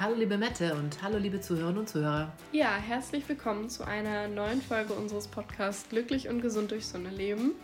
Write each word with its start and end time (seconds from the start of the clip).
Hallo 0.00 0.14
liebe 0.14 0.38
Mette 0.38 0.76
und 0.76 1.02
hallo 1.02 1.18
liebe 1.18 1.40
Zuhörerinnen 1.40 1.80
und 1.80 1.88
Zuhörer. 1.88 2.32
Ja, 2.52 2.76
herzlich 2.76 3.28
willkommen 3.28 3.68
zu 3.68 3.84
einer 3.84 4.28
neuen 4.28 4.62
Folge 4.62 4.92
unseres 4.92 5.26
Podcasts 5.26 5.88
Glücklich 5.88 6.28
und 6.28 6.40
gesund 6.40 6.70
durch 6.70 6.86
Sonne 6.86 7.10
leben. 7.10 7.54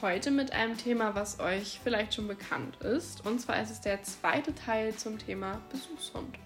Heute 0.00 0.30
mit 0.30 0.54
einem 0.54 0.78
Thema, 0.78 1.14
was 1.14 1.40
euch 1.40 1.78
vielleicht 1.84 2.14
schon 2.14 2.26
bekannt 2.26 2.76
ist. 2.76 3.26
Und 3.26 3.42
zwar 3.42 3.60
ist 3.60 3.70
es 3.70 3.82
der 3.82 4.02
zweite 4.02 4.54
Teil 4.54 4.94
zum 4.94 5.18
Thema 5.18 5.60
Besuchshund. 5.70 6.38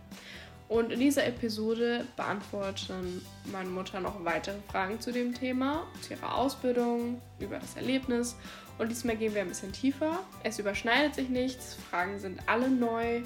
Und 0.68 0.90
in 0.90 0.98
dieser 0.98 1.24
Episode 1.24 2.04
beantworten 2.16 3.24
meine 3.52 3.68
Mutter 3.68 4.00
noch 4.00 4.24
weitere 4.24 4.58
Fragen 4.72 5.00
zu 5.00 5.12
dem 5.12 5.34
Thema, 5.34 5.86
zu 6.00 6.14
ihrer 6.14 6.34
Ausbildung, 6.34 7.22
über 7.38 7.60
das 7.60 7.76
Erlebnis. 7.76 8.34
Und 8.76 8.88
diesmal 8.88 9.16
gehen 9.16 9.36
wir 9.36 9.42
ein 9.42 9.48
bisschen 9.48 9.70
tiefer. 9.70 10.18
Es 10.42 10.58
überschneidet 10.58 11.14
sich 11.14 11.28
nichts, 11.28 11.76
Fragen 11.90 12.18
sind 12.18 12.40
alle 12.48 12.68
neu 12.68 13.22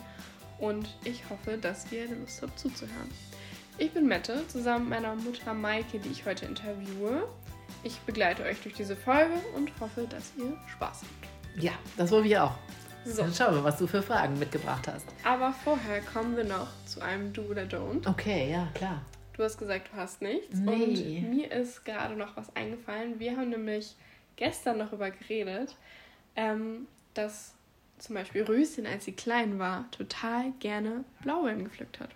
und 0.58 0.96
ich 1.04 1.22
hoffe, 1.30 1.58
dass 1.58 1.90
ihr 1.92 2.08
Lust 2.08 2.42
habt 2.42 2.58
zuzuhören. 2.58 3.10
Ich 3.78 3.92
bin 3.92 4.06
Mette, 4.06 4.46
zusammen 4.48 4.88
mit 4.88 5.02
meiner 5.02 5.14
Mutter 5.14 5.52
Maike, 5.52 5.98
die 5.98 6.08
ich 6.08 6.24
heute 6.24 6.46
interviewe. 6.46 7.28
Ich 7.82 7.98
begleite 8.00 8.42
euch 8.42 8.60
durch 8.62 8.74
diese 8.74 8.96
Folge 8.96 9.34
und 9.54 9.70
hoffe, 9.80 10.06
dass 10.08 10.32
ihr 10.38 10.56
Spaß 10.72 11.02
habt. 11.02 11.62
Ja, 11.62 11.72
das 11.96 12.10
wollen 12.10 12.24
wir 12.24 12.44
auch. 12.44 12.54
So. 13.04 13.22
Dann 13.22 13.32
schauen 13.32 13.54
wir, 13.54 13.64
was 13.64 13.78
du 13.78 13.86
für 13.86 14.02
Fragen 14.02 14.38
mitgebracht 14.38 14.88
hast. 14.88 15.06
Aber 15.24 15.52
vorher 15.52 16.00
kommen 16.00 16.36
wir 16.36 16.44
noch 16.44 16.68
zu 16.86 17.00
einem 17.00 17.32
Do 17.32 17.42
oder 17.42 17.62
Don't. 17.62 18.08
Okay, 18.08 18.50
ja, 18.50 18.68
klar. 18.74 19.02
Du 19.34 19.44
hast 19.44 19.58
gesagt, 19.58 19.90
du 19.92 19.96
hast 19.96 20.22
nichts. 20.22 20.56
Nee. 20.56 21.22
Und 21.22 21.30
mir 21.30 21.52
ist 21.52 21.84
gerade 21.84 22.16
noch 22.16 22.36
was 22.36 22.54
eingefallen. 22.56 23.20
Wir 23.20 23.36
haben 23.36 23.50
nämlich 23.50 23.94
gestern 24.36 24.78
darüber 24.78 25.10
geredet, 25.10 25.76
ähm, 26.34 26.88
dass 27.14 27.54
zum 27.98 28.14
Beispiel 28.14 28.42
Röschen, 28.42 28.86
als 28.86 29.04
sie 29.04 29.12
klein 29.12 29.58
war, 29.58 29.90
total 29.90 30.52
gerne 30.60 31.04
Blaubeeren 31.22 31.64
gepflückt 31.64 32.00
hat. 32.00 32.10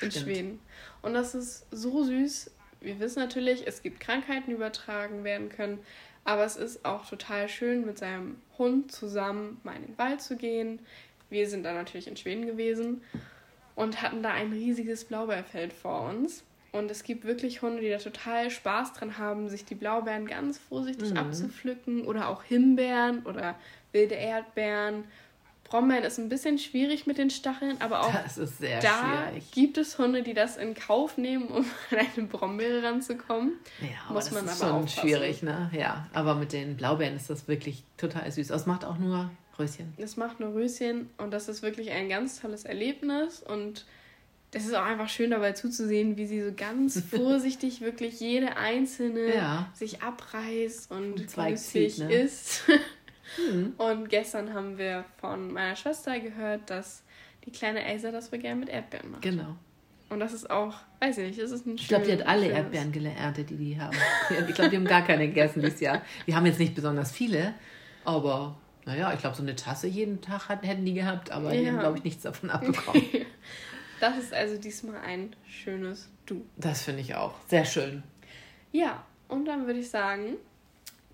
In 0.00 0.10
Stimmt. 0.10 0.24
Schweden. 0.26 0.60
Und 1.02 1.14
das 1.14 1.34
ist 1.34 1.66
so 1.70 2.04
süß. 2.04 2.50
Wir 2.80 2.98
wissen 3.00 3.20
natürlich, 3.20 3.66
es 3.66 3.82
gibt 3.82 4.00
Krankheiten, 4.00 4.46
die 4.48 4.52
übertragen 4.52 5.24
werden 5.24 5.50
können. 5.50 5.78
Aber 6.24 6.44
es 6.44 6.56
ist 6.56 6.84
auch 6.84 7.06
total 7.06 7.48
schön, 7.48 7.84
mit 7.86 7.98
seinem 7.98 8.36
Hund 8.58 8.92
zusammen 8.92 9.60
mal 9.62 9.76
in 9.76 9.86
den 9.86 9.98
Wald 9.98 10.20
zu 10.20 10.36
gehen. 10.36 10.80
Wir 11.28 11.48
sind 11.48 11.62
da 11.64 11.72
natürlich 11.72 12.08
in 12.08 12.16
Schweden 12.16 12.46
gewesen 12.46 13.02
und 13.74 14.02
hatten 14.02 14.22
da 14.22 14.30
ein 14.30 14.52
riesiges 14.52 15.04
Blaubeerfeld 15.04 15.72
vor 15.72 16.08
uns. 16.08 16.42
Und 16.72 16.90
es 16.90 17.02
gibt 17.02 17.24
wirklich 17.24 17.62
Hunde, 17.62 17.80
die 17.80 17.90
da 17.90 17.98
total 17.98 18.50
Spaß 18.50 18.92
dran 18.94 19.18
haben, 19.18 19.48
sich 19.48 19.64
die 19.64 19.74
Blaubeeren 19.74 20.26
ganz 20.26 20.58
vorsichtig 20.58 21.10
mhm. 21.10 21.16
abzupflücken 21.16 22.04
oder 22.04 22.28
auch 22.28 22.44
Himbeeren 22.44 23.24
oder 23.24 23.56
wilde 23.92 24.14
Erdbeeren. 24.14 25.04
Brombeeren 25.64 26.02
ist 26.02 26.18
ein 26.18 26.28
bisschen 26.28 26.58
schwierig 26.58 27.06
mit 27.06 27.16
den 27.16 27.30
Stacheln, 27.30 27.76
aber 27.80 28.00
auch 28.00 28.12
da 28.12 28.28
schwierig. 28.28 29.50
gibt 29.52 29.78
es 29.78 29.98
Hunde, 29.98 30.22
die 30.22 30.34
das 30.34 30.56
in 30.56 30.74
Kauf 30.74 31.16
nehmen, 31.16 31.46
um 31.46 31.64
an 31.90 31.98
eine 32.16 32.26
Brombeere 32.26 32.82
ranzukommen. 32.82 33.52
Ja, 33.80 33.88
aber 34.06 34.14
Muss 34.14 34.24
das 34.24 34.34
man 34.34 34.44
ist 34.46 34.50
aber 34.62 34.70
schon 34.70 34.82
aufpassen. 34.82 35.00
schwierig, 35.00 35.42
ne? 35.44 35.70
Ja, 35.72 36.08
aber 36.12 36.34
mit 36.34 36.52
den 36.52 36.76
Blaubeeren 36.76 37.14
ist 37.14 37.30
das 37.30 37.46
wirklich 37.46 37.84
total 37.96 38.30
süß. 38.30 38.50
Es 38.50 38.66
macht 38.66 38.84
auch 38.84 38.98
nur 38.98 39.30
Röschen. 39.60 39.94
Es 39.96 40.16
macht 40.16 40.40
nur 40.40 40.54
Röschen 40.54 41.08
und 41.18 41.30
das 41.30 41.48
ist 41.48 41.62
wirklich 41.62 41.92
ein 41.92 42.08
ganz 42.08 42.40
tolles 42.40 42.64
Erlebnis 42.64 43.40
und 43.40 43.84
das 44.52 44.64
ist 44.64 44.74
auch 44.74 44.84
einfach 44.84 45.08
schön 45.08 45.30
dabei 45.30 45.52
zuzusehen, 45.52 46.16
wie 46.16 46.26
sie 46.26 46.42
so 46.42 46.52
ganz 46.54 47.00
vorsichtig 47.10 47.80
wirklich 47.80 48.20
jede 48.20 48.56
einzelne 48.56 49.34
ja. 49.34 49.70
sich 49.74 50.02
abreißt 50.02 50.90
und 50.90 51.14
glücklich 51.32 51.98
ne? 51.98 52.12
ist. 52.12 52.64
Mhm. 53.38 53.74
Und 53.78 54.08
gestern 54.08 54.54
haben 54.54 54.76
wir 54.76 55.04
von 55.20 55.52
meiner 55.52 55.76
Schwester 55.76 56.18
gehört, 56.18 56.68
dass 56.68 57.04
die 57.44 57.52
kleine 57.52 57.84
Elsa 57.84 58.10
das 58.10 58.32
wohl 58.32 58.40
gerne 58.40 58.58
mit 58.58 58.68
Erdbeeren 58.68 59.12
macht. 59.12 59.22
Genau. 59.22 59.56
Und 60.08 60.18
das 60.18 60.32
ist 60.32 60.50
auch, 60.50 60.74
weiß 60.98 61.18
ich 61.18 61.28
nicht, 61.28 61.40
das 61.40 61.52
ist 61.52 61.64
ein 61.64 61.76
Ich 61.76 61.86
glaube, 61.86 62.06
die 62.06 62.12
hat 62.12 62.26
alle 62.26 62.48
Erdbeeren 62.48 62.90
geerntet, 62.90 63.50
die 63.50 63.56
die 63.56 63.80
haben. 63.80 63.96
ich 64.48 64.54
glaube, 64.56 64.70
die 64.70 64.76
haben 64.76 64.84
gar 64.84 65.06
keine 65.06 65.28
gegessen 65.28 65.62
dieses 65.62 65.78
Jahr. 65.78 66.02
Die 66.26 66.34
haben 66.34 66.44
jetzt 66.44 66.58
nicht 66.58 66.74
besonders 66.74 67.12
viele, 67.12 67.54
aber 68.04 68.58
naja, 68.84 69.12
ich 69.14 69.20
glaube, 69.20 69.36
so 69.36 69.42
eine 69.42 69.54
Tasse 69.54 69.86
jeden 69.86 70.20
Tag 70.20 70.48
hätten 70.48 70.84
die 70.84 70.94
gehabt, 70.94 71.30
aber 71.30 71.54
ja. 71.54 71.60
die 71.60 71.68
haben, 71.68 71.78
glaube 71.78 71.98
ich, 71.98 72.04
nichts 72.04 72.24
davon 72.24 72.50
abbekommen. 72.50 73.04
Das 74.00 74.18
ist 74.18 74.34
also 74.34 74.56
diesmal 74.56 74.96
ein 74.96 75.36
schönes 75.46 76.08
Du. 76.26 76.44
Das 76.56 76.82
finde 76.82 77.02
ich 77.02 77.14
auch. 77.14 77.34
Sehr 77.48 77.64
schön. 77.64 78.02
Ja, 78.72 79.04
und 79.28 79.44
dann 79.46 79.66
würde 79.66 79.80
ich 79.80 79.90
sagen, 79.90 80.36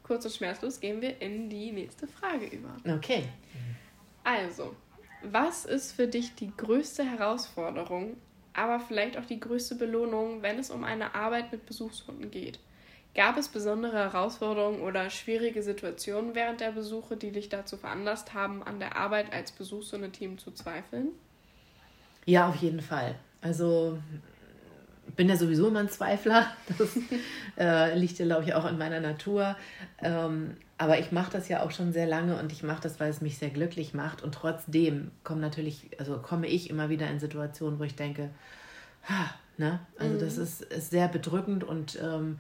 kurz 0.03 0.25
und 0.25 0.35
schmerzlos 0.35 0.81
gehen 0.81 1.01
wir 1.01 1.21
in 1.21 1.51
die 1.51 1.73
nächste 1.73 2.07
Frage 2.07 2.47
über. 2.47 2.77
Okay. 2.97 3.29
Also, 4.25 4.75
was 5.23 5.65
ist 5.65 5.93
für 5.93 6.07
dich 6.07 6.35
die 6.35 6.53
größte 6.57 7.05
Herausforderung, 7.05 8.17
aber 8.53 8.81
vielleicht 8.81 9.17
auch 9.17 9.25
die 9.25 9.41
größte 9.41 9.75
Belohnung, 9.75 10.43
wenn 10.43 10.59
es 10.59 10.71
um 10.71 10.85
eine 10.85 11.15
Arbeit 11.15 11.53
mit 11.53 11.67
Besuchshunden 11.67 12.31
geht? 12.31 12.59
Gab 13.15 13.39
es 13.39 13.49
besondere 13.49 13.97
Herausforderungen 13.97 14.83
oder 14.83 15.09
schwierige 15.09 15.63
Situationen 15.63 16.35
während 16.35 16.61
der 16.61 16.73
Besuche, 16.73 17.17
die 17.17 17.33
dich 17.33 17.49
dazu 17.49 17.79
veranlasst 17.79 18.35
haben, 18.35 18.63
an 18.63 18.79
der 18.79 18.97
Arbeit 18.97 19.33
als 19.33 19.53
Besuchshundeteam 19.53 20.37
zu 20.37 20.51
zweifeln? 20.51 21.09
Ja, 22.27 22.49
auf 22.49 22.57
jeden 22.57 22.81
Fall. 22.81 23.15
Also 23.41 23.99
bin 25.17 25.29
ja 25.29 25.37
sowieso 25.37 25.69
immer 25.69 25.81
ein 25.81 25.89
Zweifler. 25.89 26.47
Das 26.79 26.91
äh, 27.59 27.99
liegt 27.99 28.19
ja, 28.19 28.27
glaube 28.27 28.45
ich, 28.45 28.53
auch 28.53 28.67
in 28.67 28.77
meiner 28.77 29.01
Natur. 29.01 29.57
Ähm, 30.03 30.57
aber 30.77 30.99
ich 30.99 31.11
mache 31.11 31.33
das 31.33 31.49
ja 31.49 31.63
auch 31.63 31.71
schon 31.71 31.93
sehr 31.93 32.07
lange 32.07 32.39
und 32.39 32.53
ich 32.53 32.63
mache 32.63 32.83
das, 32.83 33.01
weil 33.01 33.09
es 33.09 33.23
mich 33.23 33.39
sehr 33.39 33.49
glücklich 33.49 33.95
macht. 33.95 34.23
Und 34.23 34.35
trotzdem 34.35 35.11
komme 35.25 35.41
natürlich, 35.41 35.89
also 35.99 36.19
komme 36.19 36.49
ich 36.49 36.69
immer 36.69 36.91
wieder 36.91 37.09
in 37.09 37.19
Situationen, 37.19 37.79
wo 37.79 37.85
ich 37.85 37.95
denke, 37.95 38.29
ha, 39.09 39.31
ne? 39.57 39.81
Also 39.99 40.15
mhm. 40.15 40.19
das 40.19 40.37
ist, 40.37 40.63
ist 40.63 40.91
sehr 40.91 41.09
bedrückend 41.09 41.65
und 41.65 41.99
ähm, 42.03 42.39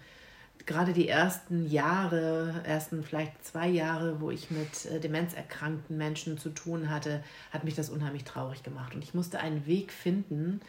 gerade 0.66 0.92
die 0.92 1.08
ersten 1.08 1.70
Jahre, 1.70 2.60
ersten 2.64 3.02
vielleicht 3.02 3.44
zwei 3.44 3.68
Jahre, 3.68 4.20
wo 4.20 4.30
ich 4.30 4.50
mit 4.50 4.86
äh, 4.86 5.00
demenzerkrankten 5.00 5.96
Menschen 5.96 6.38
zu 6.38 6.50
tun 6.50 6.90
hatte, 6.90 7.22
hat 7.52 7.64
mich 7.64 7.74
das 7.74 7.88
unheimlich 7.88 8.24
traurig 8.24 8.62
gemacht. 8.62 8.94
Und 8.94 9.02
ich 9.02 9.14
musste 9.14 9.38
einen 9.38 9.66
Weg 9.66 9.92
finden, 9.92 10.60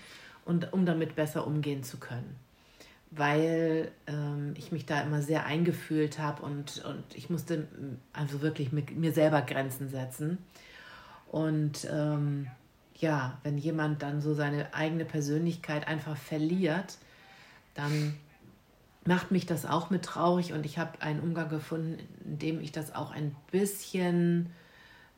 und 0.47 0.71
um 0.71 0.85
damit 0.85 1.15
besser 1.15 1.45
umgehen 1.45 1.83
zu 1.83 1.97
können. 1.97 2.37
Weil 3.11 3.91
ähm, 4.07 4.53
ich 4.57 4.71
mich 4.71 4.85
da 4.85 5.01
immer 5.01 5.21
sehr 5.21 5.45
eingefühlt 5.45 6.19
habe 6.19 6.41
und, 6.41 6.83
und 6.85 7.03
ich 7.13 7.29
musste 7.29 7.67
also 8.13 8.41
wirklich 8.41 8.71
mit 8.71 8.95
mir 8.95 9.11
selber 9.11 9.41
Grenzen 9.41 9.89
setzen. 9.89 10.37
Und 11.27 11.87
ähm, 11.91 12.47
ja, 12.95 13.37
wenn 13.43 13.57
jemand 13.57 14.01
dann 14.01 14.21
so 14.21 14.33
seine 14.33 14.73
eigene 14.73 15.05
Persönlichkeit 15.05 15.87
einfach 15.87 16.15
verliert, 16.15 16.97
dann 17.75 18.15
macht 19.07 19.31
mich 19.31 19.45
das 19.45 19.65
auch 19.65 19.89
mit 19.89 20.03
traurig 20.03 20.51
und 20.51 20.65
ich 20.65 20.77
habe 20.77 21.01
einen 21.01 21.21
Umgang 21.21 21.47
gefunden, 21.47 21.97
in 22.25 22.39
dem 22.39 22.61
ich 22.61 22.73
das 22.73 22.93
auch 22.93 23.11
ein 23.11 23.33
bisschen 23.51 24.47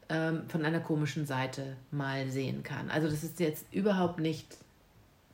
ähm, 0.10 0.48
von 0.48 0.64
einer 0.64 0.80
komischen 0.80 1.26
Seite 1.26 1.76
mal 1.90 2.30
sehen 2.30 2.62
kann. 2.62 2.92
Also 2.92 3.10
das 3.10 3.24
ist 3.24 3.40
jetzt 3.40 3.66
überhaupt 3.74 4.20
nicht 4.20 4.58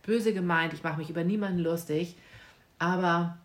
böse 0.04 0.34
gemeint, 0.34 0.74
ich 0.74 0.84
mache 0.84 0.98
mich 0.98 1.10
über 1.10 1.26
niemanden 1.26 1.60
lustig, 1.60 2.16
aber 2.80 3.38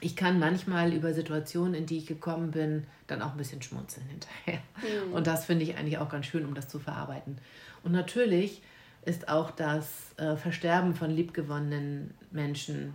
ich 0.00 0.16
kann 0.16 0.40
manchmal 0.40 0.92
über 0.94 1.14
Situationen, 1.14 1.74
in 1.74 1.86
die 1.86 1.98
ich 1.98 2.06
gekommen 2.06 2.50
bin, 2.50 2.86
dann 3.06 3.22
auch 3.22 3.32
ein 3.32 3.36
bisschen 3.36 3.62
schmunzeln 3.62 4.06
hinterher. 4.06 4.62
Mhm. 5.06 5.12
Und 5.12 5.28
das 5.28 5.44
finde 5.44 5.62
ich 5.62 5.76
eigentlich 5.76 5.98
auch 5.98 6.08
ganz 6.08 6.26
schön, 6.26 6.44
um 6.44 6.54
das 6.54 6.66
zu 6.68 6.80
verarbeiten. 6.80 7.38
Und 7.84 7.92
natürlich 7.92 8.62
ist 9.04 9.28
auch 9.28 9.52
das 9.52 10.12
äh, 10.16 10.34
Versterben 10.36 10.94
von 10.94 11.10
liebgewonnenen 11.10 12.14
Menschen 12.32 12.94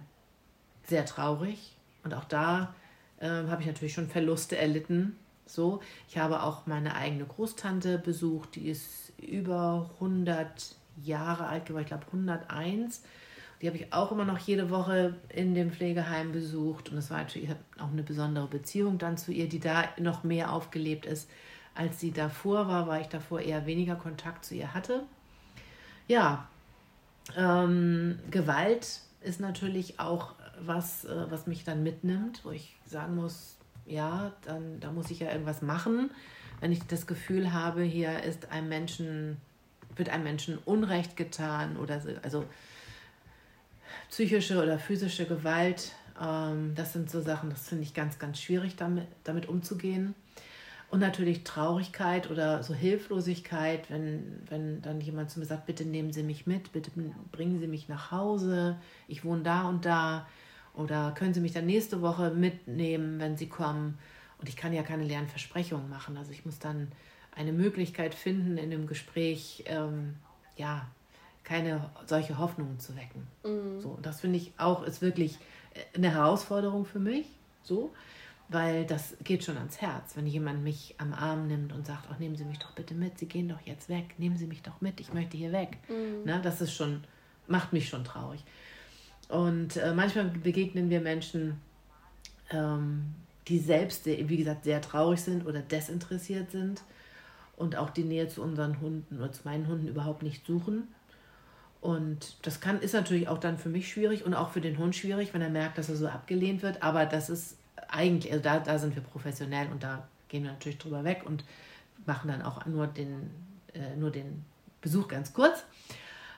sehr 0.88 1.06
traurig. 1.06 1.76
Und 2.04 2.14
auch 2.14 2.26
da 2.26 2.74
äh, 3.20 3.28
habe 3.28 3.62
ich 3.62 3.68
natürlich 3.68 3.94
schon 3.94 4.08
Verluste 4.08 4.58
erlitten. 4.58 5.18
So, 5.46 5.82
ich 6.08 6.18
habe 6.18 6.44
auch 6.44 6.66
meine 6.66 6.96
eigene 6.96 7.26
Großtante 7.26 8.00
besucht, 8.00 8.56
die 8.56 8.70
ist 8.70 9.14
über 9.20 9.90
100 9.96 10.76
Jahre 11.04 11.48
alt 11.48 11.66
geworden, 11.66 11.84
ich 11.84 11.90
glaube 11.90 12.06
101. 12.08 13.04
Die 13.62 13.68
habe 13.68 13.78
ich 13.78 13.94
auch 13.94 14.12
immer 14.12 14.26
noch 14.26 14.40
jede 14.40 14.70
Woche 14.70 15.16
in 15.30 15.56
dem 15.56 15.72
Pflegeheim 15.72 16.32
besucht. 16.32 16.90
Und 16.90 16.98
es 16.98 17.10
war 17.10 17.20
natürlich 17.20 17.50
auch 17.80 17.92
eine 17.92 18.04
besondere 18.04 18.48
Beziehung 18.48 18.98
dann 18.98 19.18
zu 19.18 19.32
ihr, 19.32 19.48
die 19.48 19.60
da 19.60 19.86
noch 19.98 20.24
mehr 20.24 20.52
aufgelebt 20.52 21.06
ist, 21.06 21.30
als 21.74 22.00
sie 22.00 22.12
davor 22.12 22.68
war, 22.68 22.88
weil 22.88 23.02
ich 23.02 23.08
davor 23.08 23.40
eher 23.40 23.66
weniger 23.66 23.96
Kontakt 23.96 24.46
zu 24.46 24.56
ihr 24.56 24.74
hatte. 24.74 25.04
Ja, 26.08 26.48
ähm, 27.38 28.20
Gewalt 28.30 29.02
ist 29.22 29.40
natürlich 29.40 30.00
auch 30.00 30.36
was, 30.60 31.06
äh, 31.06 31.26
was 31.30 31.48
mich 31.48 31.64
dann 31.64 31.84
mitnimmt, 31.84 32.44
wo 32.44 32.52
ich 32.52 32.76
sagen 32.86 33.16
muss, 33.16 33.58
ja, 33.86 34.32
dann 34.44 34.80
da 34.80 34.92
muss 34.92 35.12
ich 35.12 35.20
ja 35.20 35.32
irgendwas 35.32 35.62
machen, 35.62 36.10
wenn 36.60 36.72
ich 36.72 36.86
das 36.88 37.08
Gefühl 37.08 37.54
habe, 37.54 37.84
hier 37.84 38.24
ist 38.24 38.52
einem 38.52 38.70
Menschen 38.70 39.38
wird 39.96 40.10
einem 40.10 40.24
Menschen 40.24 40.58
Unrecht 40.66 41.16
getan 41.16 41.78
oder 41.78 42.02
so, 42.02 42.10
also 42.22 42.46
psychische 44.10 44.62
oder 44.62 44.80
physische 44.80 45.26
Gewalt. 45.26 45.94
Ähm, 46.22 46.74
das 46.76 46.94
sind 46.94 47.10
so 47.10 47.22
Sachen, 47.22 47.50
das 47.50 47.68
finde 47.68 47.84
ich 47.84 47.94
ganz, 47.94 48.20
ganz 48.20 48.40
schwierig, 48.40 48.76
damit, 48.76 49.08
damit 49.24 49.48
umzugehen. 49.48 50.16
Und 50.92 51.00
natürlich 51.00 51.44
Traurigkeit 51.44 52.30
oder 52.30 52.62
so 52.64 52.74
Hilflosigkeit, 52.74 53.90
wenn, 53.90 54.42
wenn 54.50 54.82
dann 54.82 55.02
jemand 55.02 55.32
zu 55.32 55.40
mir 55.40 55.46
sagt, 55.46 55.66
bitte 55.66 55.84
nehmen 55.84 56.14
Sie 56.14 56.24
mich 56.24 56.46
mit, 56.46 56.72
bitte 56.72 56.92
bringen 57.32 57.60
Sie 57.60 57.68
mich 57.68 57.90
nach 57.90 58.12
Hause, 58.12 58.78
ich 59.08 59.26
wohne 59.26 59.44
da 59.44 59.68
und 59.68 59.86
da. 59.86 60.28
Oder 60.76 61.12
können 61.12 61.34
Sie 61.34 61.40
mich 61.40 61.54
dann 61.54 61.66
nächste 61.66 62.02
Woche 62.02 62.32
mitnehmen, 62.32 63.20
wenn 63.20 63.38
Sie 63.38 63.48
kommen? 63.48 63.98
Und 64.40 64.50
ich 64.50 64.58
kann 64.58 64.74
ja 64.74 64.84
keine 64.84 65.04
leeren 65.04 65.28
Versprechungen 65.28 65.90
machen. 65.90 66.18
Also 66.18 66.32
ich 66.32 66.46
muss 66.46 66.60
dann 66.60 66.92
eine 67.36 67.54
Möglichkeit 67.54 68.14
finden, 68.14 68.58
in 68.58 68.72
dem 68.72 68.88
Gespräch 68.88 69.64
ähm, 69.68 70.16
ja, 70.58 70.88
keine 71.44 71.90
solche 72.06 72.38
Hoffnungen 72.38 72.80
zu 72.80 72.96
wecken. 72.96 73.28
Mhm. 73.44 73.80
So, 73.80 73.98
das 74.02 74.22
finde 74.22 74.38
ich 74.38 74.52
auch 74.58 74.84
ist 74.84 75.02
wirklich 75.02 75.38
eine 75.96 76.12
Herausforderung 76.12 76.86
für 76.86 77.00
mich. 77.00 77.28
So, 77.64 77.92
weil 78.50 78.86
das 78.86 79.16
geht 79.24 79.44
schon 79.44 79.58
ans 79.58 79.82
Herz, 79.82 80.16
wenn 80.16 80.28
jemand 80.28 80.64
mich 80.64 80.96
am 80.98 81.14
Arm 81.14 81.48
nimmt 81.48 81.74
und 81.74 81.86
sagt, 81.86 82.08
ach, 82.12 82.20
nehmen 82.20 82.36
Sie 82.36 82.46
mich 82.46 82.60
doch 82.60 82.72
bitte 82.72 82.94
mit, 82.94 83.18
Sie 83.18 83.28
gehen 83.28 83.50
doch 83.50 83.62
jetzt 83.66 83.90
weg, 83.90 84.16
nehmen 84.18 84.38
Sie 84.38 84.46
mich 84.46 84.62
doch 84.62 84.82
mit, 84.82 85.00
ich 85.00 85.14
möchte 85.14 85.38
hier 85.38 85.52
weg. 85.52 85.78
Mhm. 85.90 86.22
Na, 86.26 86.40
das 86.40 86.62
ist 86.62 86.74
schon, 86.74 87.04
macht 87.48 87.74
mich 87.74 87.90
schon 87.90 88.04
traurig. 88.04 88.44
Und 89.30 89.78
äh, 89.78 89.94
manchmal 89.94 90.26
begegnen 90.26 90.90
wir 90.90 91.02
Menschen, 91.02 91.60
ähm, 92.52 93.16
die 93.48 93.60
selbst, 93.60 94.06
wie 94.06 94.38
gesagt, 94.38 94.64
sehr 94.64 94.82
traurig 94.82 95.22
sind 95.22 95.46
oder 95.46 95.62
desinteressiert 95.62 96.52
sind 96.52 96.84
und 97.58 97.76
auch 97.76 97.90
die 97.90 98.04
Nähe 98.04 98.28
zu 98.28 98.42
unseren 98.42 98.80
Hunden 98.82 99.18
oder 99.18 99.32
zu 99.32 99.42
meinen 99.46 99.68
Hunden 99.68 99.88
überhaupt 99.88 100.24
nicht 100.24 100.46
suchen. 100.46 100.88
Und 101.82 102.38
das 102.42 102.62
kann, 102.62 102.82
ist 102.82 102.94
natürlich 102.94 103.28
auch 103.28 103.38
dann 103.38 103.60
für 103.60 103.70
mich 103.70 103.92
schwierig 103.92 104.26
und 104.26 104.34
auch 104.34 104.50
für 104.50 104.62
den 104.62 104.78
Hund 104.80 104.96
schwierig, 104.96 105.34
wenn 105.34 105.42
er 105.42 105.50
merkt, 105.50 105.78
dass 105.78 105.90
er 105.90 105.96
so 105.96 106.08
abgelehnt 106.08 106.64
wird. 106.64 106.82
Aber 106.82 107.06
das 107.06 107.30
ist 107.30 107.58
eigentlich, 107.88 108.32
also 108.32 108.44
da, 108.44 108.60
da 108.60 108.80
sind 108.80 108.96
wir 108.96 109.04
professionell 109.04 109.68
und 109.72 109.84
da 109.84 110.08
gehen 110.28 110.44
wir 110.44 110.52
natürlich 110.52 110.80
drüber 110.80 111.04
weg 111.04 111.22
und 111.26 111.44
machen 112.08 112.30
dann 112.30 112.42
auch 112.42 112.66
nur 112.66 112.88
den, 112.88 113.30
äh, 113.74 113.96
nur 113.96 114.10
den 114.10 114.44
Besuch 114.82 115.08
ganz 115.08 115.34
kurz. 115.34 115.64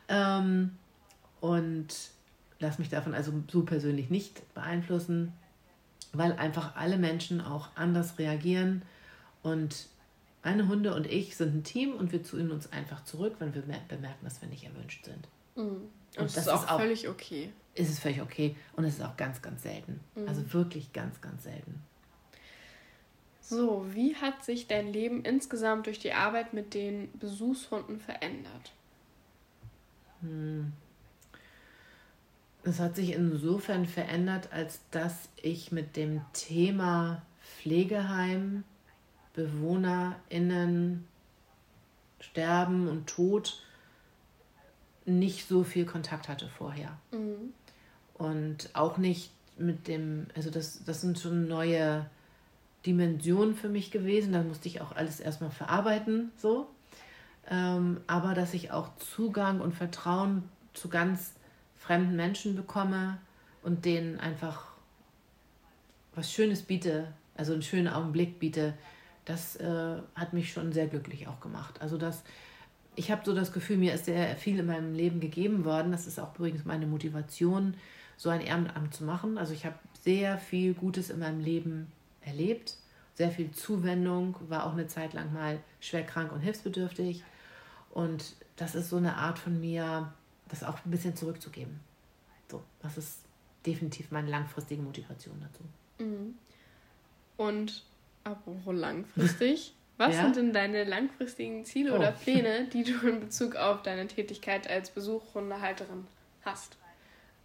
Ähm, 0.10 0.78
und 1.40 1.88
lass 2.59 2.80
mich 2.80 2.89
davon 2.89 3.13
also 3.13 3.31
so 3.51 3.63
persönlich 3.63 4.09
nicht 4.09 4.54
beeinflussen, 4.54 5.33
weil 6.13 6.33
einfach 6.33 6.75
alle 6.75 6.98
Menschen 6.98 7.42
auch 7.42 7.69
anders 7.75 8.18
reagieren. 8.18 8.81
Und 9.44 9.88
meine 10.44 10.68
Hunde 10.68 10.94
und 10.94 11.07
ich 11.07 11.36
sind 11.36 11.56
ein 11.56 11.63
Team 11.63 11.94
und 11.94 12.12
wir 12.12 12.24
ziehen 12.24 12.51
uns 12.51 12.71
einfach 12.71 13.04
zurück, 13.04 13.36
wenn 13.39 13.54
wir 13.54 13.62
bemerken, 13.62 14.24
dass 14.24 14.42
wir 14.42 14.50
nicht 14.50 14.63
erwünscht 14.63 15.06
sind. 15.06 15.27
Mhm. 15.56 15.62
Und, 15.62 15.89
und 16.18 16.36
das 16.36 16.38
ist 16.38 16.50
auch, 16.50 16.63
ist 16.63 16.71
auch 16.71 16.80
völlig 16.80 17.07
okay. 17.09 17.50
Ist 17.75 17.89
es 17.89 18.00
völlig 18.00 18.21
okay. 18.21 18.56
Und 18.75 18.86
es 18.86 18.95
ist 18.95 19.04
auch 19.04 19.18
ganz, 19.18 19.42
ganz 19.42 19.63
selten. 19.63 20.00
Mhm. 20.15 20.27
Also 20.27 20.54
wirklich 20.54 20.94
ganz, 20.94 21.21
ganz 21.21 21.44
selten. 21.44 21.83
So, 23.42 23.86
wie 23.94 24.15
hat 24.15 24.44
sich 24.44 24.68
dein 24.68 24.92
Leben 24.92 25.24
insgesamt 25.24 25.86
durch 25.86 26.00
die 26.00 26.12
Arbeit 26.12 26.54
mit 26.54 26.74
den 26.74 27.09
Besuchshunden 27.18 28.00
verändert? 28.00 28.74
Hm. 30.21 30.74
Es 32.68 32.81
hat 32.81 32.98
sich 32.98 33.14
insofern 33.14 33.86
verändert, 33.86 34.50
als 34.52 34.81
dass 34.92 35.30
ich 35.42 35.72
mit 35.72 35.96
dem 35.96 36.19
Thema 36.34 37.22
Pflegeheim, 37.40 38.66
BewohnerInnen, 39.34 41.08
Sterben 42.19 42.90
und 42.90 43.08
Tod 43.08 43.64
nicht 45.06 45.48
so 45.48 45.64
viel 45.64 45.86
Kontakt 45.86 46.28
hatte 46.28 46.50
vorher. 46.50 46.98
Mhm. 47.12 47.54
Und 48.16 48.69
auch 48.74 48.98
nicht 48.98 49.31
mit 49.58 49.88
dem, 49.88 50.28
also 50.36 50.50
das, 50.50 50.84
das 50.84 51.00
sind 51.00 51.18
schon 51.19 51.48
neue 51.48 52.06
Dimensionen 52.86 53.56
für 53.56 53.69
mich 53.69 53.92
gewesen. 53.92 54.34
Da 54.34 54.44
musste 54.44 54.68
ich 54.68 54.81
auch 54.81 54.94
alles 54.94 55.22
erstmal 55.22 55.52
verarbeiten, 55.52 56.34
so. 56.36 56.68
Ähm, 57.50 58.02
aber 58.08 58.34
dass 58.34 58.54
ich 58.54 58.72
auch 58.72 58.94
Zugang 58.98 59.62
und 59.62 59.74
Vertrauen 59.74 60.44
zu 60.74 60.90
ganz 60.90 61.37
fremden 61.88 62.18
Menschen 62.18 62.56
bekomme 62.56 63.18
und 63.63 63.86
denen 63.86 64.19
einfach 64.19 64.74
was 66.13 66.31
Schönes 66.31 66.63
biete, 66.63 67.13
also 67.36 67.54
einen 67.54 67.62
schönen 67.62 67.88
Augenblick 67.88 68.39
biete, 68.39 68.74
das 69.24 69.56
äh, 69.56 69.95
hat 70.16 70.34
mich 70.34 70.51
schon 70.51 70.74
sehr 70.74 70.88
glücklich 70.88 71.28
auch 71.28 71.39
gemacht. 71.39 71.80
Also 71.80 71.98
das, 71.98 72.24
ich 72.95 73.10
habe 73.10 73.22
so 73.24 73.34
das 73.34 73.54
Gefühl, 73.54 73.78
mir 73.78 73.94
ist 73.94 74.06
sehr 74.06 74.36
viel 74.36 74.60
in 74.60 74.66
meinem 74.66 74.94
Leben 74.94 75.22
gegeben 75.22 75.63
worden. 75.63 75.92
Das 75.92 76.07
ist 76.07 76.19
auch 76.19 76.36
übrigens 76.36 76.66
meine 76.66 76.88
Motivation, 76.88 77.75
so 78.18 78.30
ein 78.30 78.42
Ehrenamt 78.42 78.94
zu 78.94 79.06
machen. 79.06 79.38
Also 79.38 79.54
ich 79.54 79.66
habe 79.66 79.75
sehr 80.01 80.38
viel 80.38 80.74
Gutes 80.74 81.10
in 81.10 81.19
meinem 81.19 81.40
Leben 81.40 81.92
erlebt, 82.22 82.75
sehr 83.13 83.31
viel 83.31 83.51
Zuwendung, 83.51 84.36
war 84.50 84.66
auch 84.66 84.74
eine 84.74 84.88
Zeit 84.88 85.13
lang 85.13 85.31
mal 85.31 85.60
schwer 85.80 86.04
krank 86.04 86.33
und 86.33 86.42
hilfsbedürftig. 86.42 87.24
Und 87.92 88.36
das 88.57 88.75
ist 88.75 88.90
so 88.90 88.98
eine 88.98 89.16
Art 89.16 89.40
von 89.40 89.60
mir, 89.60 90.12
das 90.50 90.64
auch 90.64 90.78
ein 90.86 90.92
bisschen 90.92 91.16
zurückzugeben. 91.16 91.80
So, 92.50 92.64
das 92.82 92.98
ist 92.98 93.20
definitiv 93.66 94.12
meine 94.12 94.30
langfristige 94.30 94.82
Motivation 94.82 95.36
dazu. 95.42 95.64
Mhm. 96.04 96.36
Und 97.36 97.84
apropos 98.24 98.76
langfristig, 98.76 99.74
was 99.98 100.16
ja? 100.16 100.24
sind 100.24 100.36
denn 100.38 100.54
deine 100.54 100.84
langfristigen 100.84 101.66
Ziele 101.66 101.94
oh. 101.94 101.98
oder 101.98 102.12
Pläne, 102.12 102.68
die 102.74 102.84
du 102.84 103.08
in 103.08 103.20
Bezug 103.20 103.56
auf 103.56 103.84
deine 103.84 104.08
Tätigkeit 104.08 104.70
als 104.70 104.92
Besuchhundehalterin 104.92 106.08
hast? 106.44 106.78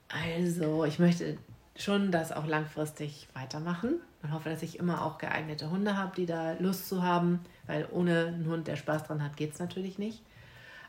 Also, 0.09 0.85
ich 0.85 0.99
möchte 0.99 1.39
schon 1.77 2.13
das 2.13 2.33
auch 2.33 2.47
langfristig 2.47 3.29
weitermachen 3.33 4.01
und 4.23 4.33
hoffe, 4.33 4.51
dass 4.51 4.63
ich 4.63 4.79
immer 4.79 5.05
auch 5.05 5.19
geeignete 5.19 5.71
Hunde 5.71 5.97
habe, 5.97 6.15
die 6.15 6.27
da 6.27 6.53
Lust 6.59 6.89
zu 6.89 7.03
haben, 7.03 7.41
weil 7.67 7.89
ohne 7.91 8.27
einen 8.27 8.47
Hund, 8.47 8.69
der 8.69 8.77
Spaß 8.77 9.05
dran 9.05 9.23
hat, 9.23 9.37
geht 9.37 9.55
es 9.55 9.59
natürlich 9.59 9.99
nicht. 9.99 10.23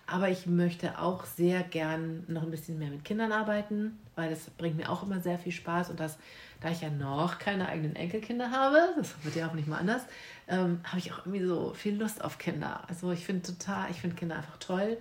Aber 0.06 0.30
ich 0.30 0.46
möchte 0.48 1.00
auch 1.00 1.24
sehr 1.26 1.64
gern 1.64 2.26
noch 2.28 2.44
ein 2.44 2.52
bisschen 2.52 2.78
mehr 2.78 2.90
mit 2.90 3.06
Kindern 3.06 3.32
arbeiten, 3.32 3.98
weil 4.16 4.30
das 4.30 4.50
bringt 4.50 4.76
mir 4.76 4.90
auch 4.90 5.04
immer 5.04 5.22
sehr 5.22 5.40
viel 5.40 5.54
Spaß. 5.54 5.90
Und 5.90 6.00
das, 6.00 6.18
da 6.60 6.70
ich 6.70 6.82
ja 6.82 6.90
noch 6.90 7.40
keine 7.40 7.70
eigenen 7.70 7.96
Enkelkinder 7.96 8.52
habe, 8.52 8.78
das 8.98 9.14
wird 9.24 9.36
ja 9.36 9.48
auch 9.48 9.54
nicht 9.54 9.68
mal 9.68 9.78
anders, 9.78 10.02
ähm, 10.48 10.82
habe 10.84 10.98
ich 10.98 11.14
auch 11.14 11.20
irgendwie 11.20 11.46
so 11.46 11.74
viel 11.74 11.96
Lust 11.96 12.24
auf 12.24 12.38
Kinder. 12.38 12.82
Also 12.90 13.12
ich 13.12 13.26
finde 13.26 13.44
total, 13.44 13.90
ich 13.92 14.02
finde 14.02 14.18
Kinder 14.18 14.36
einfach 14.36 14.58
toll 14.58 14.98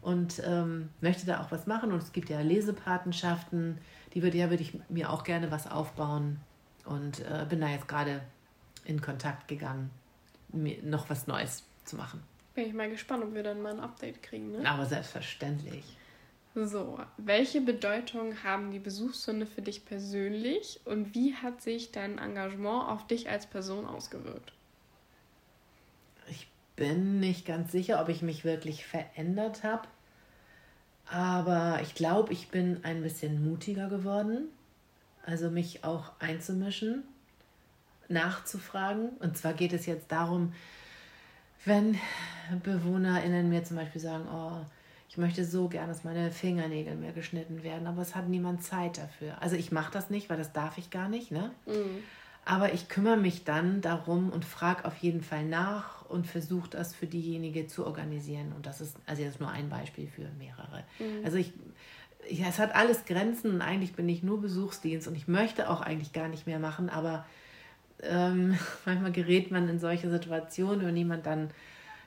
und 0.00 0.40
ähm, 0.44 0.88
möchte 1.00 1.26
da 1.26 1.42
auch 1.42 1.50
was 1.50 1.66
machen. 1.66 1.92
Und 1.92 2.02
es 2.02 2.12
gibt 2.12 2.30
ja 2.30 2.40
Lesepatenschaften, 2.40 3.78
die 4.14 4.22
würde 4.22 4.38
ja 4.38 4.48
würde 4.48 4.62
ich 4.62 4.78
mir 4.88 5.10
auch 5.10 5.24
gerne 5.24 5.50
was 5.50 5.70
aufbauen 5.70 6.40
und 6.86 7.20
äh, 7.20 7.44
bin 7.46 7.60
da 7.60 7.68
jetzt 7.68 7.88
gerade 7.88 8.22
in 8.84 9.02
Kontakt 9.02 9.48
gegangen, 9.48 9.90
mir 10.48 10.82
noch 10.82 11.10
was 11.10 11.26
Neues 11.26 11.64
zu 11.84 11.96
machen. 11.96 12.22
Bin 12.56 12.66
ich 12.66 12.72
mal 12.72 12.88
gespannt, 12.88 13.22
ob 13.22 13.34
wir 13.34 13.42
dann 13.42 13.60
mal 13.60 13.74
ein 13.74 13.80
Update 13.80 14.22
kriegen. 14.22 14.50
Ne? 14.50 14.68
Aber 14.68 14.86
selbstverständlich. 14.86 15.84
So, 16.54 16.98
welche 17.18 17.60
Bedeutung 17.60 18.42
haben 18.42 18.70
die 18.70 18.78
Besuchshunde 18.78 19.44
für 19.44 19.60
dich 19.60 19.84
persönlich 19.84 20.80
und 20.86 21.14
wie 21.14 21.34
hat 21.34 21.60
sich 21.60 21.92
dein 21.92 22.16
Engagement 22.16 22.88
auf 22.88 23.06
dich 23.06 23.28
als 23.28 23.46
Person 23.46 23.84
ausgewirkt? 23.84 24.54
Ich 26.30 26.48
bin 26.76 27.20
nicht 27.20 27.44
ganz 27.44 27.72
sicher, 27.72 28.00
ob 28.00 28.08
ich 28.08 28.22
mich 28.22 28.46
wirklich 28.46 28.86
verändert 28.86 29.64
habe, 29.64 29.86
aber 31.04 31.80
ich 31.82 31.94
glaube, 31.94 32.32
ich 32.32 32.48
bin 32.48 32.82
ein 32.84 33.02
bisschen 33.02 33.46
mutiger 33.46 33.90
geworden, 33.90 34.48
also 35.26 35.50
mich 35.50 35.84
auch 35.84 36.12
einzumischen, 36.20 37.04
nachzufragen. 38.08 39.10
Und 39.18 39.36
zwar 39.36 39.52
geht 39.52 39.74
es 39.74 39.84
jetzt 39.84 40.10
darum, 40.10 40.54
wenn 41.66 41.98
BewohnerInnen 42.62 43.48
mir 43.48 43.64
zum 43.64 43.76
Beispiel 43.76 44.00
sagen, 44.00 44.26
oh, 44.32 44.64
ich 45.08 45.16
möchte 45.16 45.44
so 45.44 45.68
gern, 45.68 45.88
dass 45.88 46.04
meine 46.04 46.30
Fingernägel 46.30 46.94
mehr 46.94 47.12
geschnitten 47.12 47.62
werden, 47.62 47.86
aber 47.86 48.02
es 48.02 48.14
hat 48.14 48.28
niemand 48.28 48.62
Zeit 48.62 48.98
dafür. 48.98 49.40
Also 49.40 49.56
ich 49.56 49.72
mache 49.72 49.92
das 49.92 50.10
nicht, 50.10 50.28
weil 50.28 50.36
das 50.36 50.52
darf 50.52 50.78
ich 50.78 50.90
gar 50.90 51.08
nicht, 51.08 51.30
ne? 51.30 51.52
Mhm. 51.66 52.02
Aber 52.44 52.72
ich 52.72 52.88
kümmere 52.88 53.16
mich 53.16 53.42
dann 53.42 53.80
darum 53.80 54.30
und 54.30 54.44
frage 54.44 54.84
auf 54.84 54.96
jeden 54.98 55.20
Fall 55.20 55.44
nach 55.44 56.08
und 56.08 56.28
versuche 56.28 56.70
das 56.70 56.94
für 56.94 57.06
diejenige 57.06 57.66
zu 57.66 57.84
organisieren. 57.84 58.52
Und 58.54 58.66
das 58.66 58.80
ist, 58.80 58.96
also 59.04 59.24
das 59.24 59.34
ist 59.34 59.40
nur 59.40 59.50
ein 59.50 59.68
Beispiel 59.68 60.06
für 60.06 60.28
mehrere. 60.38 60.84
Mhm. 61.00 61.24
Also 61.24 61.38
ich, 61.38 61.52
ich, 62.28 62.42
es 62.42 62.60
hat 62.60 62.74
alles 62.76 63.04
Grenzen 63.04 63.50
und 63.50 63.62
eigentlich 63.62 63.94
bin 63.94 64.08
ich 64.08 64.22
nur 64.22 64.40
Besuchsdienst 64.40 65.08
und 65.08 65.16
ich 65.16 65.26
möchte 65.26 65.68
auch 65.68 65.80
eigentlich 65.80 66.12
gar 66.12 66.28
nicht 66.28 66.46
mehr 66.46 66.60
machen, 66.60 66.88
aber 66.88 67.26
ähm, 68.02 68.58
manchmal 68.84 69.12
gerät 69.12 69.50
man 69.50 69.68
in 69.68 69.78
solche 69.78 70.10
Situationen, 70.10 70.86
wenn 70.86 70.96
jemand 70.96 71.26
dann 71.26 71.50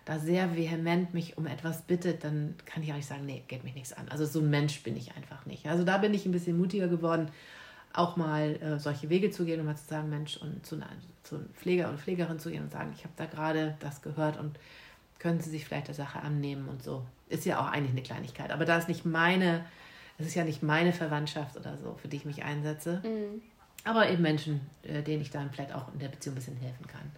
da 0.06 0.18
sehr 0.18 0.56
vehement 0.56 1.14
mich 1.14 1.38
um 1.38 1.46
etwas 1.46 1.84
bittet, 1.84 2.24
dann 2.24 2.56
kann 2.66 2.82
ich 2.82 2.92
auch 2.92 2.96
nicht 2.96 3.08
sagen, 3.08 3.26
nee, 3.26 3.44
geht 3.48 3.64
mich 3.64 3.76
nichts 3.76 3.94
an. 3.94 4.08
Also 4.10 4.26
so 4.26 4.40
ein 4.40 4.50
Mensch 4.50 4.82
bin 4.82 4.98
ich 4.98 5.16
einfach 5.16 5.46
nicht. 5.46 5.68
Also 5.68 5.84
da 5.84 6.00
bin 6.00 6.14
ich 6.14 6.26
ein 6.26 6.32
bisschen 6.32 6.58
mutiger 6.58 6.88
geworden, 6.88 7.30
auch 7.94 8.18
mal 8.18 8.56
äh, 8.62 8.80
solche 8.80 9.10
Wege 9.10 9.30
zu 9.30 9.46
gehen 9.46 9.60
und 9.60 9.68
mal 9.68 9.76
zu 9.76 9.88
sagen, 9.88 10.10
Mensch, 10.10 10.38
und 10.38 10.66
zu, 10.66 10.80
zu 11.24 11.36
einem 11.36 11.50
Pfleger 11.54 11.90
und 11.90 12.00
Pflegerin 12.00 12.40
zu 12.40 12.50
gehen 12.50 12.64
und 12.64 12.72
sagen, 12.72 12.92
ich 12.96 13.04
habe 13.04 13.14
da 13.18 13.26
gerade 13.26 13.78
das 13.82 14.02
gehört 14.02 14.40
und 14.40 14.58
können 15.20 15.40
Sie 15.42 15.50
sich 15.50 15.66
vielleicht 15.66 15.90
der 15.90 15.96
Sache 15.96 16.22
annehmen 16.22 16.70
und 16.70 16.82
so. 16.82 17.06
Ist 17.28 17.46
ja 17.46 17.60
auch 17.60 17.68
eigentlich 17.68 17.92
eine 17.92 18.02
Kleinigkeit. 18.02 18.52
Aber 18.52 18.66
da 18.66 18.78
ist 18.78 18.88
nicht 18.88 19.06
meine, 19.06 19.66
es 20.18 20.26
ist 20.26 20.36
ja 20.36 20.44
nicht 20.44 20.64
meine 20.64 20.94
Verwandtschaft 20.94 21.58
oder 21.58 21.78
so, 21.78 21.96
für 22.02 22.08
die 22.08 22.18
ich 22.18 22.26
mich 22.26 22.44
einsetze. 22.44 23.02
Mhm 23.04 23.42
aber 23.84 24.10
eben 24.10 24.22
Menschen, 24.22 24.62
äh, 24.84 25.02
denen 25.02 25.22
ich 25.22 25.32
dann 25.32 25.52
vielleicht 25.52 25.74
auch 25.74 25.92
in 25.94 26.00
der 26.00 26.10
Beziehung 26.10 26.36
ein 26.36 26.40
bisschen 26.40 26.58
helfen 26.58 26.88
kann. 26.88 27.12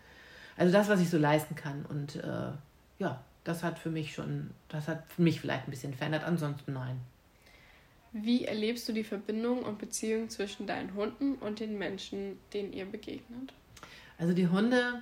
also 0.58 0.72
das, 0.72 0.90
was 0.90 1.02
ich 1.02 1.10
so 1.10 1.18
leisten 1.18 1.56
kann. 1.56 1.86
Und 1.88 2.16
äh, 2.16 2.52
ja, 3.00 3.24
das 3.44 3.64
hat 3.64 3.80
für 3.80 3.90
mich 3.90 4.14
schon, 4.14 4.52
das 4.70 4.88
hat 4.88 5.04
für 5.12 5.22
mich 5.22 5.42
vielleicht 5.42 5.68
ein 5.68 5.72
bisschen 5.72 5.94
verändert, 5.94 6.24
ansonsten 6.24 6.74
nein. 6.74 7.00
Wie 8.14 8.46
erlebst 8.46 8.88
du 8.90 8.94
die 8.94 9.06
Verbindung 9.06 9.64
und 9.64 9.80
Beziehung 9.80 10.30
zwischen 10.30 10.68
deinen 10.68 10.94
Hunden 10.96 11.36
und 11.36 11.62
den 11.62 11.78
Menschen, 11.78 12.38
denen 12.54 12.74
ihr 12.74 12.86
begegnet? 12.86 13.54
Also 14.18 14.34
die 14.34 14.50
Hunde 14.50 15.02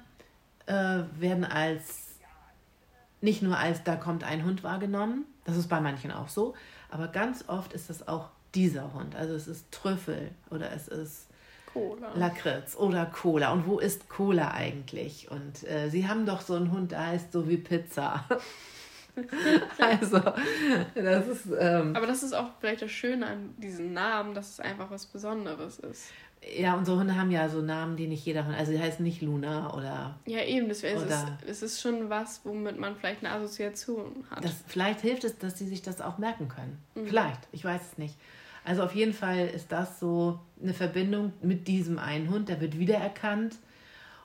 äh, 0.68 1.04
werden 1.20 1.44
als 1.44 2.10
nicht 3.22 3.42
nur 3.42 3.58
als 3.58 3.84
da 3.84 3.96
kommt 3.96 4.24
ein 4.24 4.46
Hund 4.46 4.64
wahrgenommen, 4.64 5.26
das 5.44 5.58
ist 5.58 5.68
bei 5.68 5.82
manchen 5.82 6.12
auch 6.12 6.30
so, 6.30 6.54
aber 6.90 7.08
ganz 7.08 7.44
oft 7.48 7.74
ist 7.74 7.90
es 7.90 8.08
auch 8.08 8.30
dieser 8.56 8.94
Hund. 8.94 9.16
Also 9.16 9.34
es 9.34 9.48
ist 9.48 9.72
Trüffel 9.72 10.32
oder 10.50 10.72
es 10.72 10.88
ist 10.88 11.28
Cola. 11.74 12.12
Lakritz 12.16 12.76
oder 12.76 13.06
Cola. 13.06 13.52
Und 13.52 13.68
wo 13.68 13.80
ist 13.80 14.10
Cola 14.10 14.52
eigentlich? 14.52 15.30
Und 15.30 15.68
äh, 15.68 15.90
sie 15.90 16.08
haben 16.08 16.26
doch 16.26 16.42
so 16.42 16.56
einen 16.56 16.72
Hund, 16.72 16.92
der 16.92 17.08
heißt 17.08 17.32
so 17.32 17.48
wie 17.48 17.58
Pizza. 17.58 18.26
also, 19.80 20.20
das 20.96 21.28
ist. 21.28 21.48
Ähm, 21.58 21.96
Aber 21.96 22.08
das 22.08 22.24
ist 22.24 22.34
auch 22.34 22.50
vielleicht 22.60 22.82
das 22.82 22.92
Schöne 22.92 23.28
an 23.28 23.54
diesen 23.58 23.94
Namen, 23.94 24.34
dass 24.34 24.52
es 24.52 24.60
einfach 24.60 24.90
was 24.92 25.06
Besonderes 25.06 25.80
ist. 25.80 26.12
Ja, 26.58 26.76
unsere 26.76 26.98
Hunde 26.98 27.18
haben 27.18 27.32
ja 27.32 27.50
so 27.50 27.62
Namen, 27.62 27.98
die 27.98 28.08
nicht 28.08 28.26
jeder 28.26 28.46
Hund. 28.46 28.56
Also, 28.56 28.72
die 28.72 28.80
heißen 28.80 29.04
nicht 29.04 29.22
Luna 29.22 29.74
oder. 29.74 30.18
Ja, 30.26 30.42
eben. 30.44 30.70
Das 30.70 30.84
wär, 30.84 30.96
es, 30.96 31.04
ist, 31.04 31.28
es 31.46 31.62
ist 31.64 31.82
schon 31.82 32.10
was, 32.10 32.42
womit 32.46 32.80
man 32.80 32.96
vielleicht 32.96 33.26
eine 33.26 33.34
Assoziation 33.34 34.26
hat. 34.30 34.44
Das, 34.44 34.56
vielleicht 34.68 35.02
hilft 35.02 35.26
es, 35.26 35.38
dass 35.38 35.58
sie 35.60 35.68
sich 35.68 35.82
das 35.82 36.02
auch 36.02 36.18
merken 36.18 36.48
können. 36.48 36.78
Mhm. 36.96 37.08
Vielleicht. 37.08 37.42
Ich 37.52 37.66
weiß 37.66 37.82
es 37.92 37.98
nicht. 37.98 38.16
Also, 38.64 38.84
auf 38.84 38.96
jeden 38.96 39.14
Fall 39.14 39.48
ist 39.48 39.72
das 39.72 40.00
so 40.00 40.40
eine 40.62 40.74
Verbindung 40.74 41.34
mit 41.42 41.68
diesem 41.68 42.00
einen 42.00 42.30
Hund. 42.30 42.50
Der 42.50 42.62
wird 42.62 42.78
wiedererkannt 42.78 43.56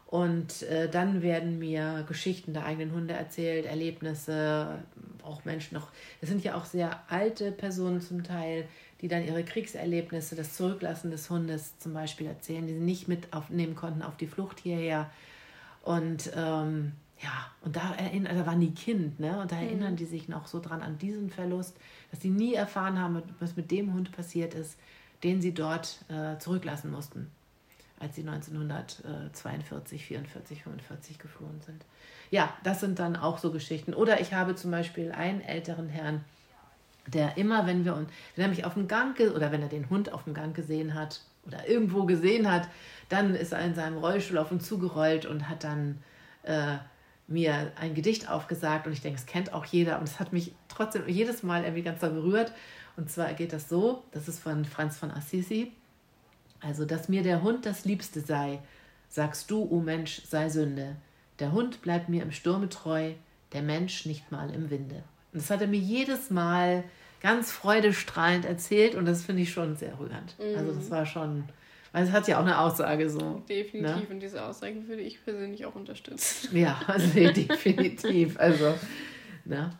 und 0.06 0.62
äh, 0.62 0.88
dann 0.88 1.22
werden 1.22 1.58
mir 1.58 2.04
Geschichten 2.06 2.52
der 2.52 2.64
eigenen 2.64 2.92
Hunde 2.92 3.14
erzählt, 3.14 3.66
Erlebnisse, 3.66 4.78
auch 5.24 5.44
Menschen 5.44 5.74
noch. 5.74 5.88
Es 6.20 6.28
sind 6.28 6.44
ja 6.44 6.54
auch 6.54 6.66
sehr 6.66 7.02
alte 7.08 7.50
Personen 7.50 8.00
zum 8.00 8.22
Teil, 8.22 8.68
die 9.00 9.08
dann 9.08 9.24
ihre 9.24 9.42
Kriegserlebnisse, 9.42 10.36
das 10.36 10.54
Zurücklassen 10.54 11.10
des 11.10 11.28
Hundes 11.30 11.78
zum 11.78 11.94
Beispiel 11.94 12.28
erzählen, 12.28 12.64
die 12.64 12.74
sie 12.74 12.80
nicht 12.80 13.08
mit 13.08 13.32
aufnehmen 13.32 13.74
konnten 13.74 14.02
auf 14.02 14.16
die 14.16 14.28
Flucht 14.28 14.60
hierher. 14.60 15.10
Und 15.82 16.30
ähm, 16.36 16.92
ja, 17.20 17.50
und 17.62 17.74
da, 17.74 17.94
erinnern, 17.94 18.36
da 18.36 18.46
waren 18.46 18.60
die 18.60 18.72
Kind, 18.72 19.18
ne? 19.18 19.40
Und 19.40 19.50
da 19.50 19.56
mhm. 19.56 19.62
erinnern 19.62 19.96
die 19.96 20.04
sich 20.04 20.28
noch 20.28 20.46
so 20.46 20.60
dran 20.60 20.80
an 20.80 20.96
diesen 20.98 21.30
Verlust, 21.30 21.76
dass 22.14 22.22
sie 22.22 22.30
nie 22.30 22.54
erfahren 22.54 23.00
haben, 23.00 23.20
was 23.40 23.56
mit 23.56 23.72
dem 23.72 23.92
Hund 23.92 24.12
passiert 24.12 24.54
ist, 24.54 24.78
den 25.24 25.42
sie 25.42 25.52
dort 25.52 26.04
äh, 26.08 26.38
zurücklassen 26.38 26.92
mussten 26.92 27.28
als 28.00 28.14
sie 28.16 28.22
1942, 28.28 30.04
44, 30.04 30.62
45 30.62 31.18
geflohen 31.18 31.60
sind. 31.64 31.84
Ja, 32.30 32.52
das 32.62 32.80
sind 32.80 32.98
dann 32.98 33.16
auch 33.16 33.38
so 33.38 33.50
Geschichten. 33.50 33.94
Oder 33.94 34.20
ich 34.20 34.34
habe 34.34 34.54
zum 34.54 34.70
Beispiel 34.70 35.12
einen 35.12 35.40
älteren 35.40 35.88
Herrn, 35.88 36.22
der 37.06 37.36
immer, 37.38 37.66
wenn 37.66 37.84
wir 37.84 37.94
uns, 37.94 38.10
wenn 38.36 38.44
er 38.44 38.48
mich 38.48 38.64
auf 38.64 38.74
dem 38.74 38.88
Gang 38.88 39.18
oder 39.20 39.52
wenn 39.52 39.62
er 39.62 39.68
den 39.68 39.88
Hund 39.90 40.12
auf 40.12 40.24
dem 40.24 40.34
Gang 40.34 40.54
gesehen 40.54 40.94
hat 40.94 41.20
oder 41.46 41.66
irgendwo 41.68 42.04
gesehen 42.04 42.50
hat, 42.50 42.68
dann 43.08 43.34
ist 43.34 43.52
er 43.52 43.60
in 43.60 43.74
seinem 43.74 43.98
Rollstuhl 43.98 44.38
auf 44.38 44.50
uns 44.50 44.66
zugerollt 44.66 45.24
und 45.24 45.48
hat 45.48 45.64
dann 45.64 46.02
äh, 46.42 46.76
mir 47.26 47.72
ein 47.76 47.94
Gedicht 47.94 48.28
aufgesagt 48.28 48.86
und 48.86 48.92
ich 48.92 49.00
denke, 49.00 49.18
es 49.18 49.26
kennt 49.26 49.52
auch 49.52 49.64
jeder 49.64 49.98
und 49.98 50.08
es 50.08 50.20
hat 50.20 50.32
mich 50.32 50.52
trotzdem 50.68 51.08
jedes 51.08 51.42
Mal 51.42 51.62
irgendwie 51.62 51.82
ganz 51.82 52.00
so 52.00 52.10
berührt. 52.10 52.52
Und 52.96 53.10
zwar 53.10 53.32
geht 53.34 53.52
das 53.52 53.68
so, 53.68 54.04
das 54.12 54.28
ist 54.28 54.40
von 54.40 54.64
Franz 54.64 54.96
von 54.96 55.10
Assisi 55.10 55.72
also, 56.66 56.84
dass 56.84 57.08
mir 57.08 57.22
der 57.22 57.42
Hund 57.42 57.66
das 57.66 57.84
Liebste 57.84 58.20
sei, 58.20 58.60
sagst 59.08 59.50
du, 59.50 59.62
o 59.62 59.68
oh 59.70 59.80
Mensch, 59.80 60.22
sei 60.26 60.48
Sünde. 60.48 60.96
Der 61.38 61.52
Hund 61.52 61.82
bleibt 61.82 62.08
mir 62.08 62.22
im 62.22 62.32
Sturme 62.32 62.68
treu, 62.68 63.12
der 63.52 63.62
Mensch 63.62 64.06
nicht 64.06 64.32
mal 64.32 64.50
im 64.50 64.70
Winde. 64.70 65.04
Und 65.32 65.42
das 65.42 65.50
hat 65.50 65.60
er 65.60 65.66
mir 65.66 65.78
jedes 65.78 66.30
Mal 66.30 66.84
ganz 67.20 67.52
freudestrahlend 67.52 68.44
erzählt 68.44 68.94
und 68.94 69.04
das 69.04 69.24
finde 69.24 69.42
ich 69.42 69.52
schon 69.52 69.76
sehr 69.76 69.98
rührend. 69.98 70.38
Mhm. 70.38 70.56
Also 70.56 70.72
das 70.72 70.90
war 70.90 71.06
schon, 71.06 71.44
weil 71.94 72.02
es 72.02 72.10
hat 72.10 72.26
ja 72.26 72.38
auch 72.38 72.42
eine 72.42 72.58
Aussage 72.58 73.08
so. 73.08 73.40
Definitiv 73.48 74.08
ne? 74.08 74.14
und 74.14 74.18
diese 74.18 74.44
Aussagen 74.44 74.88
würde 74.88 75.02
ich 75.02 75.22
persönlich 75.22 75.64
auch 75.64 75.76
unterstützen. 75.76 76.56
Ja, 76.56 76.80
also 76.88 77.08
definitiv. 77.08 78.36
Also, 78.36 78.74
ne? 79.44 79.70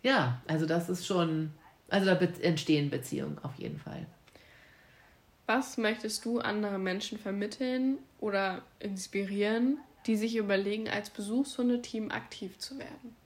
ja, 0.00 0.40
also 0.46 0.66
das 0.66 0.88
ist 0.88 1.04
schon, 1.04 1.50
also 1.88 2.06
da 2.06 2.14
entstehen 2.42 2.90
Beziehungen 2.90 3.38
auf 3.42 3.56
jeden 3.56 3.80
Fall. 3.80 4.06
Was 5.46 5.76
möchtest 5.76 6.24
du 6.24 6.38
anderen 6.38 6.84
Menschen 6.84 7.18
vermitteln 7.18 7.98
oder 8.20 8.62
inspirieren, 8.78 9.78
die 10.06 10.14
sich 10.14 10.36
überlegen, 10.36 10.88
als 10.88 11.10
Besuchshundeteam 11.10 12.12
aktiv 12.12 12.56
zu 12.56 12.78
werden? 12.78 13.16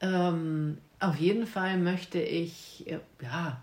Ähm, 0.00 0.76
auf 1.00 1.16
jeden 1.16 1.46
Fall 1.46 1.78
möchte 1.78 2.20
ich, 2.20 2.84
ja, 3.22 3.62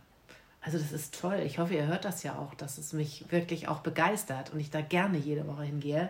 also 0.61 0.77
das 0.77 0.91
ist 0.91 1.19
toll. 1.19 1.41
Ich 1.45 1.59
hoffe, 1.59 1.73
ihr 1.73 1.87
hört 1.87 2.05
das 2.05 2.23
ja 2.23 2.37
auch, 2.37 2.53
dass 2.53 2.77
es 2.77 2.93
mich 2.93 3.25
wirklich 3.29 3.67
auch 3.67 3.79
begeistert 3.79 4.53
und 4.53 4.59
ich 4.59 4.69
da 4.69 4.81
gerne 4.81 5.17
jede 5.17 5.47
Woche 5.47 5.63
hingehe. 5.63 6.09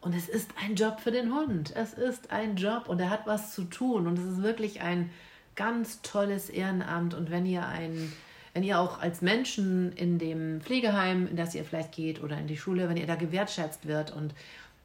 Und 0.00 0.14
es 0.14 0.28
ist 0.28 0.50
ein 0.64 0.74
Job 0.74 1.00
für 1.00 1.10
den 1.10 1.32
Hund. 1.32 1.74
Es 1.76 1.94
ist 1.94 2.30
ein 2.30 2.56
Job 2.56 2.88
und 2.88 3.00
er 3.00 3.10
hat 3.10 3.26
was 3.26 3.54
zu 3.54 3.64
tun. 3.64 4.06
Und 4.06 4.18
es 4.18 4.24
ist 4.24 4.42
wirklich 4.42 4.80
ein 4.80 5.10
ganz 5.54 6.02
tolles 6.02 6.48
Ehrenamt. 6.48 7.14
Und 7.14 7.30
wenn 7.30 7.46
ihr 7.46 7.66
ein 7.66 8.12
wenn 8.54 8.62
ihr 8.62 8.78
auch 8.78 9.00
als 9.00 9.22
Menschen 9.22 9.92
in 9.92 10.18
dem 10.18 10.60
Pflegeheim, 10.60 11.26
in 11.26 11.36
das 11.36 11.54
ihr 11.54 11.64
vielleicht 11.64 11.92
geht 11.92 12.22
oder 12.22 12.38
in 12.38 12.46
die 12.46 12.56
Schule, 12.56 12.88
wenn 12.88 12.96
ihr 12.96 13.06
da 13.06 13.14
gewertschätzt 13.14 13.86
wird 13.86 14.10
und 14.10 14.34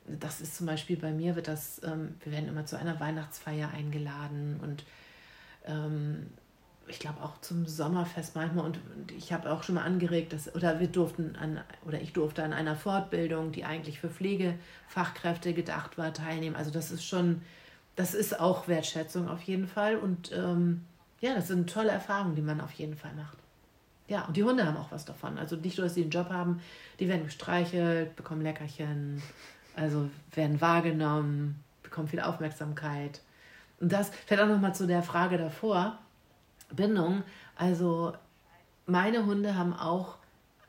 das 0.08 0.39
ist 0.39 0.56
zum 0.56 0.68
Beispiel 0.68 0.96
bei 0.96 1.12
mir, 1.12 1.36
wird 1.36 1.50
das, 1.50 1.82
ähm, 1.84 2.16
wir 2.24 2.32
werden 2.32 2.48
immer 2.48 2.66
zu 2.66 2.77
einer 2.77 3.00
Weihnachtsfeier 3.00 3.72
eingeladen 3.72 4.60
und 4.63 4.86
ähm, 5.66 6.27
ich 6.88 7.00
glaube 7.00 7.22
auch 7.22 7.39
zum 7.41 7.65
Sommerfest 7.65 8.36
manchmal 8.36 8.65
und, 8.65 8.79
und 8.96 9.12
ich 9.12 9.34
habe 9.34 9.51
auch 9.51 9.63
schon 9.63 9.75
mal 9.75 9.84
angeregt, 9.84 10.34
dass, 10.34 10.53
oder 10.56 10.79
wir 10.79 10.88
durften 10.88 11.36
an, 11.36 11.62
oder 11.86 12.01
ich 12.01 12.13
durfte 12.13 12.44
an 12.44 12.53
einer 12.53 12.75
Fortbildung, 12.75 13.51
die 13.51 13.65
eigentlich 13.65 14.00
für 14.00 14.10
Pflegefachkräfte 14.10 15.53
gedacht 15.53 15.98
war, 15.98 16.13
teilnehmen. 16.13 16.56
Also 16.56 16.72
das 16.72 16.91
ist 16.91 17.06
schon, 17.06 17.41
das 17.96 18.13
ist 18.13 18.39
auch 18.39 18.67
Wertschätzung 18.67 19.27
auf 19.27 19.41
jeden 19.41 19.67
Fall 19.67 19.98
und 19.98 20.32
ähm, 20.32 20.86
ja, 21.20 21.34
das 21.34 21.48
sind 21.48 21.70
tolle 21.70 21.91
Erfahrungen, 21.91 22.36
die 22.36 22.41
man 22.41 22.62
auf 22.62 22.72
jeden 22.74 22.96
Fall 22.96 23.13
macht. 23.15 23.38
Ja, 24.08 24.25
und 24.25 24.38
die 24.38 24.44
Hunde 24.44 24.65
haben 24.65 24.77
auch 24.77 24.91
was 24.91 25.03
davon. 25.03 25.38
Also 25.38 25.58
nicht 25.58 25.77
nur, 25.77 25.86
dass 25.86 25.96
sie 25.96 26.03
einen 26.03 26.12
Job 26.12 26.29
haben, 26.29 26.62
die 27.00 27.10
werden 27.10 27.25
gestreichelt, 27.25 28.15
bekommen 28.15 28.41
Leckerchen, 28.41 29.22
also 29.75 30.10
werden 30.34 30.62
wahrgenommen, 30.62 31.62
bekommen 31.84 32.08
viel 32.08 32.22
Aufmerksamkeit. 32.22 33.22
Und 33.79 33.91
das 33.91 34.12
fällt 34.25 34.39
auch 34.39 34.48
nochmal 34.48 34.74
zu 34.74 34.88
der 34.88 35.03
Frage 35.03 35.38
davor, 35.38 36.00
Bindung. 36.74 37.24
Also 37.55 38.13
meine 38.86 39.25
Hunde 39.25 39.55
haben 39.55 39.74
auch 39.74 40.15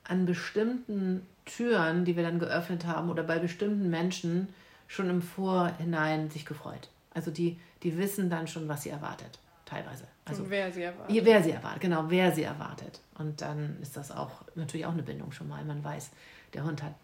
an 0.04 0.26
bestimmten 0.26 1.26
Türen, 1.44 2.04
die 2.04 2.16
wir 2.16 2.22
dann 2.22 2.38
geöffnet 2.38 2.86
haben 2.86 3.10
oder 3.10 3.22
bei 3.22 3.38
bestimmten 3.38 3.90
Menschen 3.90 4.48
schon 4.86 5.10
im 5.10 5.22
Vorhinein 5.22 6.30
sich 6.30 6.46
gefreut. 6.46 6.88
Also 7.12 7.30
die, 7.30 7.58
die 7.82 7.96
wissen 7.98 8.30
dann 8.30 8.46
schon, 8.46 8.68
was 8.68 8.82
sie 8.82 8.90
erwartet 8.90 9.38
teilweise. 9.68 10.04
Also 10.24 10.42
und 10.42 10.50
wer 10.50 10.72
sie 10.72 10.82
erwartet. 10.82 11.24
Wer 11.24 11.42
sie 11.42 11.50
erwartet, 11.50 11.80
genau, 11.80 12.04
wer 12.08 12.32
sie 12.32 12.42
erwartet. 12.42 13.00
Und 13.18 13.40
dann 13.40 13.76
ist 13.82 13.96
das 13.96 14.10
auch 14.10 14.42
natürlich 14.54 14.86
auch 14.86 14.92
eine 14.92 15.02
Bindung 15.02 15.32
schon 15.32 15.48
mal. 15.48 15.64
Man 15.64 15.84
weiß, 15.84 16.10
der 16.54 16.64
Hund 16.64 16.82
hat, 16.82 16.94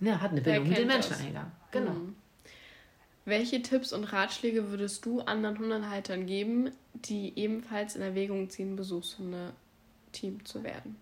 ja, 0.00 0.20
hat 0.20 0.30
eine 0.30 0.40
Bindung 0.40 0.68
mit 0.68 0.78
den 0.78 0.86
Menschen 0.86 1.14
eingegangen. 1.14 1.52
Genau. 1.70 1.92
Mhm. 1.92 2.16
Welche 3.24 3.62
Tipps 3.62 3.92
und 3.92 4.04
Ratschläge 4.04 4.70
würdest 4.70 5.04
du 5.04 5.20
anderen 5.20 5.58
Hundehaltern 5.58 6.26
geben, 6.26 6.70
die 6.94 7.32
ebenfalls 7.36 7.94
in 7.94 8.02
Erwägung 8.02 8.50
ziehen, 8.50 8.76
Besuchshunde-Team 8.76 10.44
zu 10.44 10.64
werden? 10.64 10.96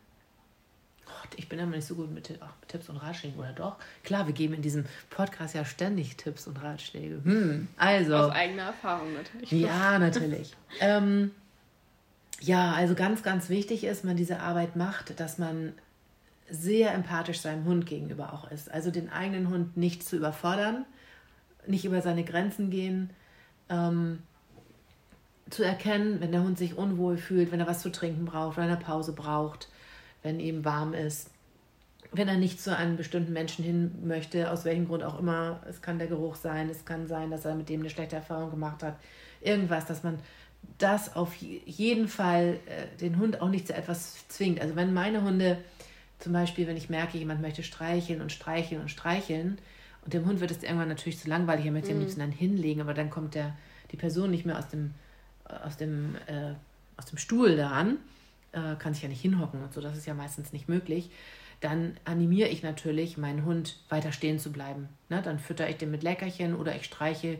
ich 1.37 1.49
bin 1.49 1.59
immer 1.59 1.77
nicht 1.77 1.87
so 1.87 1.95
gut 1.95 2.13
mit 2.13 2.39
Tipps 2.69 2.89
und 2.89 2.97
Ratschlägen, 2.97 3.39
oder 3.39 3.53
doch? 3.53 3.77
Klar, 4.05 4.27
wir 4.27 4.35
geben 4.35 4.55
in 4.55 4.63
diesem 4.63 4.85
Podcast 5.11 5.55
ja 5.55 5.65
ständig 5.65 6.17
Tipps 6.17 6.47
und 6.47 6.63
Ratschläge. 6.63 7.21
Hm, 7.23 7.69
also. 7.77 8.17
Aus 8.17 8.33
eigener 8.33 8.65
Erfahrung 8.65 9.15
natürlich. 9.15 9.51
Ja, 9.51 9.99
natürlich. 9.99 10.55
ähm, 10.81 11.31
ja, 12.41 12.73
also 12.73 12.95
ganz, 12.95 13.23
ganz 13.23 13.49
wichtig 13.49 13.85
ist, 13.85 14.05
man 14.05 14.17
diese 14.17 14.41
Arbeit 14.41 14.77
macht, 14.77 15.21
dass 15.21 15.39
man 15.39 15.73
sehr 16.49 16.93
empathisch 16.95 17.41
seinem 17.41 17.65
Hund 17.65 17.87
gegenüber 17.87 18.33
auch 18.33 18.51
ist. 18.51 18.71
Also 18.71 18.91
den 18.91 19.11
eigenen 19.11 19.49
Hund 19.51 19.77
nicht 19.77 20.03
zu 20.03 20.17
überfordern, 20.17 20.85
nicht 21.67 21.85
über 21.85 22.03
seine 22.03 22.25
Grenzen 22.25 22.71
gehen, 22.71 23.11
ähm, 23.69 24.21
zu 25.49 25.63
erkennen, 25.63 26.21
wenn 26.21 26.33
der 26.33 26.43
Hund 26.43 26.59
sich 26.59 26.77
unwohl 26.77 27.17
fühlt, 27.17 27.51
wenn 27.51 27.61
er 27.61 27.67
was 27.67 27.83
zu 27.83 27.91
trinken 27.91 28.25
braucht, 28.25 28.57
wenn 28.57 28.65
er 28.65 28.77
eine 28.77 28.85
Pause 28.85 29.13
braucht 29.13 29.69
wenn 30.23 30.41
ihm 30.41 30.65
warm 30.65 30.95
ist. 30.95 31.31
Wenn 32.13 32.29
er 32.29 32.37
nicht 32.37 32.61
zu 32.61 32.77
einem 32.77 32.97
bestimmten 32.97 33.33
Menschen 33.33 33.65
hin 33.65 33.93
möchte, 34.03 34.51
aus 34.51 34.65
welchem 34.65 34.89
Grund 34.89 35.05
auch 35.05 35.19
immer, 35.19 35.61
es 35.69 35.81
kann 35.81 35.99
der 35.99 36.09
Geruch 36.09 36.35
sein, 36.35 36.69
es 36.69 36.85
kann 36.85 37.07
sein, 37.07 37.31
dass 37.31 37.45
er 37.45 37.55
mit 37.55 37.69
dem 37.69 37.81
eine 37.81 37.91
schlechte 37.91 38.17
Erfahrung 38.17 38.51
gemacht 38.51 38.83
hat, 38.83 38.97
irgendwas, 39.41 39.87
dass 39.87 40.03
man 40.03 40.19
das 40.79 41.15
auf 41.15 41.35
jeden 41.37 42.09
Fall 42.09 42.59
äh, 42.67 42.99
den 42.99 43.19
Hund 43.19 43.41
auch 43.41 43.49
nicht 43.49 43.69
zu 43.69 43.75
etwas 43.75 44.29
zwingt. 44.29 44.61
Also 44.61 44.77
wenn 44.77 44.93
meine 44.93 45.23
Hunde 45.23 45.59
zum 46.19 46.33
Beispiel, 46.33 46.67
wenn 46.67 46.77
ich 46.77 46.91
merke, 46.91 47.17
jemand 47.17 47.41
möchte 47.41 47.63
streicheln 47.63 48.21
und 48.21 48.33
streicheln 48.33 48.81
und 48.83 48.91
streicheln 48.91 49.59
Und 50.05 50.15
dem 50.15 50.27
Hund 50.27 50.41
wird 50.41 50.51
es 50.51 50.63
irgendwann 50.63 50.89
natürlich 50.89 51.19
zu 51.19 51.29
langweilig, 51.29 51.67
er 51.67 51.73
möchte 51.73 51.91
mhm. 51.91 51.97
am 51.97 52.01
liebsten 52.01 52.21
dann 52.21 52.33
hinlegen, 52.33 52.81
aber 52.81 52.95
dann 52.95 53.11
kommt 53.11 53.35
der, 53.35 53.57
die 53.93 53.97
Person 53.97 54.31
nicht 54.31 54.47
mehr 54.47 54.59
aus 54.59 54.69
dem, 54.69 54.95
aus 55.45 55.77
dem, 55.77 56.17
äh, 56.27 56.55
aus 56.97 57.07
dem 57.07 57.19
Stuhl 57.19 57.57
daran, 57.57 57.99
äh, 58.53 58.77
kann 58.77 58.95
sich 58.95 59.03
ja 59.03 59.09
nicht 59.09 59.21
hinhocken 59.21 59.63
und 59.63 59.73
so, 59.73 59.81
das 59.81 59.97
ist 59.97 60.07
ja 60.07 60.15
meistens 60.15 60.53
nicht 60.53 60.69
möglich. 60.69 61.11
Dann 61.61 61.97
animiere 62.07 62.49
ich 62.49 62.63
natürlich 62.63 63.19
meinen 63.19 63.45
Hund 63.45 63.77
weiter 63.91 64.13
stehen 64.13 64.39
zu 64.39 64.51
bleiben. 64.51 64.89
Ne? 65.11 65.21
Dann 65.23 65.39
fütter 65.39 65.69
ich 65.69 65.77
den 65.77 65.91
mit 65.91 66.03
Leckerchen 66.03 66.55
oder 66.55 66.75
ich 66.75 66.85
streiche. 66.85 67.39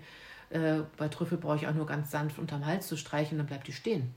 Äh, 0.51 0.81
bei 0.99 1.09
Trüffel 1.09 1.39
brauche 1.39 1.57
ich 1.57 1.67
auch 1.67 1.75
nur 1.75 1.87
ganz 1.87 2.11
sanft 2.11 2.39
unterm 2.39 2.67
Hals 2.67 2.87
zu 2.87 2.97
streichen, 2.97 3.39
dann 3.39 3.47
bleibt 3.47 3.67
die 3.67 3.73
stehen. 3.73 4.15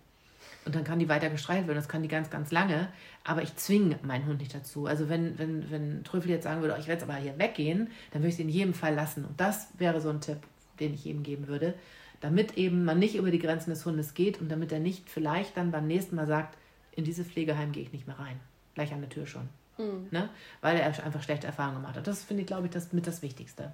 Und 0.65 0.75
dann 0.75 0.83
kann 0.83 0.99
die 0.99 1.09
weiter 1.09 1.29
gestreichelt 1.29 1.67
werden. 1.67 1.77
Das 1.77 1.89
kann 1.89 2.03
die 2.03 2.07
ganz, 2.07 2.29
ganz 2.29 2.51
lange. 2.51 2.87
Aber 3.23 3.41
ich 3.41 3.55
zwinge 3.55 3.99
meinen 4.03 4.25
Hund 4.25 4.39
nicht 4.39 4.55
dazu. 4.55 4.85
Also 4.85 5.09
wenn, 5.09 5.37
wenn, 5.37 5.69
wenn 5.69 6.03
Trüffel 6.03 6.31
jetzt 6.31 6.43
sagen 6.43 6.61
würde, 6.61 6.75
oh, 6.75 6.79
ich 6.79 6.87
werde 6.87 7.01
jetzt 7.01 7.09
aber 7.09 7.19
hier 7.19 7.37
weggehen, 7.37 7.89
dann 8.11 8.21
würde 8.21 8.29
ich 8.29 8.35
es 8.35 8.39
in 8.39 8.49
jedem 8.49 8.73
Fall 8.73 8.95
lassen. 8.95 9.25
Und 9.25 9.39
das 9.39 9.67
wäre 9.77 9.99
so 9.99 10.09
ein 10.09 10.21
Tipp, 10.21 10.39
den 10.79 10.93
ich 10.93 11.05
ihm 11.05 11.23
geben 11.23 11.47
würde. 11.47 11.73
Damit 12.21 12.57
eben 12.57 12.85
man 12.85 12.99
nicht 12.99 13.15
über 13.15 13.31
die 13.31 13.39
Grenzen 13.39 13.71
des 13.71 13.85
Hundes 13.85 14.13
geht 14.13 14.39
und 14.39 14.49
damit 14.49 14.71
er 14.71 14.79
nicht 14.79 15.09
vielleicht 15.09 15.57
dann 15.57 15.71
beim 15.71 15.87
nächsten 15.87 16.15
Mal 16.15 16.27
sagt, 16.27 16.57
in 16.95 17.03
dieses 17.03 17.27
Pflegeheim 17.27 17.71
gehe 17.71 17.83
ich 17.83 17.91
nicht 17.91 18.07
mehr 18.07 18.19
rein. 18.19 18.39
Gleich 18.75 18.93
an 18.93 19.01
der 19.01 19.09
Tür 19.09 19.27
schon. 19.27 19.49
Mhm. 19.77 20.07
Ne? 20.11 20.29
Weil 20.61 20.77
er 20.77 20.85
einfach 21.03 21.23
schlechte 21.23 21.47
Erfahrungen 21.47 21.81
gemacht 21.81 21.97
hat. 21.97 22.07
Das 22.07 22.23
finde 22.23 22.41
ich, 22.41 22.47
glaube 22.47 22.67
ich, 22.67 22.71
das 22.71 22.93
mit 22.93 23.07
das 23.07 23.21
Wichtigste. 23.21 23.73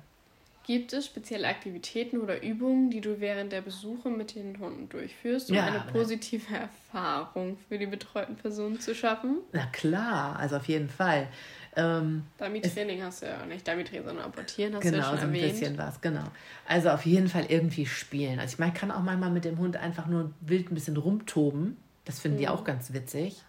Gibt 0.70 0.94
es 0.94 1.08
spezielle 1.08 1.48
Aktivitäten 1.48 2.20
oder 2.20 2.44
Übungen, 2.44 2.92
die 2.92 3.02
du 3.02 3.20
während 3.20 3.52
der 3.52 3.62
Besuche 3.62 4.12
mit 4.12 4.36
den 4.36 4.60
Hunden 4.60 4.88
durchführst, 4.88 5.50
um 5.50 5.56
ja, 5.56 5.66
eine 5.66 5.80
positive 5.92 6.54
ne. 6.54 6.60
Erfahrung 6.60 7.58
für 7.68 7.80
die 7.80 7.88
betreuten 7.88 8.36
Personen 8.36 8.80
zu 8.80 8.94
schaffen? 8.94 9.40
Na 9.52 9.66
klar, 9.66 10.38
also 10.38 10.58
auf 10.58 10.68
jeden 10.68 10.88
Fall. 10.88 11.28
Ähm, 11.76 12.22
Dummy-Training 12.38 13.02
hast 13.02 13.24
du 13.24 13.26
ja 13.26 13.44
nicht 13.48 13.68
Dummy-Training, 13.68 14.06
sondern 14.06 14.26
Apportieren 14.26 14.76
hast 14.76 14.84
genau, 14.84 14.98
du 14.98 15.02
ja 15.02 15.10
schon 15.10 15.18
so 15.18 15.24
ein 15.24 15.34
erwähnt. 15.34 15.54
bisschen 15.54 15.78
was, 15.80 16.02
genau. 16.02 16.26
Also 16.68 16.90
auf 16.92 17.04
jeden 17.04 17.30
Fall 17.30 17.46
irgendwie 17.48 17.88
spielen. 17.88 18.40
Also 18.40 18.54
ich 18.54 18.60
meine, 18.60 18.74
kann 18.74 18.92
auch 18.92 19.02
manchmal 19.02 19.32
mit 19.32 19.46
dem 19.46 19.58
Hund 19.58 19.76
einfach 19.76 20.06
nur 20.06 20.36
wild 20.40 20.70
ein 20.72 20.76
bisschen 20.76 20.98
rumtoben. 20.98 21.78
Das 22.06 22.20
finden 22.20 22.38
mhm. 22.38 22.42
die 22.42 22.48
auch 22.48 22.64
ganz 22.64 22.94
witzig. 22.94 23.42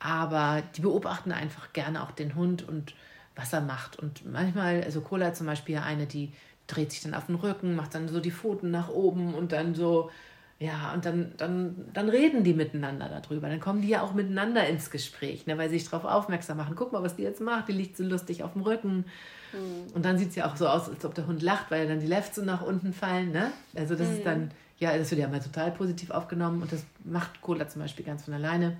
Aber 0.00 0.64
die 0.74 0.80
beobachten 0.80 1.30
einfach 1.30 1.72
gerne 1.72 2.02
auch 2.02 2.10
den 2.10 2.34
Hund 2.34 2.68
und 2.68 2.92
was 3.40 3.52
er 3.52 3.60
macht. 3.60 3.98
Und 3.98 4.30
manchmal, 4.30 4.82
also 4.82 5.00
Cola 5.00 5.32
zum 5.32 5.46
Beispiel 5.46 5.78
eine, 5.78 6.06
die 6.06 6.32
dreht 6.66 6.92
sich 6.92 7.02
dann 7.02 7.14
auf 7.14 7.26
den 7.26 7.36
Rücken, 7.36 7.74
macht 7.74 7.94
dann 7.94 8.08
so 8.08 8.20
die 8.20 8.30
Pfoten 8.30 8.70
nach 8.70 8.88
oben 8.88 9.34
und 9.34 9.52
dann 9.52 9.74
so, 9.74 10.10
ja, 10.58 10.92
und 10.92 11.06
dann, 11.06 11.32
dann, 11.38 11.88
dann 11.94 12.10
reden 12.10 12.44
die 12.44 12.52
miteinander 12.52 13.08
darüber. 13.08 13.48
Dann 13.48 13.60
kommen 13.60 13.80
die 13.80 13.88
ja 13.88 14.02
auch 14.02 14.12
miteinander 14.12 14.66
ins 14.68 14.90
Gespräch, 14.90 15.46
ne, 15.46 15.56
weil 15.56 15.70
sie 15.70 15.78
sich 15.78 15.88
darauf 15.88 16.04
aufmerksam 16.04 16.58
machen. 16.58 16.74
Guck 16.76 16.92
mal, 16.92 17.02
was 17.02 17.16
die 17.16 17.22
jetzt 17.22 17.40
macht. 17.40 17.68
Die 17.68 17.72
liegt 17.72 17.96
so 17.96 18.04
lustig 18.04 18.42
auf 18.44 18.52
dem 18.52 18.62
Rücken. 18.62 19.06
Mhm. 19.52 19.94
Und 19.94 20.04
dann 20.04 20.18
sieht 20.18 20.30
es 20.30 20.36
ja 20.36 20.50
auch 20.50 20.56
so 20.56 20.68
aus, 20.68 20.90
als 20.90 21.02
ob 21.04 21.14
der 21.14 21.26
Hund 21.26 21.40
lacht, 21.40 21.70
weil 21.70 21.88
dann 21.88 21.98
die 21.98 22.06
Lefts 22.06 22.36
so 22.36 22.44
nach 22.44 22.60
unten 22.60 22.92
fallen. 22.92 23.32
Ne? 23.32 23.50
Also 23.74 23.94
das 23.94 24.08
mhm. 24.08 24.16
ist 24.16 24.26
dann, 24.26 24.50
ja, 24.78 24.96
das 24.96 25.10
wird 25.10 25.22
ja 25.22 25.28
mal 25.28 25.40
total 25.40 25.72
positiv 25.72 26.10
aufgenommen 26.10 26.60
und 26.60 26.70
das 26.70 26.84
macht 27.04 27.40
Cola 27.40 27.66
zum 27.66 27.80
Beispiel 27.80 28.04
ganz 28.04 28.24
von 28.24 28.34
alleine. 28.34 28.76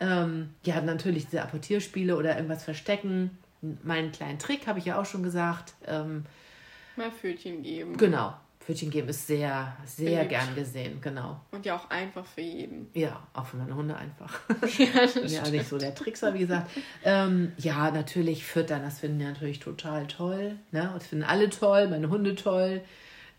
Ja, 0.00 0.24
ähm, 0.24 0.50
ja 0.62 0.78
natürlich 0.82 1.24
diese 1.24 1.42
Apportierspiele 1.42 2.16
oder 2.16 2.36
irgendwas 2.36 2.64
verstecken 2.64 3.30
meinen 3.60 4.12
kleinen 4.12 4.38
Trick 4.38 4.66
habe 4.66 4.78
ich 4.78 4.84
ja 4.84 5.00
auch 5.00 5.06
schon 5.06 5.22
gesagt. 5.22 5.74
Ähm, 5.86 6.24
Mal 6.96 7.10
Pfötchen 7.10 7.62
geben. 7.62 7.96
Genau. 7.96 8.34
Pfötchen 8.68 8.90
geben 8.90 9.08
ist 9.08 9.26
sehr, 9.26 9.74
sehr 9.86 10.10
Beliebt. 10.10 10.28
gern 10.28 10.54
gesehen, 10.54 11.00
genau. 11.00 11.40
Und 11.52 11.64
ja 11.64 11.74
auch 11.74 11.88
einfach 11.88 12.26
für 12.26 12.42
jeden. 12.42 12.90
Ja, 12.92 13.26
auch 13.32 13.46
für 13.46 13.56
meine 13.56 13.74
Hunde 13.74 13.96
einfach. 13.96 14.40
Ja, 14.78 15.06
das 15.06 15.32
ja 15.32 15.48
nicht 15.48 15.66
so 15.66 15.78
der 15.78 15.94
Trickser, 15.94 16.34
wie 16.34 16.40
gesagt. 16.40 16.70
Ähm, 17.02 17.52
ja, 17.56 17.90
natürlich 17.90 18.44
füttern, 18.44 18.82
das 18.82 18.98
finden 19.00 19.20
ja 19.20 19.28
natürlich 19.28 19.60
total 19.60 20.06
toll. 20.06 20.56
Ne? 20.70 20.90
Das 20.92 21.06
finden 21.06 21.24
alle 21.24 21.48
toll, 21.48 21.88
meine 21.88 22.10
Hunde 22.10 22.34
toll. 22.34 22.82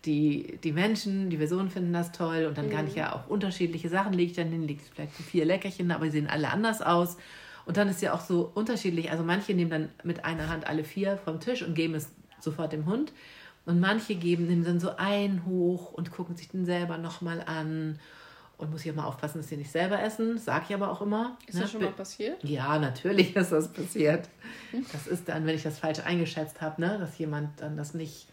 Die, 0.04 0.58
die 0.64 0.72
Menschen, 0.72 1.30
die 1.30 1.36
Personen 1.36 1.70
finden 1.70 1.92
das 1.92 2.10
toll 2.10 2.46
und 2.46 2.58
dann 2.58 2.66
mhm. 2.66 2.70
kann 2.70 2.88
ich 2.88 2.96
ja 2.96 3.14
auch 3.14 3.28
unterschiedliche 3.28 3.88
Sachen 3.88 4.14
lege 4.14 4.30
ich 4.32 4.36
dann 4.36 4.48
hin, 4.48 4.66
lege 4.66 4.82
vielleicht 4.92 5.12
vier 5.12 5.44
Leckerchen, 5.44 5.92
aber 5.92 6.06
die 6.06 6.10
sehen 6.10 6.26
alle 6.26 6.50
anders 6.50 6.82
aus. 6.82 7.18
Und 7.66 7.76
dann 7.76 7.88
ist 7.88 8.02
ja 8.02 8.12
auch 8.12 8.20
so 8.20 8.50
unterschiedlich. 8.54 9.10
Also 9.10 9.22
manche 9.22 9.54
nehmen 9.54 9.70
dann 9.70 9.88
mit 10.02 10.24
einer 10.24 10.48
Hand 10.48 10.66
alle 10.66 10.84
vier 10.84 11.16
vom 11.18 11.40
Tisch 11.40 11.62
und 11.62 11.74
geben 11.74 11.94
es 11.94 12.10
sofort 12.40 12.72
dem 12.72 12.86
Hund. 12.86 13.12
Und 13.66 13.80
manche 13.80 14.14
geben, 14.14 14.46
nehmen 14.46 14.64
dann 14.64 14.80
so 14.80 14.96
einen 14.96 15.44
hoch 15.44 15.92
und 15.92 16.10
gucken 16.10 16.36
sich 16.36 16.48
den 16.48 16.64
selber 16.64 16.98
nochmal 16.98 17.42
an. 17.42 17.98
Und 18.56 18.70
muss 18.70 18.84
ich 18.84 18.90
auch 18.90 18.96
mal 18.96 19.04
aufpassen, 19.04 19.38
dass 19.38 19.48
sie 19.48 19.56
nicht 19.56 19.70
selber 19.70 20.02
essen. 20.02 20.36
Sag 20.38 20.68
ich 20.68 20.74
aber 20.74 20.90
auch 20.90 21.00
immer. 21.00 21.38
Ist 21.46 21.54
ne? 21.54 21.60
das 21.62 21.72
schon 21.72 21.82
mal 21.82 21.92
passiert? 21.92 22.42
Ja, 22.44 22.78
natürlich 22.78 23.36
ist 23.36 23.52
das 23.52 23.72
passiert. 23.72 24.28
Das 24.92 25.06
ist 25.06 25.28
dann, 25.28 25.46
wenn 25.46 25.54
ich 25.54 25.62
das 25.62 25.78
falsch 25.78 26.00
eingeschätzt 26.00 26.60
habe, 26.60 26.80
ne? 26.80 26.98
dass 26.98 27.16
jemand 27.18 27.60
dann 27.60 27.76
das 27.76 27.94
nicht, 27.94 28.26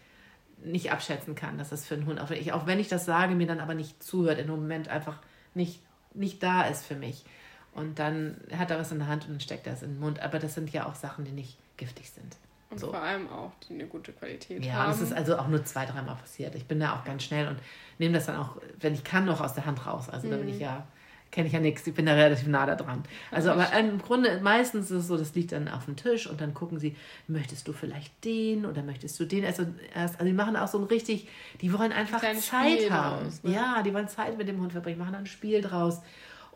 nicht 0.63 0.91
abschätzen 0.91 1.35
kann, 1.35 1.57
dass 1.57 1.69
das 1.69 1.85
für 1.85 1.95
einen 1.95 2.05
Hund, 2.07 2.19
auch 2.19 2.29
wenn, 2.29 2.41
ich, 2.41 2.51
auch 2.51 2.65
wenn 2.65 2.79
ich 2.79 2.87
das 2.87 3.05
sage, 3.05 3.35
mir 3.35 3.47
dann 3.47 3.59
aber 3.59 3.73
nicht 3.73 4.03
zuhört, 4.03 4.39
in 4.39 4.47
dem 4.47 4.55
Moment 4.55 4.89
einfach 4.89 5.19
nicht, 5.53 5.81
nicht 6.13 6.41
da 6.43 6.63
ist 6.63 6.85
für 6.85 6.95
mich. 6.95 7.23
Und 7.77 7.99
dann 7.99 8.37
hat 8.57 8.71
er 8.71 8.79
was 8.79 8.91
in 8.91 8.97
der 8.97 9.07
Hand 9.07 9.25
und 9.25 9.33
dann 9.33 9.39
steckt 9.39 9.67
er 9.67 9.73
es 9.73 9.83
in 9.83 9.91
den 9.91 9.99
Mund. 9.99 10.19
Aber 10.19 10.39
das 10.39 10.55
sind 10.55 10.71
ja 10.71 10.87
auch 10.87 10.95
Sachen, 10.95 11.25
die 11.25 11.31
nicht 11.31 11.57
giftig 11.77 12.09
sind. 12.09 12.35
Und 12.69 12.79
so. 12.79 12.87
vor 12.87 13.01
allem 13.01 13.29
auch, 13.29 13.51
die 13.67 13.75
eine 13.75 13.85
gute 13.85 14.11
Qualität 14.11 14.65
ja, 14.65 14.73
haben. 14.73 14.85
Ja, 14.85 14.87
das 14.87 15.01
ist 15.01 15.13
also 15.13 15.37
auch 15.37 15.47
nur 15.47 15.63
zwei, 15.63 15.85
dreimal 15.85 16.15
passiert. 16.15 16.55
Ich 16.55 16.65
bin 16.65 16.79
da 16.79 16.95
auch 16.95 17.05
ganz 17.05 17.23
schnell 17.23 17.47
und 17.47 17.59
nehme 17.99 18.15
das 18.15 18.25
dann 18.25 18.35
auch, 18.35 18.57
wenn 18.79 18.93
ich 18.93 19.03
kann, 19.03 19.25
noch 19.25 19.39
aus 19.39 19.53
der 19.53 19.65
Hand 19.65 19.85
raus. 19.85 20.09
Also 20.09 20.27
mhm. 20.27 20.31
da 20.31 20.37
bin 20.37 20.49
ich 20.49 20.55
mhm. 20.55 20.61
ja, 20.61 20.87
kenne 21.31 21.47
ich 21.47 21.53
ja 21.53 21.59
nichts, 21.59 21.85
ich 21.85 21.93
bin 21.93 22.05
da 22.05 22.13
relativ 22.13 22.47
nah 22.47 22.65
da 22.65 22.75
dran. 22.75 23.03
Also 23.31 23.51
aber 23.51 23.71
im 23.77 24.01
Grunde, 24.01 24.39
meistens 24.41 24.91
ist 24.91 25.01
es 25.01 25.07
so, 25.07 25.17
das 25.17 25.35
liegt 25.35 25.51
dann 25.51 25.67
auf 25.67 25.85
dem 25.85 25.95
Tisch 25.95 26.27
und 26.27 26.41
dann 26.41 26.53
gucken 26.53 26.79
sie, 26.79 26.95
möchtest 27.27 27.67
du 27.67 27.73
vielleicht 27.73 28.23
den 28.25 28.65
oder 28.65 28.83
möchtest 28.83 29.19
du 29.19 29.25
den? 29.25 29.45
Also, 29.45 29.65
erst, 29.93 30.15
also 30.15 30.25
die 30.25 30.33
machen 30.33 30.55
auch 30.55 30.67
so 30.67 30.77
ein 30.77 30.85
richtig, 30.85 31.27
die 31.61 31.71
wollen 31.73 31.91
einfach 31.91 32.21
Zeit 32.21 32.41
Spiel 32.41 32.91
haben. 32.91 33.25
Raus, 33.25 33.43
ne? 33.43 33.53
Ja, 33.53 33.83
die 33.83 33.93
wollen 33.93 34.07
Zeit 34.07 34.37
mit 34.37 34.47
dem 34.47 34.59
Hund 34.61 34.71
verbringen, 34.71 34.99
machen 34.99 35.13
dann 35.13 35.23
ein 35.23 35.27
Spiel 35.27 35.61
draus. 35.61 36.01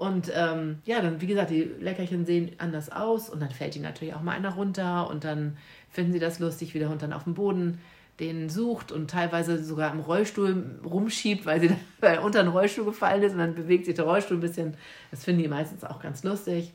Und 0.01 0.31
ähm, 0.33 0.79
ja, 0.83 0.99
dann, 0.99 1.21
wie 1.21 1.27
gesagt, 1.27 1.51
die 1.51 1.61
Leckerchen 1.61 2.25
sehen 2.25 2.53
anders 2.57 2.91
aus 2.91 3.29
und 3.29 3.39
dann 3.39 3.51
fällt 3.51 3.75
ihnen 3.75 3.85
natürlich 3.85 4.15
auch 4.15 4.23
mal 4.23 4.31
einer 4.31 4.55
runter 4.55 5.07
und 5.07 5.23
dann 5.23 5.57
finden 5.91 6.11
sie 6.11 6.17
das 6.17 6.39
lustig, 6.39 6.73
wie 6.73 6.79
der 6.79 6.89
Hund 6.89 7.03
dann 7.03 7.13
auf 7.13 7.25
dem 7.25 7.35
Boden 7.35 7.77
den 8.19 8.49
sucht 8.49 8.91
und 8.91 9.11
teilweise 9.11 9.63
sogar 9.63 9.93
im 9.93 9.99
Rollstuhl 9.99 10.79
rumschiebt, 10.83 11.45
weil 11.45 11.61
sie 11.61 11.75
dann 12.01 12.17
unter 12.23 12.41
den 12.41 12.51
Rollstuhl 12.51 12.83
gefallen 12.83 13.21
ist 13.21 13.33
und 13.33 13.37
dann 13.37 13.53
bewegt 13.53 13.85
sich 13.85 13.93
der 13.93 14.05
Rollstuhl 14.05 14.37
ein 14.37 14.41
bisschen. 14.41 14.73
Das 15.11 15.23
finden 15.23 15.43
die 15.43 15.47
meistens 15.47 15.83
auch 15.83 16.01
ganz 16.01 16.23
lustig. 16.23 16.73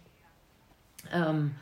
Ähm, 1.13 1.57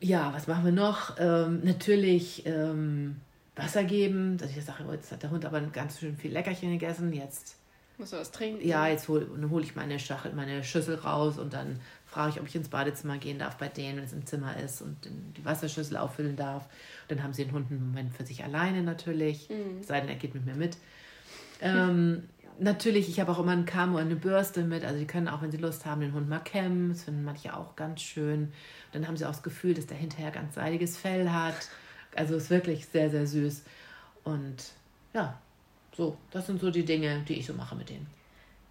ja, 0.00 0.32
was 0.34 0.48
machen 0.48 0.64
wir 0.64 0.72
noch? 0.72 1.14
Ähm, 1.20 1.60
natürlich 1.62 2.44
ähm, 2.44 3.20
Wasser 3.54 3.84
geben. 3.84 4.36
Dass 4.36 4.50
ich 4.50 4.64
sage, 4.64 4.82
jetzt 4.90 5.12
hat 5.12 5.22
der 5.22 5.30
Hund 5.30 5.44
aber 5.44 5.60
ganz 5.60 6.00
schön 6.00 6.16
viel 6.16 6.32
Leckerchen 6.32 6.72
gegessen. 6.72 7.12
Jetzt 7.12 7.57
muss 7.98 8.12
er 8.12 8.20
was 8.20 8.30
trinken? 8.30 8.66
Ja, 8.66 8.86
jetzt 8.86 9.08
hole 9.08 9.26
hol 9.50 9.62
ich 9.62 9.76
meine, 9.76 9.98
Schachel, 9.98 10.32
meine 10.32 10.64
Schüssel 10.64 10.96
raus 10.96 11.38
und 11.38 11.52
dann 11.52 11.80
frage 12.06 12.30
ich, 12.30 12.40
ob 12.40 12.46
ich 12.46 12.54
ins 12.54 12.68
Badezimmer 12.68 13.18
gehen 13.18 13.38
darf 13.38 13.56
bei 13.56 13.68
denen, 13.68 13.98
wenn 13.98 14.04
es 14.04 14.12
im 14.12 14.24
Zimmer 14.24 14.56
ist 14.56 14.82
und 14.82 14.96
die 15.36 15.44
Wasserschüssel 15.44 15.96
auffüllen 15.96 16.36
darf. 16.36 16.64
Und 16.64 17.10
dann 17.10 17.22
haben 17.22 17.32
sie 17.32 17.44
den 17.44 17.52
Hund 17.52 17.70
einen 17.70 17.86
Moment 17.86 18.14
für 18.14 18.24
sich 18.24 18.44
alleine 18.44 18.82
natürlich, 18.82 19.48
mhm. 19.50 19.82
sei 19.82 20.00
denn, 20.00 20.08
er 20.08 20.16
geht 20.16 20.34
mit 20.34 20.46
mir 20.46 20.54
mit. 20.54 20.76
Ähm, 21.60 22.24
natürlich, 22.58 23.08
ich 23.08 23.20
habe 23.20 23.32
auch 23.32 23.38
immer 23.38 23.52
einen 23.52 23.66
Kamm 23.66 23.94
oder 23.94 24.02
eine 24.02 24.16
Bürste 24.16 24.62
mit. 24.62 24.84
Also 24.84 24.98
die 24.98 25.06
können 25.06 25.28
auch, 25.28 25.42
wenn 25.42 25.50
sie 25.50 25.58
Lust 25.58 25.84
haben, 25.86 26.00
den 26.00 26.14
Hund 26.14 26.28
mal 26.28 26.40
kämmen. 26.40 26.90
Das 26.90 27.04
finden 27.04 27.24
manche 27.24 27.56
auch 27.56 27.76
ganz 27.76 28.00
schön. 28.00 28.52
Dann 28.92 29.06
haben 29.06 29.16
sie 29.16 29.24
auch 29.24 29.32
das 29.32 29.42
Gefühl, 29.42 29.74
dass 29.74 29.86
der 29.86 29.96
hinterher 29.96 30.30
ganz 30.30 30.54
seidiges 30.54 30.96
Fell 30.96 31.30
hat. 31.30 31.68
Also 32.16 32.36
ist 32.36 32.50
wirklich 32.50 32.86
sehr, 32.86 33.10
sehr 33.10 33.26
süß. 33.26 33.62
Und 34.24 34.72
ja, 35.14 35.38
so, 35.98 36.16
das 36.30 36.46
sind 36.46 36.60
so 36.60 36.70
die 36.70 36.84
Dinge, 36.84 37.24
die 37.26 37.34
ich 37.34 37.46
so 37.46 37.52
mache 37.52 37.74
mit 37.74 37.90
denen. 37.90 38.06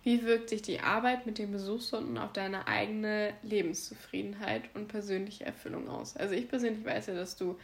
Wie 0.04 0.24
wirkt 0.24 0.50
sich 0.50 0.62
die 0.62 0.80
Arbeit 0.80 1.26
mit 1.26 1.38
den 1.38 1.52
Besuchshunden 1.52 2.18
auf 2.18 2.32
deine 2.32 2.68
eigene 2.70 3.34
Lebenszufriedenheit 3.44 4.64
und 4.74 4.88
persönliche 4.88 5.46
Erfüllung 5.46 5.90
aus? 5.90 6.16
Also 6.16 6.34
ich 6.34 6.48
persönlich 6.48 6.86
weiß 6.86 7.08
ja, 7.08 7.16
dass 7.16 7.36
du 7.36 7.60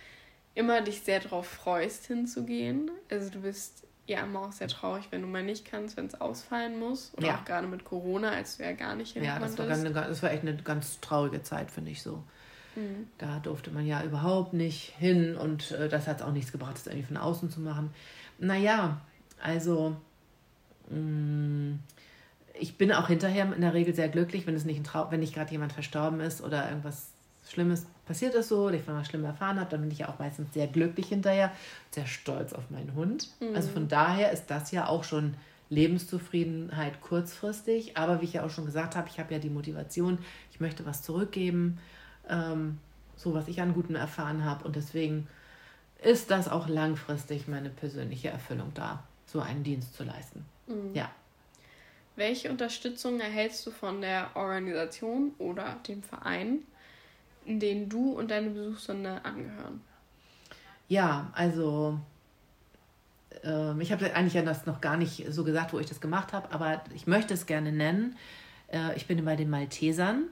immer 0.53 0.81
dich 0.81 0.99
sehr 0.99 1.21
darauf 1.21 1.47
freust, 1.47 2.07
hinzugehen. 2.07 2.91
Also 3.09 3.29
du 3.29 3.39
bist 3.39 3.87
ja 4.05 4.21
immer 4.25 4.41
auch 4.41 4.51
sehr 4.51 4.67
traurig, 4.67 5.05
wenn 5.11 5.21
du 5.21 5.27
mal 5.27 5.43
nicht 5.43 5.63
kannst, 5.63 5.95
wenn 5.95 6.07
es 6.07 6.19
ausfallen 6.19 6.77
muss. 6.77 7.13
Oder 7.15 7.27
ja. 7.27 7.37
auch 7.37 7.45
gerade 7.45 7.67
mit 7.67 7.85
Corona, 7.85 8.31
als 8.31 8.57
du 8.57 8.63
ja 8.63 8.73
gar 8.73 8.95
nicht 8.95 9.13
hin 9.13 9.23
Ja, 9.23 9.39
das 9.39 9.57
war, 9.57 9.69
eine, 9.69 9.91
das 9.91 10.21
war 10.21 10.31
echt 10.31 10.41
eine 10.41 10.57
ganz 10.57 10.99
traurige 10.99 11.41
Zeit, 11.41 11.71
finde 11.71 11.91
ich 11.91 12.03
so. 12.03 12.21
Mhm. 12.75 13.07
Da 13.17 13.39
durfte 13.39 13.71
man 13.71 13.87
ja 13.87 14.03
überhaupt 14.03 14.51
nicht 14.51 14.93
hin 14.97 15.37
und 15.37 15.71
äh, 15.71 15.87
das 15.87 16.07
hat 16.07 16.21
auch 16.21 16.33
nichts 16.33 16.51
gebracht, 16.51 16.75
das 16.75 16.87
irgendwie 16.87 17.07
von 17.07 17.17
außen 17.17 17.49
zu 17.49 17.61
machen. 17.61 17.91
Naja, 18.39 18.99
also, 19.43 19.95
mh, 20.89 20.99
mm, 20.99 21.79
ich 22.59 22.77
bin 22.77 22.91
auch 22.91 23.07
hinterher 23.07 23.51
in 23.53 23.61
der 23.61 23.73
Regel 23.73 23.95
sehr 23.95 24.09
glücklich, 24.09 24.45
wenn 24.45 24.55
es 24.55 24.63
nicht 24.63 24.77
ein 24.77 24.83
Trau 24.83 25.09
wenn 25.09 25.21
nicht 25.21 25.33
gerade 25.33 25.51
jemand 25.51 25.73
verstorben 25.73 26.19
ist 26.19 26.41
oder 26.41 26.69
irgendwas 26.69 27.09
Schlimmes 27.47 27.87
passiert 28.05 28.35
ist 28.35 28.49
so, 28.49 28.67
oder 28.67 28.75
ich 28.75 28.83
von 28.83 28.95
was 28.95 29.07
Schlimmes 29.07 29.27
erfahren 29.27 29.59
habe, 29.59 29.69
dann 29.69 29.81
bin 29.81 29.91
ich 29.91 29.99
ja 29.99 30.09
auch 30.09 30.19
meistens 30.19 30.53
sehr 30.53 30.67
glücklich 30.67 31.07
hinterher, 31.07 31.51
sehr 31.91 32.05
stolz 32.05 32.53
auf 32.53 32.69
meinen 32.69 32.93
Hund. 32.95 33.29
Mhm. 33.39 33.55
Also 33.55 33.69
von 33.69 33.87
daher 33.87 34.31
ist 34.31 34.47
das 34.47 34.71
ja 34.71 34.87
auch 34.87 35.03
schon 35.03 35.35
Lebenszufriedenheit 35.69 37.01
kurzfristig. 37.01 37.97
Aber 37.97 38.21
wie 38.21 38.25
ich 38.25 38.33
ja 38.33 38.45
auch 38.45 38.49
schon 38.49 38.65
gesagt 38.65 38.95
habe, 38.95 39.09
ich 39.09 39.19
habe 39.19 39.33
ja 39.33 39.39
die 39.39 39.49
Motivation, 39.49 40.19
ich 40.51 40.59
möchte 40.59 40.85
was 40.85 41.01
zurückgeben, 41.01 41.79
ähm, 42.29 42.77
so 43.15 43.33
was 43.33 43.47
ich 43.47 43.61
an 43.61 43.73
Gutem 43.73 43.95
erfahren 43.95 44.45
habe. 44.45 44.65
Und 44.65 44.75
deswegen 44.75 45.27
ist 46.01 46.31
das 46.31 46.47
auch 46.47 46.67
langfristig 46.67 47.47
meine 47.47 47.69
persönliche 47.69 48.29
Erfüllung 48.29 48.71
da, 48.73 49.03
so 49.33 49.41
einen 49.41 49.63
Dienst 49.63 49.95
zu 49.95 50.03
leisten. 50.03 50.45
Mhm. 50.67 50.93
Ja. 50.93 51.11
Welche 52.15 52.51
Unterstützung 52.51 53.19
erhältst 53.19 53.65
du 53.65 53.71
von 53.71 53.99
der 53.99 54.29
Organisation 54.35 55.33
oder 55.39 55.77
dem 55.87 56.03
Verein, 56.03 56.59
in 57.43 57.59
den 57.59 57.89
du 57.89 58.11
und 58.13 58.29
deine 58.29 58.51
Besuchshunde 58.51 59.25
angehören? 59.25 59.81
Ja, 60.87 61.31
also 61.33 61.99
äh, 63.43 63.81
ich 63.81 63.91
habe 63.91 64.13
eigentlich 64.13 64.35
ja 64.35 64.43
das 64.43 64.67
noch 64.67 64.79
gar 64.79 64.95
nicht 64.95 65.25
so 65.29 65.43
gesagt, 65.43 65.73
wo 65.73 65.79
ich 65.79 65.87
das 65.87 65.99
gemacht 65.99 66.33
habe, 66.33 66.51
aber 66.51 66.83
ich 66.93 67.07
möchte 67.07 67.33
es 67.33 67.47
gerne 67.47 67.71
nennen. 67.71 68.15
Äh, 68.71 68.95
ich 68.95 69.07
bin 69.07 69.25
bei 69.25 69.35
den 69.35 69.49
Maltesern. 69.49 70.25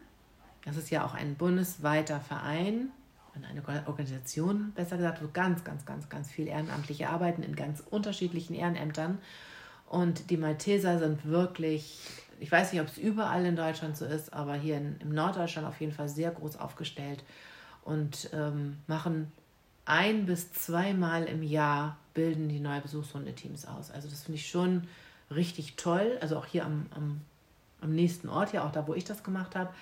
Das 0.63 0.77
ist 0.77 0.91
ja 0.91 1.03
auch 1.03 1.15
ein 1.15 1.33
bundesweiter 1.33 2.19
Verein, 2.19 2.91
eine 3.35 3.87
Organisation, 3.87 4.71
besser 4.75 4.97
gesagt, 4.97 5.21
wo 5.23 5.27
ganz, 5.31 5.63
ganz, 5.63 5.85
ganz, 5.85 6.09
ganz 6.09 6.29
viel 6.29 6.47
Ehrenamtliche 6.47 7.09
arbeiten 7.09 7.43
in 7.43 7.55
ganz 7.55 7.81
unterschiedlichen 7.89 8.53
Ehrenämtern. 8.53 9.19
Und 9.87 10.29
die 10.29 10.37
Malteser 10.37 10.99
sind 10.99 11.25
wirklich, 11.25 11.99
ich 12.39 12.51
weiß 12.51 12.71
nicht, 12.71 12.81
ob 12.81 12.87
es 12.87 12.97
überall 12.97 13.45
in 13.45 13.55
Deutschland 13.55 13.97
so 13.97 14.05
ist, 14.05 14.33
aber 14.33 14.55
hier 14.55 14.77
in, 14.77 14.95
im 14.99 15.13
Norddeutschland 15.13 15.67
auf 15.67 15.79
jeden 15.81 15.93
Fall 15.93 16.07
sehr 16.07 16.31
groß 16.31 16.57
aufgestellt 16.57 17.23
und 17.83 18.29
ähm, 18.33 18.77
machen 18.87 19.31
ein 19.85 20.25
bis 20.25 20.53
zweimal 20.53 21.25
im 21.25 21.43
Jahr 21.43 21.97
bilden 22.13 22.49
die 22.49 22.59
neue 22.59 22.81
Besuchshundeteams 22.81 23.65
aus. 23.65 23.91
Also 23.91 24.07
das 24.09 24.23
finde 24.23 24.39
ich 24.39 24.49
schon 24.49 24.87
richtig 25.29 25.75
toll. 25.75 26.17
Also 26.21 26.37
auch 26.37 26.45
hier 26.45 26.65
am, 26.65 26.85
am, 26.95 27.21
am 27.81 27.93
nächsten 27.93 28.29
Ort, 28.29 28.53
ja 28.53 28.65
auch 28.65 28.71
da, 28.71 28.87
wo 28.87 28.93
ich 28.93 29.03
das 29.03 29.23
gemacht 29.23 29.55
habe. 29.55 29.73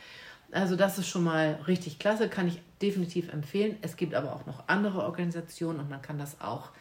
Also 0.51 0.75
das 0.75 0.97
ist 0.97 1.07
schon 1.07 1.23
mal 1.23 1.59
richtig 1.67 1.99
klasse, 1.99 2.29
kann 2.29 2.47
ich 2.47 2.61
definitiv 2.81 3.31
empfehlen. 3.31 3.77
Es 3.81 3.97
gibt 3.97 4.13
aber 4.13 4.33
auch 4.33 4.45
noch 4.45 4.63
andere 4.67 5.03
Organisationen 5.03 5.79
und 5.79 5.89
man 5.89 6.01
kann 6.01 6.17
das 6.17 6.41
auch 6.41 6.71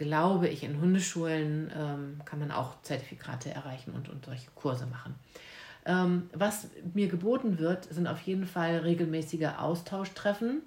glaube 0.00 0.48
ich, 0.48 0.64
in 0.64 0.80
Hundeschulen 0.80 1.70
ähm, 1.76 2.22
kann 2.24 2.38
man 2.38 2.50
auch 2.50 2.80
Zertifikate 2.80 3.50
erreichen 3.50 3.92
und, 3.92 4.08
und 4.08 4.24
solche 4.24 4.50
Kurse 4.54 4.86
machen. 4.86 5.14
Ähm, 5.84 6.30
was 6.32 6.68
mir 6.94 7.08
geboten 7.08 7.58
wird, 7.58 7.84
sind 7.84 8.06
auf 8.06 8.22
jeden 8.22 8.46
Fall 8.46 8.78
regelmäßige 8.78 9.58
Austauschtreffen, 9.58 10.62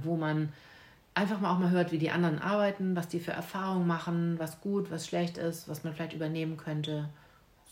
wo 0.00 0.16
man 0.16 0.50
einfach 1.14 1.40
mal 1.40 1.52
auch 1.52 1.58
mal 1.58 1.70
hört, 1.70 1.90
wie 1.90 1.98
die 1.98 2.12
anderen 2.12 2.38
arbeiten, 2.38 2.94
was 2.94 3.08
die 3.08 3.18
für 3.18 3.32
Erfahrungen 3.32 3.88
machen, 3.88 4.38
was 4.38 4.60
gut, 4.60 4.88
was 4.92 5.08
schlecht 5.08 5.36
ist, 5.36 5.68
was 5.68 5.82
man 5.82 5.92
vielleicht 5.92 6.12
übernehmen 6.12 6.56
könnte. 6.56 7.08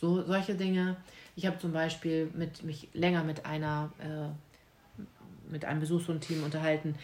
So 0.00 0.24
solche 0.24 0.56
Dinge. 0.56 0.96
Ich 1.36 1.46
habe 1.46 1.58
zum 1.58 1.72
Beispiel 1.72 2.28
mit, 2.34 2.64
mich 2.64 2.88
länger 2.92 3.22
mit 3.22 3.46
einer 3.46 3.92
äh, 4.00 4.30
mit 5.50 5.64
einem 5.64 5.80
Besuchshundteam 5.80 6.42
unterhalten, 6.44 6.94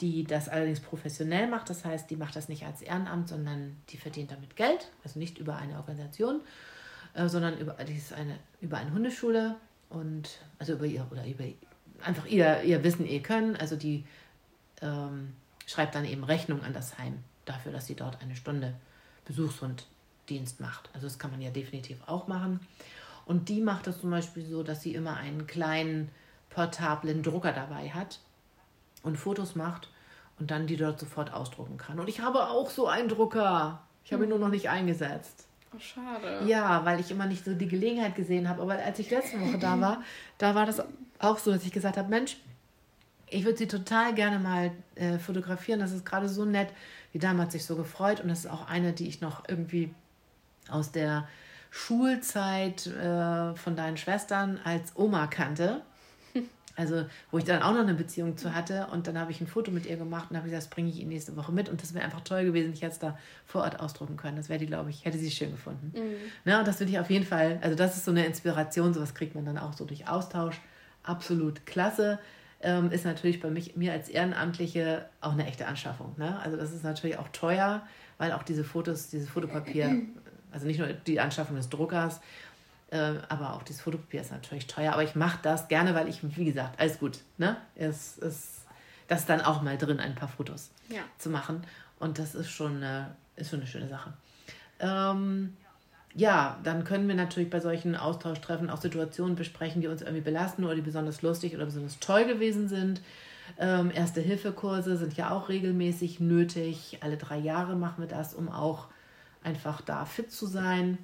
die 0.00 0.24
das 0.24 0.48
allerdings 0.48 0.80
professionell 0.80 1.48
macht. 1.48 1.70
Das 1.70 1.84
heißt, 1.84 2.10
die 2.10 2.16
macht 2.16 2.36
das 2.36 2.48
nicht 2.48 2.64
als 2.64 2.82
Ehrenamt, 2.82 3.28
sondern 3.28 3.76
die 3.90 3.96
verdient 3.96 4.30
damit 4.30 4.56
Geld, 4.56 4.90
also 5.04 5.18
nicht 5.18 5.38
über 5.38 5.56
eine 5.56 5.76
Organisation, 5.76 6.40
äh, 7.14 7.28
sondern 7.28 7.58
über, 7.58 7.74
die 7.74 7.96
ist 7.96 8.12
eine, 8.12 8.38
über 8.60 8.78
eine 8.78 8.92
Hundeschule 8.92 9.56
und 9.88 10.38
also 10.58 10.74
über 10.74 10.86
ihr 10.86 11.06
oder 11.10 11.26
über 11.26 11.44
einfach 12.02 12.26
ihr, 12.26 12.62
ihr 12.62 12.82
Wissen, 12.82 13.06
ihr 13.06 13.22
Können. 13.22 13.56
Also 13.56 13.76
die 13.76 14.04
ähm, 14.80 15.34
schreibt 15.66 15.94
dann 15.94 16.04
eben 16.04 16.24
Rechnung 16.24 16.62
an 16.62 16.72
das 16.72 16.98
Heim 16.98 17.18
dafür, 17.44 17.72
dass 17.72 17.86
sie 17.86 17.94
dort 17.94 18.20
eine 18.22 18.36
Stunde 18.36 18.74
Besuchshunddienst 19.26 20.60
macht. 20.60 20.90
Also 20.94 21.06
das 21.06 21.18
kann 21.18 21.30
man 21.30 21.40
ja 21.40 21.50
definitiv 21.50 21.98
auch 22.06 22.26
machen. 22.26 22.60
Und 23.26 23.48
die 23.48 23.60
macht 23.60 23.86
das 23.86 24.00
zum 24.00 24.10
Beispiel 24.10 24.44
so, 24.44 24.62
dass 24.62 24.82
sie 24.82 24.94
immer 24.94 25.16
einen 25.16 25.46
kleinen 25.46 26.08
portablen 26.50 27.22
Drucker 27.22 27.52
dabei 27.52 27.90
hat 27.90 28.20
und 29.02 29.16
Fotos 29.16 29.54
macht 29.54 29.88
und 30.38 30.50
dann 30.50 30.66
die 30.66 30.76
dort 30.76 30.98
sofort 30.98 31.32
ausdrucken 31.32 31.78
kann. 31.78 31.98
Und 31.98 32.08
ich 32.08 32.20
habe 32.20 32.48
auch 32.48 32.70
so 32.70 32.88
einen 32.88 33.08
Drucker. 33.08 33.80
Ich 34.04 34.12
habe 34.12 34.24
ihn 34.24 34.30
nur 34.30 34.38
noch 34.38 34.48
nicht 34.48 34.68
eingesetzt. 34.68 35.46
Oh, 35.74 35.78
schade. 35.78 36.44
Ja, 36.46 36.84
weil 36.84 36.98
ich 36.98 37.10
immer 37.10 37.26
nicht 37.26 37.44
so 37.44 37.54
die 37.54 37.68
Gelegenheit 37.68 38.16
gesehen 38.16 38.48
habe. 38.48 38.62
Aber 38.62 38.74
als 38.74 38.98
ich 38.98 39.10
letzte 39.10 39.40
Woche 39.40 39.58
da 39.58 39.80
war, 39.80 40.02
da 40.38 40.54
war 40.54 40.66
das 40.66 40.82
auch 41.18 41.38
so, 41.38 41.52
dass 41.52 41.64
ich 41.64 41.72
gesagt 41.72 41.96
habe, 41.96 42.08
Mensch, 42.08 42.36
ich 43.28 43.44
würde 43.44 43.58
sie 43.58 43.68
total 43.68 44.14
gerne 44.14 44.38
mal 44.40 44.72
äh, 44.96 45.18
fotografieren. 45.18 45.78
Das 45.78 45.92
ist 45.92 46.04
gerade 46.04 46.28
so 46.28 46.44
nett. 46.44 46.70
Die 47.14 47.18
Dame 47.18 47.42
hat 47.42 47.52
sich 47.52 47.64
so 47.64 47.76
gefreut 47.76 48.20
und 48.20 48.28
das 48.28 48.40
ist 48.40 48.50
auch 48.50 48.66
eine, 48.68 48.92
die 48.92 49.06
ich 49.08 49.20
noch 49.20 49.44
irgendwie 49.48 49.94
aus 50.68 50.90
der 50.90 51.28
Schulzeit 51.70 52.86
äh, 52.88 53.54
von 53.54 53.76
deinen 53.76 53.96
Schwestern 53.96 54.58
als 54.64 54.96
Oma 54.96 55.28
kannte. 55.28 55.82
Also, 56.76 57.04
wo 57.30 57.38
ich 57.38 57.44
dann 57.44 57.62
auch 57.62 57.72
noch 57.72 57.80
eine 57.80 57.94
Beziehung 57.94 58.36
zu 58.36 58.54
hatte 58.54 58.86
und 58.92 59.06
dann 59.06 59.18
habe 59.18 59.30
ich 59.32 59.40
ein 59.40 59.46
Foto 59.46 59.70
mit 59.70 59.86
ihr 59.86 59.96
gemacht 59.96 60.30
und 60.30 60.36
habe 60.36 60.48
gesagt, 60.48 60.64
das 60.64 60.70
bringe 60.70 60.88
ich 60.88 61.00
Ihnen 61.00 61.08
nächste 61.08 61.36
Woche 61.36 61.52
mit 61.52 61.68
und 61.68 61.82
das 61.82 61.94
wäre 61.94 62.04
einfach 62.04 62.20
toll 62.20 62.44
gewesen, 62.44 62.72
ich 62.72 62.82
hätte 62.82 62.92
es 62.92 62.98
da 62.98 63.18
vor 63.44 63.62
Ort 63.62 63.80
ausdrucken 63.80 64.16
können. 64.16 64.36
Das 64.36 64.48
wäre 64.48 64.58
die, 64.58 64.66
glaube 64.66 64.90
ich, 64.90 65.04
hätte 65.04 65.18
sie 65.18 65.30
schön 65.30 65.50
gefunden. 65.50 65.92
Mhm. 65.94 66.50
Ja, 66.50 66.60
und 66.60 66.68
das 66.68 66.76
finde 66.76 66.92
ich 66.92 66.98
auf 66.98 67.10
jeden 67.10 67.26
Fall, 67.26 67.58
also 67.60 67.76
das 67.76 67.96
ist 67.96 68.04
so 68.04 68.10
eine 68.10 68.24
Inspiration, 68.24 68.94
sowas 68.94 69.14
kriegt 69.14 69.34
man 69.34 69.44
dann 69.44 69.58
auch 69.58 69.72
so 69.72 69.84
durch 69.84 70.08
Austausch. 70.08 70.60
Absolut 71.02 71.66
klasse. 71.66 72.18
Ähm, 72.62 72.90
ist 72.90 73.06
natürlich 73.06 73.40
bei 73.40 73.48
mich, 73.48 73.76
mir 73.76 73.92
als 73.92 74.08
Ehrenamtliche 74.08 75.06
auch 75.22 75.32
eine 75.32 75.46
echte 75.46 75.66
Anschaffung. 75.66 76.14
Ne? 76.18 76.38
Also 76.40 76.58
das 76.58 76.72
ist 76.72 76.84
natürlich 76.84 77.18
auch 77.18 77.28
teuer, 77.28 77.82
weil 78.18 78.32
auch 78.32 78.42
diese 78.42 78.64
Fotos, 78.64 79.08
dieses 79.08 79.30
Fotopapier, 79.30 80.02
also 80.52 80.66
nicht 80.66 80.78
nur 80.78 80.88
die 80.88 81.20
Anschaffung 81.20 81.56
des 81.56 81.70
Druckers 81.70 82.20
aber 82.96 83.54
auch 83.54 83.62
dieses 83.62 83.82
Fotopapier 83.82 84.20
ist 84.20 84.32
natürlich 84.32 84.66
teuer. 84.66 84.92
Aber 84.92 85.02
ich 85.02 85.14
mache 85.14 85.38
das 85.42 85.68
gerne, 85.68 85.94
weil 85.94 86.08
ich, 86.08 86.20
wie 86.36 86.44
gesagt, 86.44 86.78
alles 86.80 86.98
gut. 86.98 87.18
Ne? 87.38 87.56
Es 87.74 88.18
ist 88.18 88.66
das 89.08 89.26
dann 89.26 89.40
auch 89.40 89.62
mal 89.62 89.76
drin, 89.76 90.00
ein 90.00 90.14
paar 90.14 90.28
Fotos 90.28 90.70
ja. 90.88 91.02
zu 91.18 91.30
machen. 91.30 91.62
Und 91.98 92.18
das 92.18 92.34
ist 92.34 92.50
schon, 92.50 92.82
äh, 92.82 93.04
ist 93.36 93.50
schon 93.50 93.60
eine 93.60 93.68
schöne 93.68 93.88
Sache. 93.88 94.12
Ähm, 94.78 95.56
ja, 96.14 96.58
dann 96.64 96.84
können 96.84 97.06
wir 97.06 97.14
natürlich 97.14 97.50
bei 97.50 97.60
solchen 97.60 97.94
Austauschtreffen 97.94 98.70
auch 98.70 98.80
Situationen 98.80 99.36
besprechen, 99.36 99.80
die 99.80 99.88
uns 99.88 100.02
irgendwie 100.02 100.22
belasten 100.22 100.64
oder 100.64 100.74
die 100.74 100.80
besonders 100.80 101.22
lustig 101.22 101.54
oder 101.54 101.66
besonders 101.66 101.98
toll 102.00 102.24
gewesen 102.24 102.68
sind. 102.68 103.00
Ähm, 103.58 103.90
Erste-Hilfe-Kurse 103.92 104.96
sind 104.96 105.16
ja 105.16 105.30
auch 105.30 105.48
regelmäßig 105.48 106.20
nötig. 106.20 106.98
Alle 107.00 107.16
drei 107.16 107.38
Jahre 107.38 107.76
machen 107.76 108.02
wir 108.02 108.08
das, 108.08 108.34
um 108.34 108.48
auch 108.48 108.88
einfach 109.42 109.80
da 109.80 110.04
fit 110.04 110.32
zu 110.32 110.46
sein. 110.46 110.98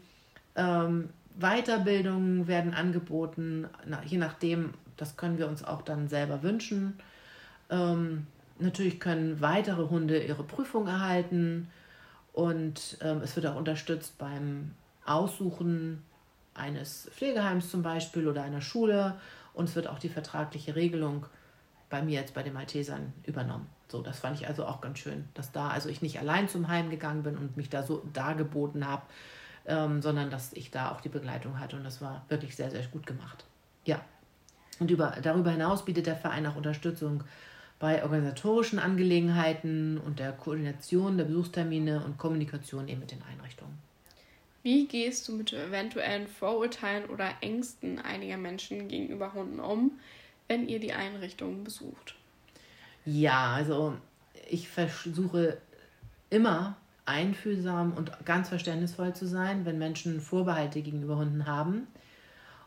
Ähm, 0.54 1.10
Weiterbildungen 1.38 2.46
werden 2.46 2.74
angeboten, 2.74 3.68
je 4.04 4.18
nachdem, 4.18 4.74
das 4.96 5.16
können 5.16 5.38
wir 5.38 5.48
uns 5.48 5.62
auch 5.62 5.82
dann 5.82 6.08
selber 6.08 6.42
wünschen. 6.42 6.98
Ähm, 7.70 8.26
natürlich 8.58 9.00
können 9.00 9.40
weitere 9.40 9.88
Hunde 9.88 10.22
ihre 10.22 10.44
Prüfung 10.44 10.86
erhalten 10.86 11.68
und 12.32 12.98
ähm, 13.02 13.20
es 13.22 13.36
wird 13.36 13.46
auch 13.46 13.56
unterstützt 13.56 14.18
beim 14.18 14.72
Aussuchen 15.04 16.02
eines 16.54 17.10
Pflegeheims 17.12 17.70
zum 17.70 17.82
Beispiel 17.82 18.28
oder 18.28 18.42
einer 18.42 18.60
Schule 18.60 19.14
und 19.52 19.68
es 19.68 19.76
wird 19.76 19.88
auch 19.88 19.98
die 19.98 20.08
vertragliche 20.08 20.74
Regelung 20.74 21.26
bei 21.90 22.02
mir 22.02 22.20
jetzt 22.20 22.34
bei 22.34 22.42
den 22.42 22.54
Maltesern 22.54 23.12
übernommen. 23.24 23.66
So, 23.88 24.02
das 24.02 24.18
fand 24.18 24.40
ich 24.40 24.48
also 24.48 24.66
auch 24.66 24.80
ganz 24.80 24.98
schön, 24.98 25.28
dass 25.34 25.52
da 25.52 25.68
also 25.68 25.88
ich 25.88 26.02
nicht 26.02 26.18
allein 26.18 26.48
zum 26.48 26.68
Heim 26.68 26.90
gegangen 26.90 27.22
bin 27.22 27.36
und 27.36 27.56
mich 27.56 27.70
da 27.70 27.82
so 27.82 28.02
dargeboten 28.12 28.86
habe, 28.86 29.02
ähm, 29.66 30.02
sondern 30.02 30.30
dass 30.30 30.52
ich 30.52 30.70
da 30.70 30.92
auch 30.92 31.00
die 31.00 31.08
Begleitung 31.08 31.58
hatte 31.58 31.76
und 31.76 31.84
das 31.84 32.00
war 32.00 32.24
wirklich 32.28 32.56
sehr, 32.56 32.70
sehr 32.70 32.82
gut 32.86 33.06
gemacht. 33.06 33.44
Ja. 33.84 34.04
Und 34.78 34.90
über, 34.90 35.16
darüber 35.22 35.50
hinaus 35.50 35.84
bietet 35.84 36.06
der 36.06 36.16
Verein 36.16 36.46
auch 36.46 36.56
Unterstützung 36.56 37.24
bei 37.78 38.02
organisatorischen 38.02 38.78
Angelegenheiten 38.78 39.98
und 39.98 40.18
der 40.18 40.32
Koordination 40.32 41.18
der 41.18 41.24
Besuchstermine 41.24 42.02
und 42.04 42.18
Kommunikation 42.18 42.88
eben 42.88 43.00
mit 43.00 43.10
den 43.10 43.22
Einrichtungen. 43.22 43.78
Wie 44.62 44.86
gehst 44.86 45.28
du 45.28 45.32
mit 45.32 45.52
eventuellen 45.52 46.26
Vorurteilen 46.26 47.08
oder 47.08 47.30
Ängsten 47.40 47.98
einiger 48.00 48.36
Menschen 48.36 48.88
gegenüber 48.88 49.32
Hunden 49.32 49.60
um, 49.60 49.92
wenn 50.48 50.68
ihr 50.68 50.80
die 50.80 50.92
Einrichtungen 50.92 51.62
besucht? 51.64 52.16
Ja, 53.04 53.54
also 53.54 53.96
ich 54.50 54.68
versuche 54.68 55.58
immer 56.30 56.76
einfühlsam 57.06 57.92
und 57.92 58.12
ganz 58.24 58.48
verständnisvoll 58.48 59.14
zu 59.14 59.26
sein, 59.26 59.64
wenn 59.64 59.78
Menschen 59.78 60.20
Vorbehalte 60.20 60.82
gegenüber 60.82 61.16
Hunden 61.16 61.46
haben. 61.46 61.86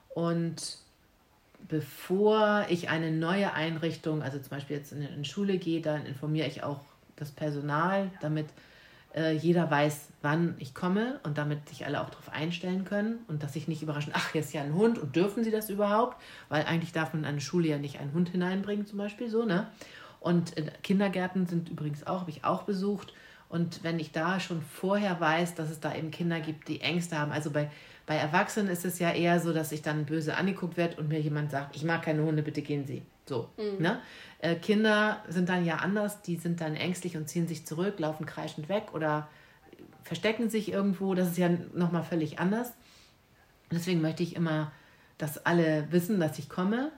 Und 0.10 0.78
bevor 1.67 2.65
ich 2.69 2.89
eine 2.89 3.12
neue 3.12 3.54
Einrichtung, 3.54 4.23
also 4.23 4.39
zum 4.39 4.49
Beispiel 4.49 4.78
jetzt 4.78 4.91
in 4.91 5.06
eine 5.06 5.25
Schule 5.25 5.58
gehe, 5.58 5.82
dann 5.82 6.06
informiere 6.06 6.47
ich 6.47 6.63
auch 6.63 6.82
das 7.15 7.32
Personal, 7.32 8.10
damit 8.21 8.47
äh, 9.13 9.36
jeder 9.36 9.69
weiß, 9.69 10.08
wann 10.21 10.56
ich 10.60 10.73
komme 10.73 11.19
und 11.23 11.38
damit 11.38 11.67
sich 11.67 11.86
alle 11.86 12.02
auch 12.02 12.10
darauf 12.10 12.30
einstellen 12.30 12.86
können 12.86 13.19
und 13.28 13.43
dass 13.43 13.54
sich 13.54 13.67
nicht 13.67 13.82
überraschen, 13.82 14.13
ach, 14.15 14.34
jetzt 14.34 14.47
ist 14.47 14.54
ja 14.54 14.62
ein 14.62 14.73
Hund 14.73 14.97
und 14.99 15.15
dürfen 15.15 15.43
sie 15.43 15.52
das 15.52 15.69
überhaupt? 15.69 16.21
Weil 16.47 16.65
eigentlich 16.65 16.91
darf 16.91 17.13
man 17.13 17.23
in 17.23 17.30
eine 17.30 17.41
Schule 17.41 17.67
ja 17.67 17.78
nicht 17.78 17.99
einen 17.99 18.13
Hund 18.13 18.30
hineinbringen, 18.30 18.86
zum 18.86 18.97
Beispiel 18.97 19.30
so, 19.30 19.45
ne? 19.45 19.67
Und 20.19 20.54
Kindergärten 20.84 21.47
sind 21.47 21.69
übrigens 21.69 22.06
auch, 22.06 22.21
habe 22.21 22.30
ich 22.30 22.43
auch 22.43 22.63
besucht. 22.63 23.13
Und 23.49 23.83
wenn 23.83 23.99
ich 23.99 24.12
da 24.12 24.39
schon 24.39 24.62
vorher 24.62 25.19
weiß, 25.19 25.55
dass 25.55 25.71
es 25.71 25.79
da 25.79 25.93
eben 25.95 26.12
Kinder 26.12 26.39
gibt, 26.39 26.67
die 26.67 26.81
Ängste 26.81 27.17
haben, 27.17 27.31
also 27.31 27.49
bei, 27.49 27.69
bei 28.05 28.15
Erwachsenen 28.15 28.69
ist 28.69 28.85
es 28.85 28.99
ja 28.99 29.12
eher 29.12 29.39
so, 29.39 29.53
dass 29.53 29.71
ich 29.71 29.81
dann 29.81 30.05
böse 30.05 30.38
angeguckt 30.38 30.77
werde 30.77 30.97
und 30.97 31.09
mir 31.09 31.19
jemand 31.19 31.49
sagt, 31.49 31.75
ich 31.75 31.83
mag 31.83 32.03
keine 32.03 32.23
Hunde, 32.23 32.43
bitte 32.43 32.62
gehen 32.62 32.85
Sie. 32.85 33.01
So, 33.25 33.49
mhm. 33.57 33.81
ne? 33.81 34.01
Äh, 34.39 34.55
Kinder 34.55 35.23
sind 35.27 35.49
dann 35.49 35.65
ja 35.65 35.77
anders, 35.77 36.21
die 36.21 36.35
sind 36.35 36.62
dann 36.62 36.75
ängstlich 36.75 37.17
und 37.17 37.27
ziehen 37.27 37.47
sich 37.47 37.65
zurück, 37.65 37.99
laufen 37.99 38.25
kreischend 38.25 38.69
weg 38.69 38.93
oder 38.93 39.27
verstecken 40.03 40.49
sich 40.49 40.71
irgendwo. 40.71 41.15
Das 41.15 41.29
ist 41.29 41.38
ja 41.38 41.49
nochmal 41.73 42.03
völlig 42.03 42.39
anders. 42.39 42.73
Deswegen 43.71 44.01
möchte 44.01 44.23
ich 44.23 44.35
immer, 44.35 44.71
dass 45.17 45.45
alle 45.45 45.88
wissen, 45.91 46.19
dass 46.19 46.39
ich 46.39 46.49
komme 46.49 46.91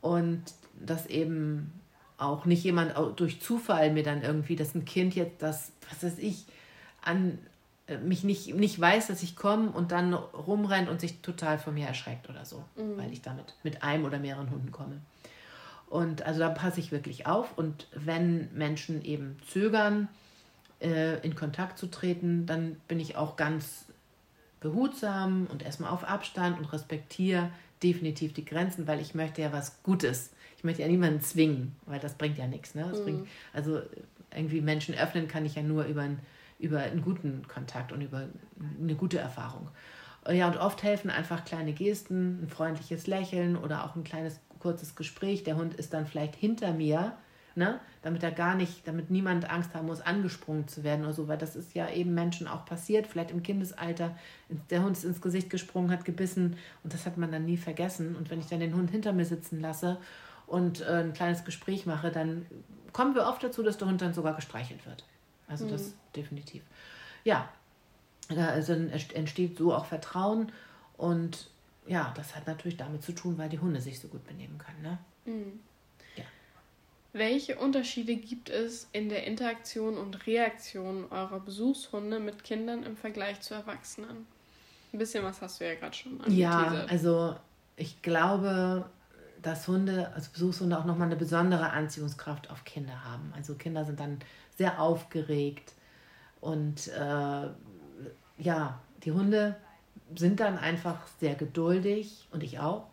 und 0.00 0.42
dass 0.78 1.06
eben 1.06 1.79
auch 2.20 2.44
nicht 2.44 2.64
jemand 2.64 2.94
durch 3.16 3.40
Zufall 3.40 3.92
mir 3.92 4.02
dann 4.02 4.22
irgendwie, 4.22 4.56
dass 4.56 4.74
ein 4.74 4.84
Kind 4.84 5.14
jetzt 5.14 5.42
das, 5.42 5.72
was 5.88 6.02
weiß 6.02 6.18
ich, 6.18 6.46
an 7.02 7.38
äh, 7.86 7.98
mich 7.98 8.24
nicht, 8.24 8.54
nicht 8.54 8.80
weiß, 8.80 9.08
dass 9.08 9.22
ich 9.22 9.36
komme 9.36 9.70
und 9.70 9.92
dann 9.92 10.14
rumrennt 10.14 10.88
und 10.88 11.00
sich 11.00 11.20
total 11.20 11.58
von 11.58 11.74
mir 11.74 11.86
erschreckt 11.86 12.28
oder 12.28 12.44
so, 12.44 12.64
mhm. 12.76 12.96
weil 12.96 13.12
ich 13.12 13.22
damit 13.22 13.54
mit 13.62 13.82
einem 13.82 14.04
oder 14.04 14.18
mehreren 14.18 14.50
Hunden 14.50 14.70
komme. 14.70 15.00
Und 15.88 16.22
also 16.22 16.38
da 16.38 16.50
passe 16.50 16.78
ich 16.78 16.92
wirklich 16.92 17.26
auf. 17.26 17.58
Und 17.58 17.88
wenn 17.92 18.48
Menschen 18.54 19.04
eben 19.04 19.36
zögern, 19.50 20.08
äh, 20.80 21.18
in 21.26 21.34
Kontakt 21.34 21.78
zu 21.78 21.88
treten, 21.88 22.46
dann 22.46 22.76
bin 22.86 23.00
ich 23.00 23.16
auch 23.16 23.36
ganz 23.36 23.86
behutsam 24.60 25.46
und 25.50 25.62
erstmal 25.62 25.90
auf 25.90 26.04
Abstand 26.04 26.58
und 26.58 26.72
respektiere 26.72 27.50
definitiv 27.82 28.34
die 28.34 28.44
Grenzen, 28.44 28.86
weil 28.86 29.00
ich 29.00 29.14
möchte 29.14 29.42
ja 29.42 29.52
was 29.52 29.82
Gutes. 29.82 30.30
Ich 30.60 30.64
möchte 30.64 30.82
ja 30.82 30.88
niemanden 30.88 31.22
zwingen, 31.22 31.74
weil 31.86 32.00
das 32.00 32.16
bringt 32.16 32.36
ja 32.36 32.46
nichts. 32.46 32.74
Ne? 32.74 32.84
Mhm. 32.84 33.02
bringt, 33.02 33.28
also 33.54 33.80
irgendwie 34.36 34.60
Menschen 34.60 34.94
öffnen 34.94 35.26
kann 35.26 35.46
ich 35.46 35.54
ja 35.54 35.62
nur 35.62 35.84
über, 35.84 36.02
ein, 36.02 36.18
über 36.58 36.80
einen 36.80 37.00
guten 37.00 37.48
Kontakt 37.48 37.92
und 37.92 38.02
über 38.02 38.28
eine 38.78 38.94
gute 38.94 39.18
Erfahrung. 39.18 39.70
Ja, 40.30 40.48
und 40.48 40.58
oft 40.58 40.82
helfen 40.82 41.08
einfach 41.08 41.46
kleine 41.46 41.72
Gesten, 41.72 42.42
ein 42.42 42.48
freundliches 42.48 43.06
Lächeln 43.06 43.56
oder 43.56 43.86
auch 43.86 43.96
ein 43.96 44.04
kleines 44.04 44.38
kurzes 44.58 44.96
Gespräch. 44.96 45.44
Der 45.44 45.56
Hund 45.56 45.72
ist 45.72 45.94
dann 45.94 46.04
vielleicht 46.04 46.36
hinter 46.36 46.74
mir, 46.74 47.14
ne? 47.54 47.80
damit 48.02 48.22
er 48.22 48.30
gar 48.30 48.54
nicht, 48.54 48.86
damit 48.86 49.10
niemand 49.10 49.48
Angst 49.48 49.74
haben 49.74 49.86
muss, 49.86 50.02
angesprungen 50.02 50.68
zu 50.68 50.84
werden 50.84 51.06
oder 51.06 51.14
so, 51.14 51.26
weil 51.26 51.38
das 51.38 51.56
ist 51.56 51.74
ja 51.74 51.88
eben 51.88 52.12
Menschen 52.12 52.48
auch 52.48 52.66
passiert, 52.66 53.06
vielleicht 53.06 53.30
im 53.30 53.42
Kindesalter. 53.42 54.14
Der 54.68 54.82
Hund 54.82 54.94
ist 54.94 55.04
ins 55.04 55.22
Gesicht 55.22 55.48
gesprungen, 55.48 55.90
hat 55.90 56.04
gebissen 56.04 56.58
und 56.84 56.92
das 56.92 57.06
hat 57.06 57.16
man 57.16 57.32
dann 57.32 57.46
nie 57.46 57.56
vergessen. 57.56 58.14
Und 58.14 58.30
wenn 58.30 58.40
ich 58.40 58.46
dann 58.46 58.60
den 58.60 58.74
Hund 58.74 58.90
hinter 58.90 59.14
mir 59.14 59.24
sitzen 59.24 59.58
lasse 59.58 59.96
und 60.50 60.80
äh, 60.80 61.04
ein 61.04 61.12
kleines 61.12 61.44
Gespräch 61.44 61.86
mache, 61.86 62.10
dann 62.10 62.44
kommen 62.92 63.14
wir 63.14 63.26
oft 63.26 63.42
dazu, 63.42 63.62
dass 63.62 63.78
der 63.78 63.86
Hund 63.86 64.02
dann 64.02 64.12
sogar 64.12 64.34
gestreichelt 64.34 64.84
wird. 64.84 65.04
Also 65.46 65.64
mhm. 65.64 65.70
das 65.70 65.94
definitiv. 66.14 66.62
Ja, 67.22 67.48
also 68.28 68.72
entsteht 68.72 69.56
so 69.56 69.72
auch 69.72 69.86
Vertrauen 69.86 70.50
und 70.96 71.48
ja, 71.86 72.12
das 72.16 72.34
hat 72.34 72.48
natürlich 72.48 72.76
damit 72.76 73.02
zu 73.02 73.12
tun, 73.12 73.38
weil 73.38 73.48
die 73.48 73.60
Hunde 73.60 73.80
sich 73.80 74.00
so 74.00 74.08
gut 74.08 74.26
benehmen 74.26 74.58
können. 74.58 74.82
Ne? 74.82 74.98
Mhm. 75.24 75.60
Ja. 76.16 76.24
Welche 77.12 77.56
Unterschiede 77.56 78.16
gibt 78.16 78.50
es 78.50 78.88
in 78.92 79.08
der 79.08 79.26
Interaktion 79.26 79.96
und 79.96 80.26
Reaktion 80.26 81.06
eurer 81.10 81.40
Besuchshunde 81.40 82.18
mit 82.18 82.42
Kindern 82.42 82.82
im 82.82 82.96
Vergleich 82.96 83.40
zu 83.40 83.54
Erwachsenen? 83.54 84.26
Ein 84.92 84.98
bisschen 84.98 85.22
was 85.22 85.40
hast 85.40 85.60
du 85.60 85.66
ja 85.66 85.76
gerade 85.76 85.96
schon 85.96 86.20
Ja, 86.26 86.86
also 86.88 87.36
ich 87.76 88.02
glaube, 88.02 88.84
dass 89.42 89.68
Hunde, 89.68 90.12
also 90.14 90.30
Besuchshunde 90.32 90.78
auch 90.78 90.84
nochmal 90.84 91.06
eine 91.06 91.16
besondere 91.16 91.70
Anziehungskraft 91.70 92.50
auf 92.50 92.64
Kinder 92.64 93.04
haben. 93.04 93.32
Also 93.36 93.54
Kinder 93.54 93.84
sind 93.84 94.00
dann 94.00 94.18
sehr 94.56 94.80
aufgeregt 94.80 95.72
und 96.40 96.88
äh, 96.88 97.48
ja, 98.38 98.80
die 99.04 99.12
Hunde 99.12 99.56
sind 100.14 100.40
dann 100.40 100.58
einfach 100.58 101.06
sehr 101.20 101.34
geduldig 101.34 102.28
und 102.32 102.42
ich 102.42 102.58
auch 102.58 102.86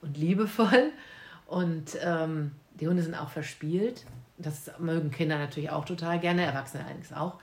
und 0.00 0.16
liebevoll. 0.16 0.92
Und 1.46 1.96
ähm, 2.02 2.52
die 2.80 2.88
Hunde 2.88 3.02
sind 3.02 3.14
auch 3.14 3.28
verspielt. 3.28 4.04
Das 4.38 4.70
mögen 4.78 5.10
Kinder 5.10 5.38
natürlich 5.38 5.70
auch 5.70 5.84
total 5.84 6.18
gerne, 6.18 6.42
Erwachsene 6.42 6.84
allerdings 6.84 7.12
auch. 7.12 7.38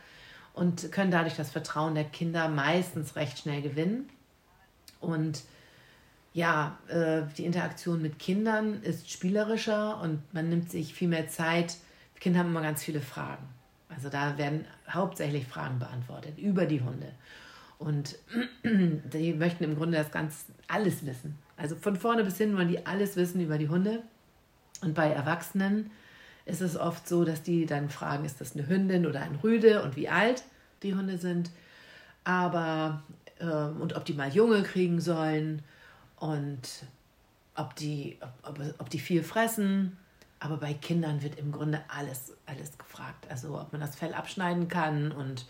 Und 0.54 0.92
können 0.92 1.12
dadurch 1.12 1.36
das 1.38 1.52
Vertrauen 1.52 1.96
der 1.96 2.04
Kinder 2.04 2.50
meistens 2.50 3.16
recht 3.16 3.40
schnell 3.40 3.62
gewinnen. 3.62 4.10
Und 5.00 5.44
ja, 6.34 6.78
äh, 6.88 7.24
die 7.38 7.46
Interaktion 7.46 8.02
mit 8.02 8.20
Kindern 8.20 8.82
ist 8.84 9.12
spielerischer 9.12 10.00
und 10.02 10.22
man 10.34 10.50
nimmt 10.50 10.72
sich 10.72 10.94
viel 10.94 11.10
mehr 11.10 11.28
Zeit. 11.28 11.78
Kinder 12.20 12.40
haben 12.40 12.50
immer 12.50 12.62
ganz 12.62 12.84
viele 12.84 13.02
Fragen. 13.02 13.48
Also 13.90 14.10
da 14.10 14.38
werden 14.38 14.66
hauptsächlich 14.90 15.46
Fragen 15.48 15.80
beantwortet 15.80 16.38
über 16.38 16.66
die 16.66 16.82
Hunde. 16.82 17.12
Und 17.80 18.16
die 18.64 19.34
möchten 19.34 19.64
im 19.64 19.76
Grunde 19.76 19.98
das 19.98 20.12
ganz 20.12 20.46
alles 20.68 21.06
wissen. 21.06 21.38
Also 21.58 21.76
von 21.76 21.96
vorne 21.96 22.24
bis 22.24 22.38
hin 22.38 22.56
wollen 22.56 22.70
die 22.70 22.86
alles 22.86 23.16
wissen 23.18 23.42
über 23.42 23.58
die 23.58 23.68
Hunde. 23.68 24.04
Und 24.82 24.94
bei 24.94 25.10
Erwachsenen 25.10 25.92
ist 26.46 26.62
es 26.62 26.78
oft 26.78 27.08
so, 27.08 27.26
dass 27.26 27.44
die 27.44 27.66
dann 27.66 27.90
fragen, 27.90 28.24
ist 28.24 28.40
das 28.40 28.56
eine 28.56 28.68
Hündin 28.68 29.06
oder 29.06 29.22
ein 29.22 29.36
Rüde 29.44 29.84
und 29.84 29.96
wie 29.96 30.10
alt 30.10 30.44
die 30.84 30.96
Hunde 30.96 31.18
sind. 31.18 31.52
Aber 32.24 33.04
äh, 33.40 33.46
und 33.46 33.96
ob 33.96 34.06
die 34.06 34.14
mal 34.14 34.30
Junge 34.30 34.64
kriegen 34.64 35.02
sollen 35.02 35.62
und 36.22 36.86
ob 37.56 37.76
die, 37.76 38.18
ob, 38.22 38.60
ob, 38.60 38.60
ob 38.78 38.90
die 38.92 39.00
viel 39.00 39.24
fressen. 39.24 39.98
Aber 40.40 40.58
bei 40.58 40.74
Kindern 40.74 41.22
wird 41.24 41.38
im 41.38 41.52
Grunde 41.52 41.82
alles, 41.88 42.34
alles 42.46 42.78
gefragt. 42.78 43.26
Also 43.30 43.60
ob 43.60 43.72
man 43.72 43.82
das 43.82 43.96
Fell 43.96 44.14
abschneiden 44.14 44.68
kann 44.68 45.12
und 45.12 45.46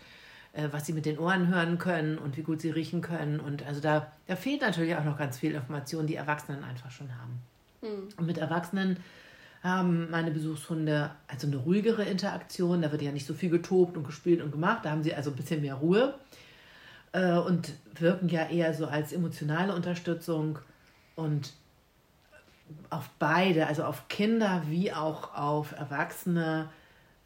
äh, 0.54 0.68
was 0.70 0.86
sie 0.86 0.94
mit 0.94 1.04
den 1.04 1.18
Ohren 1.18 1.48
hören 1.48 1.76
können 1.76 2.16
und 2.16 2.38
wie 2.38 2.42
gut 2.42 2.62
sie 2.62 2.70
riechen 2.70 3.02
können. 3.02 3.38
Und 3.38 3.66
also 3.66 3.80
da, 3.80 4.12
da 4.26 4.34
fehlt 4.34 4.62
natürlich 4.62 4.96
auch 4.96 5.04
noch 5.04 5.18
ganz 5.18 5.38
viel 5.38 5.52
Information, 5.52 6.06
die 6.06 6.16
Erwachsenen 6.16 6.64
einfach 6.64 6.90
schon 6.90 7.10
haben. 7.18 7.42
Mhm. 7.82 8.08
Und 8.16 8.26
mit 8.26 8.38
Erwachsenen 8.38 8.96
haben 9.62 10.10
meine 10.10 10.30
Besuchshunde 10.30 11.10
also 11.28 11.46
eine 11.48 11.56
ruhigere 11.56 12.04
Interaktion. 12.04 12.80
Da 12.80 12.90
wird 12.92 13.02
ja 13.02 13.12
nicht 13.12 13.26
so 13.26 13.34
viel 13.34 13.50
getobt 13.50 13.98
und 13.98 14.04
gespielt 14.04 14.40
und 14.40 14.52
gemacht. 14.52 14.84
Da 14.84 14.90
haben 14.90 15.02
sie 15.02 15.14
also 15.14 15.30
ein 15.30 15.36
bisschen 15.36 15.60
mehr 15.60 15.74
Ruhe 15.74 16.14
äh, 17.12 17.38
und 17.38 17.72
wirken 17.94 18.28
ja 18.28 18.48
eher 18.48 18.74
so 18.74 18.86
als 18.86 19.12
emotionale 19.12 19.74
Unterstützung 19.74 20.58
und 21.14 21.52
auf 22.90 23.08
beide, 23.18 23.66
also 23.66 23.84
auf 23.84 24.08
Kinder 24.08 24.62
wie 24.66 24.92
auch 24.92 25.34
auf 25.34 25.72
Erwachsene, 25.72 26.70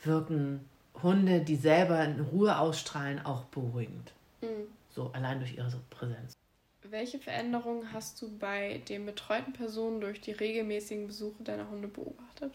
wirken 0.02 0.64
Hunde, 1.02 1.40
die 1.40 1.56
selber 1.56 2.02
in 2.04 2.20
Ruhe 2.20 2.58
ausstrahlen, 2.58 3.24
auch 3.24 3.44
beruhigend. 3.44 4.12
Mhm. 4.40 4.66
So 4.90 5.10
allein 5.12 5.38
durch 5.38 5.56
ihre 5.56 5.70
Präsenz. 5.90 6.32
Welche 6.82 7.18
Veränderungen 7.18 7.92
hast 7.92 8.22
du 8.22 8.30
bei 8.38 8.80
den 8.88 9.06
betreuten 9.06 9.52
Personen 9.52 10.00
durch 10.00 10.20
die 10.20 10.32
regelmäßigen 10.32 11.06
Besuche 11.06 11.42
deiner 11.42 11.68
Hunde 11.68 11.88
beobachtet? 11.88 12.54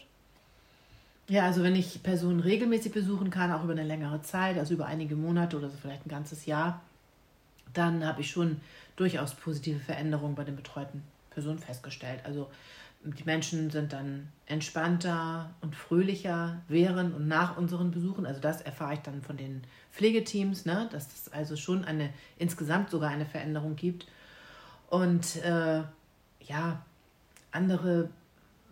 Ja, 1.28 1.44
also 1.44 1.62
wenn 1.62 1.76
ich 1.76 2.02
Personen 2.02 2.40
regelmäßig 2.40 2.92
besuchen 2.92 3.30
kann, 3.30 3.52
auch 3.52 3.62
über 3.62 3.72
eine 3.72 3.84
längere 3.84 4.22
Zeit, 4.22 4.58
also 4.58 4.74
über 4.74 4.86
einige 4.86 5.14
Monate 5.14 5.56
oder 5.56 5.68
so 5.68 5.76
vielleicht 5.80 6.06
ein 6.06 6.10
ganzes 6.10 6.46
Jahr, 6.46 6.80
dann 7.74 8.06
habe 8.06 8.20
ich 8.20 8.30
schon 8.30 8.60
durchaus 8.96 9.34
positive 9.34 9.80
Veränderungen 9.80 10.34
bei 10.34 10.44
den 10.44 10.56
betreuten 10.56 11.02
Personen 11.30 11.58
festgestellt. 11.58 12.20
Also 12.24 12.50
die 13.04 13.24
Menschen 13.24 13.70
sind 13.70 13.92
dann 13.92 14.28
entspannter 14.46 15.50
und 15.60 15.74
fröhlicher 15.74 16.60
während 16.68 17.14
und 17.14 17.26
nach 17.26 17.56
unseren 17.56 17.90
Besuchen. 17.90 18.26
Also 18.26 18.40
das 18.40 18.60
erfahre 18.60 18.94
ich 18.94 19.00
dann 19.00 19.22
von 19.22 19.36
den 19.36 19.62
Pflegeteams, 19.92 20.66
ne? 20.66 20.88
dass 20.92 21.08
es 21.12 21.32
also 21.32 21.56
schon 21.56 21.84
eine 21.84 22.10
insgesamt 22.38 22.90
sogar 22.90 23.10
eine 23.10 23.26
Veränderung 23.26 23.74
gibt. 23.74 24.06
Und 24.88 25.36
äh, 25.42 25.82
ja, 26.40 26.82
andere 27.50 28.08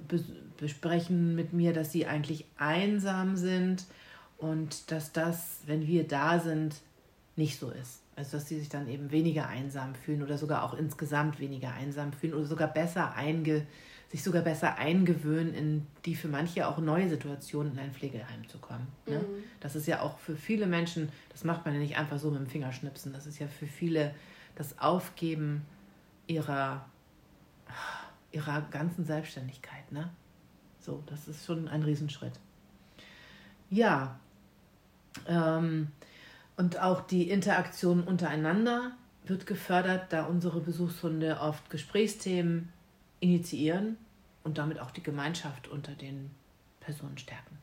be 0.07 0.23
besprechen 0.59 1.35
mit 1.35 1.55
mir, 1.55 1.73
dass 1.73 1.91
sie 1.91 2.07
eigentlich 2.07 2.45
einsam 2.59 3.35
sind 3.37 3.87
und 4.37 4.91
dass 4.91 5.11
das, 5.13 5.61
wenn 5.65 5.87
wir 5.87 6.07
da 6.07 6.39
sind, 6.39 6.83
nicht 7.35 7.59
so 7.59 7.71
ist. 7.71 8.01
Also 8.21 8.37
dass 8.37 8.49
sie 8.49 8.59
sich 8.59 8.69
dann 8.69 8.87
eben 8.89 9.11
weniger 9.11 9.49
einsam 9.49 9.95
fühlen 9.95 10.23
oder 10.23 10.39
sogar 10.39 10.63
auch 10.63 10.75
insgesamt 10.75 11.41
weniger 11.41 11.73
einsam 11.73 12.13
fühlen 12.13 12.35
oder 12.35 12.45
sogar 12.45 12.69
besser 12.69 13.15
einge 13.15 13.67
sich 14.11 14.25
sogar 14.25 14.43
besser 14.43 14.77
eingewöhnen, 14.77 15.55
in 15.55 15.87
die 16.05 16.17
für 16.17 16.27
manche 16.27 16.67
auch 16.67 16.79
neue 16.79 17.09
Situation 17.09 17.71
in 17.71 17.79
ein 17.79 17.93
Pflegeheim 17.93 18.49
zu 18.49 18.59
kommen. 18.59 18.89
Ne? 19.07 19.19
Mhm. 19.21 19.45
Das 19.61 19.77
ist 19.77 19.87
ja 19.87 20.01
auch 20.01 20.19
für 20.19 20.35
viele 20.35 20.67
Menschen, 20.67 21.11
das 21.29 21.45
macht 21.45 21.65
man 21.65 21.75
ja 21.75 21.81
nicht 21.81 21.97
einfach 21.97 22.19
so 22.19 22.31
mit 22.31 22.41
dem 22.41 22.49
Fingerschnipsen, 22.49 23.13
das 23.13 23.27
ist 23.27 23.39
ja 23.39 23.47
für 23.47 23.67
viele 23.67 24.13
das 24.57 24.81
Aufgeben 24.81 25.63
ihrer, 26.27 26.85
ihrer 28.33 28.63
ganzen 28.73 29.05
Selbstständigkeit. 29.05 29.93
Ne? 29.93 30.11
So, 30.81 31.05
das 31.07 31.29
ist 31.29 31.47
schon 31.47 31.69
ein 31.69 31.85
Riesenschritt. 31.85 32.35
Ja, 33.71 34.19
ähm, 35.29 35.87
und 36.61 36.79
auch 36.79 37.01
die 37.01 37.31
Interaktion 37.31 38.05
untereinander 38.05 38.93
wird 39.25 39.47
gefördert, 39.47 40.13
da 40.13 40.27
unsere 40.27 40.61
Besuchshunde 40.61 41.41
oft 41.41 41.71
Gesprächsthemen 41.71 42.71
initiieren 43.19 43.97
und 44.45 44.59
damit 44.59 44.79
auch 44.79 44.91
die 44.91 45.03
Gemeinschaft 45.03 45.69
unter 45.69 45.93
den 45.93 46.31
Personen 46.81 47.17
stärken. 47.17 47.57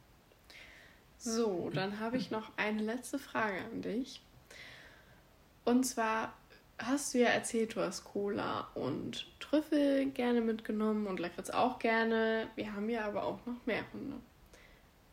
So, 1.20 1.70
dann 1.72 2.00
habe 2.00 2.18
ich 2.18 2.32
noch 2.32 2.52
eine 2.58 2.82
letzte 2.82 3.20
Frage 3.20 3.60
an 3.72 3.84
dich. 3.84 4.20
Und 5.64 5.84
zwar, 5.84 6.34
hast 6.80 7.14
du 7.14 7.20
ja 7.20 7.28
erzählt, 7.28 7.76
du 7.76 7.82
hast 7.82 8.04
Cola 8.04 8.68
und 8.74 9.28
Trüffel 9.40 10.08
gerne 10.08 10.42
mitgenommen 10.42 11.06
und 11.06 11.20
Lakritz 11.20 11.52
auch 11.52 11.78
gerne. 11.78 12.48
Wir 12.56 12.74
haben 12.74 12.90
ja 12.90 13.06
aber 13.06 13.26
auch 13.26 13.46
noch 13.46 13.64
mehr 13.68 13.84
Hunde. 13.94 14.16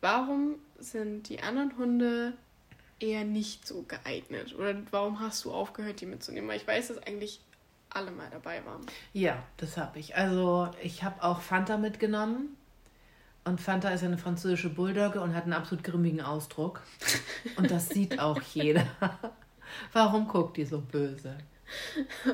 Warum 0.01 0.55
sind 0.79 1.29
die 1.29 1.43
anderen 1.43 1.77
Hunde 1.77 2.33
eher 2.99 3.23
nicht 3.23 3.67
so 3.67 3.83
geeignet? 3.83 4.55
Oder 4.55 4.75
warum 4.91 5.19
hast 5.19 5.43
du 5.45 5.51
aufgehört, 5.51 6.01
die 6.01 6.05
mitzunehmen? 6.05 6.49
Weil 6.49 6.57
ich 6.57 6.67
weiß, 6.67 6.89
dass 6.89 6.97
eigentlich 6.99 7.41
alle 7.89 8.11
mal 8.11 8.29
dabei 8.29 8.63
waren. 8.65 8.85
Ja, 9.13 9.41
das 9.57 9.77
habe 9.77 9.99
ich. 9.99 10.15
Also 10.15 10.69
ich 10.81 11.03
habe 11.03 11.23
auch 11.23 11.41
Fanta 11.41 11.77
mitgenommen. 11.77 12.57
Und 13.43 13.61
Fanta 13.61 13.89
ist 13.89 14.03
eine 14.03 14.17
französische 14.17 14.69
Bulldogge 14.69 15.21
und 15.21 15.35
hat 15.35 15.43
einen 15.43 15.53
absolut 15.53 15.83
grimmigen 15.83 16.19
Ausdruck. 16.21 16.81
Und 17.57 17.69
das 17.69 17.89
sieht 17.89 18.19
auch 18.19 18.41
jeder. 18.53 18.87
Warum 19.93 20.27
guckt 20.27 20.57
die 20.57 20.65
so 20.65 20.81
böse? 20.81 21.37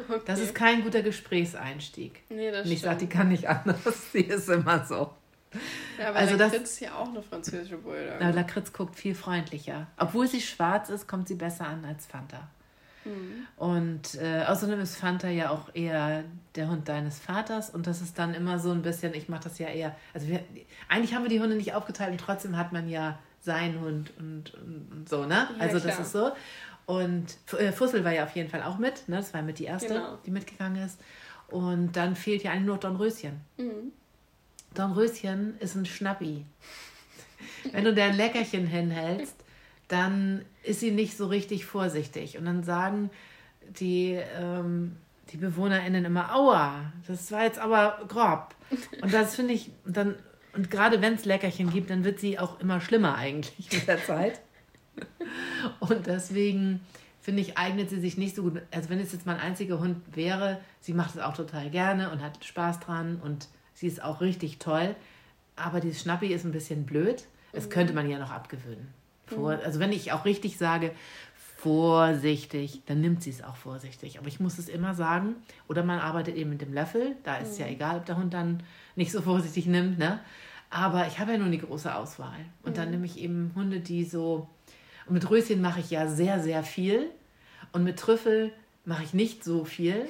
Okay. 0.09 0.21
Das 0.25 0.39
ist 0.39 0.55
kein 0.55 0.83
guter 0.83 1.01
Gesprächseinstieg. 1.01 2.23
Nee, 2.29 2.51
das 2.51 2.65
und 2.65 2.71
ich 2.71 2.81
sage, 2.81 2.99
die 2.99 3.07
kann 3.07 3.29
nicht 3.29 3.47
anders. 3.47 3.83
Sie 4.11 4.21
ist 4.21 4.49
immer 4.49 4.85
so. 4.85 5.13
Ja, 6.01 6.09
aber 6.09 6.19
also 6.19 6.35
Lakritz 6.35 6.61
das, 6.61 6.71
ist 6.71 6.79
ja 6.79 6.95
auch 6.95 7.07
eine 7.07 7.21
französische 7.21 7.77
Bulldogge. 7.77 8.17
Na, 8.19 8.29
Lakritz 8.31 8.73
guckt 8.73 8.95
viel 8.95 9.15
freundlicher. 9.15 9.87
Obwohl 9.97 10.27
sie 10.27 10.41
schwarz 10.41 10.89
ist, 10.89 11.07
kommt 11.07 11.27
sie 11.27 11.35
besser 11.35 11.67
an 11.67 11.85
als 11.85 12.05
Fanta. 12.05 12.49
Mhm. 13.05 13.47
Und 13.57 14.15
äh, 14.15 14.43
außerdem 14.47 14.79
ist 14.79 14.95
Fanta 14.95 15.27
ja 15.27 15.49
auch 15.49 15.73
eher 15.73 16.23
der 16.55 16.69
Hund 16.69 16.87
deines 16.87 17.19
Vaters 17.19 17.69
und 17.69 17.87
das 17.87 18.01
ist 18.01 18.19
dann 18.19 18.33
immer 18.33 18.59
so 18.59 18.71
ein 18.71 18.81
bisschen, 18.81 19.13
ich 19.13 19.29
mache 19.29 19.45
das 19.45 19.57
ja 19.59 19.67
eher, 19.67 19.95
also 20.13 20.27
wir, 20.27 20.43
eigentlich 20.87 21.15
haben 21.15 21.23
wir 21.23 21.29
die 21.29 21.39
Hunde 21.39 21.55
nicht 21.55 21.73
aufgeteilt 21.73 22.11
und 22.11 22.19
trotzdem 22.19 22.57
hat 22.57 22.73
man 22.73 22.89
ja 22.89 23.17
seinen 23.39 23.81
Hund 23.81 24.13
und, 24.19 24.53
und, 24.53 24.91
und 24.91 25.09
so, 25.09 25.25
ne? 25.25 25.47
Ja, 25.57 25.63
also 25.63 25.79
das 25.79 25.99
ist 25.99 26.11
so. 26.11 26.31
Und 26.85 27.37
äh, 27.57 27.71
Fussel 27.71 28.03
war 28.03 28.11
ja 28.11 28.23
auf 28.23 28.35
jeden 28.35 28.49
Fall 28.49 28.61
auch 28.63 28.77
mit, 28.77 29.07
ne? 29.07 29.17
Das 29.17 29.33
war 29.33 29.41
mit 29.41 29.59
die 29.59 29.65
erste, 29.65 29.87
genau. 29.87 30.17
die 30.25 30.31
mitgegangen 30.31 30.83
ist. 30.83 30.99
Und 31.47 31.93
dann 31.93 32.15
fehlt 32.15 32.43
ja 32.43 32.51
eigentlich 32.51 32.65
nur 32.65 32.77
Dornröschen. 32.77 33.41
Mhm. 33.57 33.91
Dornröschen 34.73 35.57
ist 35.59 35.75
ein 35.75 35.85
Schnappi. 35.85 36.45
Wenn 37.71 37.83
du 37.83 37.93
da 37.93 38.05
ein 38.05 38.15
Leckerchen 38.15 38.67
hinhältst, 38.67 39.35
dann 39.87 40.45
ist 40.63 40.79
sie 40.79 40.91
nicht 40.91 41.17
so 41.17 41.27
richtig 41.27 41.65
vorsichtig. 41.65 42.37
Und 42.37 42.45
dann 42.45 42.63
sagen 42.63 43.09
die, 43.79 44.19
ähm, 44.37 44.97
die 45.31 45.37
BewohnerInnen 45.37 46.05
immer, 46.05 46.33
aua, 46.33 46.93
das 47.07 47.31
war 47.31 47.43
jetzt 47.43 47.59
aber 47.59 47.99
grob. 48.07 48.55
Und 49.01 49.13
das 49.13 49.35
finde 49.35 49.53
ich, 49.53 49.71
dann, 49.85 50.15
und 50.53 50.71
gerade 50.71 51.01
wenn 51.01 51.15
es 51.15 51.25
Leckerchen 51.25 51.71
gibt, 51.71 51.89
dann 51.89 52.03
wird 52.03 52.19
sie 52.19 52.39
auch 52.39 52.59
immer 52.59 52.81
schlimmer 52.81 53.15
eigentlich 53.15 53.71
mit 53.71 53.87
der 53.87 54.03
Zeit. 54.03 54.41
Und 55.79 56.07
deswegen 56.07 56.81
finde 57.21 57.41
ich, 57.41 57.57
eignet 57.57 57.89
sie 57.89 57.99
sich 57.99 58.17
nicht 58.17 58.35
so 58.35 58.43
gut. 58.43 58.61
Also 58.71 58.89
wenn 58.89 58.99
es 58.99 59.11
jetzt 59.11 59.25
mein 59.25 59.39
einziger 59.39 59.79
Hund 59.79 59.97
wäre, 60.15 60.59
sie 60.79 60.93
macht 60.93 61.15
es 61.15 61.21
auch 61.21 61.35
total 61.35 61.69
gerne 61.69 62.11
und 62.11 62.21
hat 62.21 62.43
Spaß 62.43 62.79
dran 62.79 63.21
und 63.23 63.47
sie 63.81 63.87
ist 63.87 64.03
auch 64.03 64.21
richtig 64.21 64.59
toll. 64.59 64.95
Aber 65.55 65.79
dieses 65.79 66.01
Schnappi 66.01 66.27
ist 66.27 66.45
ein 66.45 66.51
bisschen 66.51 66.85
blöd. 66.85 67.25
Das 67.51 67.65
mhm. 67.65 67.69
könnte 67.69 67.93
man 67.93 68.09
ja 68.09 68.19
noch 68.19 68.31
abgewöhnen. 68.31 68.87
Vor, 69.25 69.55
mhm. 69.55 69.61
also 69.65 69.79
wenn 69.79 69.91
ich 69.91 70.11
auch 70.11 70.23
richtig 70.23 70.57
sage, 70.57 70.91
vorsichtig, 71.57 72.81
dann 72.85 73.01
nimmt 73.01 73.23
sie 73.23 73.31
es 73.31 73.43
auch 73.43 73.55
vorsichtig. 73.55 74.19
Aber 74.19 74.27
ich 74.27 74.39
muss 74.39 74.59
es 74.59 74.69
immer 74.69 74.93
sagen. 74.93 75.35
Oder 75.67 75.83
man 75.83 75.99
arbeitet 75.99 76.35
eben 76.35 76.51
mit 76.51 76.61
dem 76.61 76.73
Löffel. 76.73 77.15
Da 77.23 77.37
ist 77.37 77.53
es 77.53 77.57
ja 77.57 77.65
mhm. 77.65 77.73
egal, 77.73 77.97
ob 77.97 78.05
der 78.05 78.17
Hund 78.17 78.33
dann 78.33 78.61
nicht 78.95 79.11
so 79.11 79.21
vorsichtig 79.21 79.65
nimmt. 79.65 79.97
Ne? 79.97 80.19
Aber 80.69 81.07
ich 81.07 81.17
habe 81.17 81.31
ja 81.31 81.37
nur 81.39 81.47
eine 81.47 81.57
große 81.57 81.93
Auswahl. 81.93 82.45
Und 82.63 82.77
dann 82.77 82.85
mhm. 82.85 82.91
nehme 82.91 83.05
ich 83.07 83.19
eben 83.19 83.51
Hunde, 83.55 83.79
die 83.79 84.05
so. 84.05 84.47
Und 85.07 85.15
mit 85.15 85.27
Röschen 85.27 85.59
mache 85.59 85.79
ich 85.79 85.89
ja 85.89 86.07
sehr, 86.07 86.39
sehr 86.39 86.63
viel. 86.63 87.09
Und 87.71 87.83
mit 87.83 87.97
Trüffel 87.97 88.53
mache 88.85 89.03
ich 89.03 89.15
nicht 89.15 89.43
so 89.43 89.65
viel. 89.65 90.07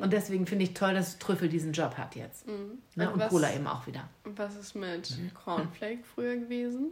Und 0.00 0.12
deswegen 0.12 0.46
finde 0.46 0.64
ich 0.64 0.74
toll, 0.74 0.94
dass 0.94 1.18
Trüffel 1.18 1.48
diesen 1.48 1.72
Job 1.72 1.96
hat 1.96 2.16
jetzt. 2.16 2.46
Mhm. 2.46 2.78
Ne? 2.94 3.10
Und, 3.10 3.20
und 3.20 3.28
Cola 3.28 3.52
eben 3.54 3.66
auch 3.66 3.86
wieder. 3.86 4.08
Was 4.24 4.56
ist 4.56 4.74
mit 4.74 5.16
Cornflake 5.34 6.04
früher 6.14 6.36
gewesen? 6.36 6.90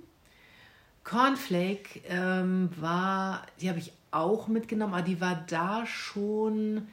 Cornflake 1.04 2.02
ähm, 2.08 2.70
war, 2.76 3.46
die 3.60 3.68
habe 3.70 3.78
ich 3.78 3.92
auch 4.10 4.48
mitgenommen, 4.48 4.94
aber 4.94 5.02
die 5.02 5.20
war 5.20 5.44
da 5.48 5.86
schon, 5.86 6.88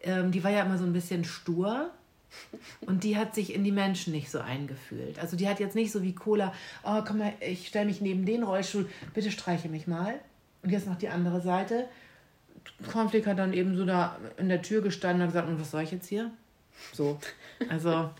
ähm, 0.00 0.32
die 0.32 0.42
war 0.42 0.50
ja 0.50 0.62
immer 0.62 0.78
so 0.78 0.84
ein 0.84 0.92
bisschen 0.92 1.24
stur. 1.24 1.90
Und 2.86 3.04
die 3.04 3.18
hat 3.18 3.34
sich 3.34 3.54
in 3.54 3.62
die 3.62 3.72
Menschen 3.72 4.12
nicht 4.12 4.30
so 4.30 4.40
eingefühlt. 4.40 5.18
Also 5.18 5.36
die 5.36 5.48
hat 5.48 5.60
jetzt 5.60 5.74
nicht 5.74 5.92
so 5.92 6.02
wie 6.02 6.14
Cola, 6.14 6.52
oh 6.82 7.02
komm 7.06 7.18
mal, 7.18 7.34
ich 7.40 7.68
stelle 7.68 7.86
mich 7.86 8.00
neben 8.00 8.24
den 8.24 8.42
Rollstuhl, 8.42 8.88
bitte 9.12 9.30
streiche 9.30 9.68
mich 9.68 9.86
mal. 9.86 10.14
Und 10.62 10.70
jetzt 10.70 10.86
noch 10.86 10.96
die 10.96 11.08
andere 11.08 11.40
Seite. 11.42 11.88
Cornflake 12.90 13.26
hat 13.26 13.38
dann 13.38 13.52
eben 13.52 13.76
so 13.76 13.84
da 13.84 14.16
in 14.36 14.48
der 14.48 14.62
Tür 14.62 14.82
gestanden 14.82 15.22
und 15.22 15.28
gesagt, 15.28 15.48
und 15.48 15.60
was 15.60 15.70
soll 15.70 15.82
ich 15.82 15.92
jetzt 15.92 16.08
hier? 16.08 16.30
So. 16.92 17.18
Also, 17.68 18.10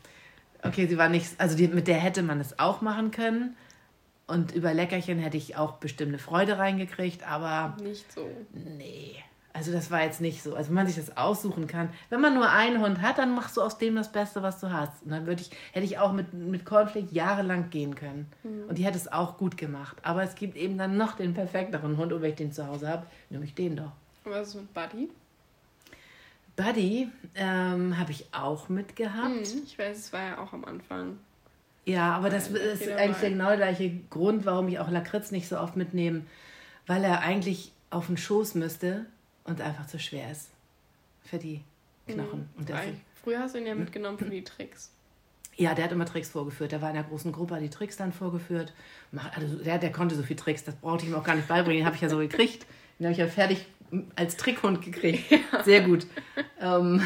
okay, 0.63 0.87
sie 0.87 0.99
war 0.99 1.09
nicht, 1.09 1.29
also 1.39 1.57
die, 1.57 1.69
mit 1.69 1.89
der 1.89 1.97
hätte 1.97 2.23
man 2.23 2.41
es 2.41 2.59
auch 2.59 2.81
machen 2.81 3.11
können. 3.11 3.57
Und 4.27 4.53
über 4.53 4.73
Leckerchen 4.73 5.19
hätte 5.19 5.37
ich 5.37 5.57
auch 5.57 5.75
bestimmte 5.75 6.19
Freude 6.19 6.59
reingekriegt, 6.59 7.29
aber. 7.29 7.77
Nicht 7.83 8.11
so. 8.13 8.31
Nee. 8.53 9.17
Also 9.55 9.71
das 9.71 9.91
war 9.91 10.03
jetzt 10.03 10.21
nicht 10.23 10.43
so. 10.43 10.55
Also 10.55 10.69
wenn 10.69 10.77
man 10.77 10.87
sich 10.87 10.97
das 10.97 11.17
aussuchen 11.17 11.67
kann. 11.67 11.91
Wenn 12.09 12.23
man 12.23 12.35
nur 12.35 12.49
einen 12.49 12.81
Hund 12.81 13.03
hat, 13.03 13.19
dann 13.19 13.35
machst 13.35 13.57
du 13.57 13.61
aus 13.61 13.77
dem 13.77 13.97
das 13.97 14.11
Beste, 14.11 14.43
was 14.43 14.61
du 14.61 14.73
hast. 14.73 15.03
Und 15.03 15.11
dann 15.11 15.27
würde 15.27 15.43
ich, 15.43 15.51
hätte 15.73 15.85
ich 15.85 15.99
auch 15.99 16.13
mit, 16.13 16.33
mit 16.33 16.65
Cornflake 16.65 17.09
jahrelang 17.11 17.69
gehen 17.69 17.95
können. 17.95 18.29
Mhm. 18.43 18.65
Und 18.69 18.79
die 18.79 18.87
hätte 18.87 18.97
es 18.97 19.13
auch 19.13 19.37
gut 19.37 19.59
gemacht. 19.59 19.99
Aber 20.03 20.23
es 20.23 20.37
gibt 20.37 20.57
eben 20.57 20.79
dann 20.79 20.97
noch 20.97 21.17
den 21.17 21.35
perfekteren 21.35 21.99
Hund. 21.99 22.15
Und 22.15 22.23
wenn 22.23 22.31
ich 22.31 22.37
den 22.37 22.53
zu 22.53 22.67
Hause 22.67 22.89
habe, 22.89 23.07
nehme 23.29 23.45
ich 23.45 23.55
den 23.55 23.77
doch. 23.77 23.93
Was 24.25 24.49
ist 24.49 24.55
mit 24.55 24.75
Buddy? 24.75 25.09
Buddy 26.57 27.09
ähm, 27.35 27.99
habe 27.99 28.13
ich 28.13 28.27
auch 28.33 28.69
mitgehabt. 28.69 29.55
Mhm, 29.55 29.63
ich 29.65 29.79
weiß, 29.79 29.97
es 29.97 30.13
war 30.13 30.23
ja 30.23 30.39
auch 30.39 30.53
am 30.53 30.65
Anfang. 30.65 31.19
Ja, 31.85 32.15
aber 32.15 32.31
das 32.31 32.49
ist 32.49 32.89
eigentlich 32.89 33.19
der 33.19 33.31
genau 33.31 33.57
gleiche 33.57 33.91
Grund, 34.11 34.45
warum 34.45 34.69
ich 34.69 34.79
auch 34.79 34.91
Lakritz 34.91 35.33
nicht 35.33 35.49
so 35.49 35.59
oft 35.59 35.77
mitnehme, 35.77 36.23
weil 36.87 37.03
er 37.03 37.21
eigentlich 37.21 37.73
auf 37.91 38.07
den 38.07 38.17
Schoß 38.17 38.55
müsste 38.55 39.07
und 39.45 39.61
einfach 39.61 39.87
zu 39.87 39.99
schwer 39.99 40.31
ist 40.31 40.51
für 41.25 41.39
die 41.39 41.63
Knochen. 42.07 42.49
Mhm. 42.57 42.61
Und 42.61 42.73
Früher 43.23 43.41
hast 43.41 43.55
du 43.55 43.59
ihn 43.59 43.67
ja 43.67 43.75
mitgenommen 43.75 44.19
für 44.19 44.31
die 44.31 44.45
Tricks. 44.45 44.93
Ja, 45.57 45.75
der 45.75 45.85
hat 45.85 45.93
immer 45.93 46.07
Tricks 46.07 46.31
vorgeführt. 46.31 46.73
Der 46.73 46.81
war 46.83 46.89
in 46.89 46.95
der 46.95 47.05
großen 47.05 47.31
Gruppe, 47.31 47.57
hat 47.57 47.63
die 47.63 47.71
Tricks 47.71 47.97
dann 47.97 48.13
vorgeführt. 48.13 48.73
Also 49.35 49.57
der, 49.57 49.79
der 49.79 49.93
konnte 49.93 50.15
so 50.15 50.23
viel 50.23 50.37
Tricks, 50.37 50.65
das 50.65 50.75
brauchte 50.77 51.05
ich 51.05 51.11
ihm 51.11 51.17
auch 51.17 51.25
gar 51.25 51.37
nicht 51.37 51.47
beibringen. 51.47 51.81
Den 51.81 51.87
habe 51.87 51.97
ich 51.97 52.03
ja 52.03 52.09
so 52.09 52.19
gekriegt. 52.19 52.67
Den 52.99 53.07
habe 53.07 53.13
ich 53.13 53.19
ja 53.19 53.27
fertig 53.27 53.67
als 54.17 54.37
Trickhund 54.37 54.83
gekriegt. 54.83 55.31
Ja. 55.31 55.63
Sehr 55.65 55.83
gut. 55.83 56.07
ähm, 56.61 57.03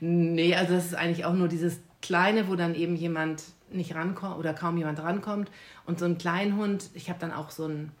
nee, 0.00 0.54
also 0.54 0.74
das 0.74 0.86
ist 0.86 0.94
eigentlich 0.94 1.24
auch 1.24 1.34
nur 1.34 1.48
dieses 1.48 1.80
Kleine, 2.00 2.48
wo 2.48 2.56
dann 2.56 2.74
eben 2.74 2.96
jemand 2.96 3.42
nicht 3.70 3.94
rankommt 3.94 4.38
oder 4.38 4.54
kaum 4.54 4.76
jemand 4.76 5.02
rankommt. 5.02 5.50
Und 5.86 5.98
so 5.98 6.04
ein 6.04 6.18
Kleinhund, 6.18 6.90
ich 6.94 7.08
habe 7.08 7.18
dann 7.18 7.32
auch 7.32 7.50
so 7.50 7.66
ein 7.66 7.92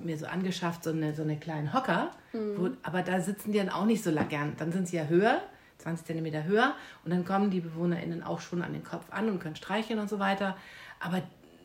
mir 0.00 0.16
so 0.16 0.26
angeschafft, 0.26 0.84
so 0.84 0.90
eine, 0.90 1.14
so 1.14 1.22
eine 1.22 1.36
kleinen 1.36 1.72
Hocker, 1.72 2.10
mhm. 2.32 2.56
wo, 2.56 2.70
aber 2.82 3.02
da 3.02 3.20
sitzen 3.20 3.52
die 3.52 3.58
dann 3.58 3.68
auch 3.68 3.84
nicht 3.84 4.02
so 4.02 4.12
gern. 4.28 4.54
Dann 4.56 4.72
sind 4.72 4.88
sie 4.88 4.96
ja 4.96 5.04
höher, 5.04 5.42
20 5.78 6.06
cm 6.06 6.44
höher 6.44 6.74
und 7.04 7.12
dann 7.12 7.24
kommen 7.24 7.50
die 7.50 7.60
BewohnerInnen 7.60 8.22
auch 8.22 8.40
schon 8.40 8.62
an 8.62 8.72
den 8.72 8.84
Kopf 8.84 9.06
an 9.10 9.28
und 9.28 9.40
können 9.40 9.56
streicheln 9.56 9.98
und 9.98 10.08
so 10.08 10.18
weiter. 10.18 10.56
Aber 11.00 11.22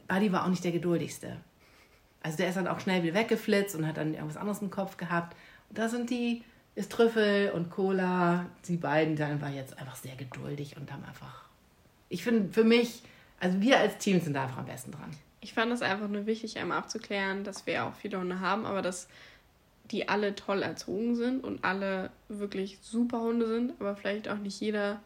Buddy 0.08 0.32
war 0.32 0.44
auch 0.44 0.50
nicht 0.50 0.64
der 0.64 0.72
geduldigste. 0.72 1.38
Also 2.24 2.38
der 2.38 2.50
ist 2.50 2.56
dann 2.56 2.68
auch 2.68 2.80
schnell 2.80 3.04
wieder 3.04 3.14
weggeflitzt 3.14 3.76
und 3.76 3.88
hat 3.88 3.98
dann 3.98 4.14
irgendwas 4.14 4.38
anderes 4.38 4.62
im 4.62 4.72
Kopf 4.72 4.98
gehabt. 4.98 5.36
Da 5.70 5.90
sind 5.90 6.10
die, 6.10 6.44
ist 6.76 6.92
Trüffel 6.92 7.52
und 7.52 7.70
Cola, 7.70 8.46
die 8.68 8.78
beiden, 8.78 9.16
dann 9.16 9.42
war 9.42 9.50
jetzt 9.50 9.78
einfach 9.78 9.96
sehr 9.96 10.16
geduldig 10.16 10.78
und 10.78 10.92
haben 10.92 11.04
einfach. 11.04 11.46
Ich 12.10 12.24
finde, 12.24 12.54
für 12.54 12.64
mich 12.64 13.04
also 13.40 13.62
wir 13.62 13.78
als 13.80 13.98
Team 13.98 14.20
sind 14.20 14.34
da 14.34 14.44
einfach 14.44 14.58
am 14.58 14.66
besten 14.66 14.92
dran. 14.92 15.12
Ich 15.42 15.54
fand 15.54 15.72
es 15.72 15.82
einfach 15.82 16.08
nur 16.08 16.26
wichtig, 16.26 16.58
einmal 16.58 16.80
abzuklären, 16.80 17.44
dass 17.44 17.66
wir 17.68 17.86
auch 17.86 17.94
viele 17.94 18.20
Hunde 18.20 18.40
haben, 18.40 18.66
aber 18.66 18.82
dass 18.82 19.08
die 19.92 20.10
alle 20.10 20.36
toll 20.36 20.64
erzogen 20.64 21.16
sind 21.16 21.44
und 21.44 21.64
alle 21.64 22.10
wirklich 22.28 22.80
super 22.82 23.22
Hunde 23.22 23.48
sind, 23.48 23.74
aber 23.80 23.96
vielleicht 23.96 24.28
auch 24.28 24.38
nicht 24.38 24.60
jeder 24.60 25.00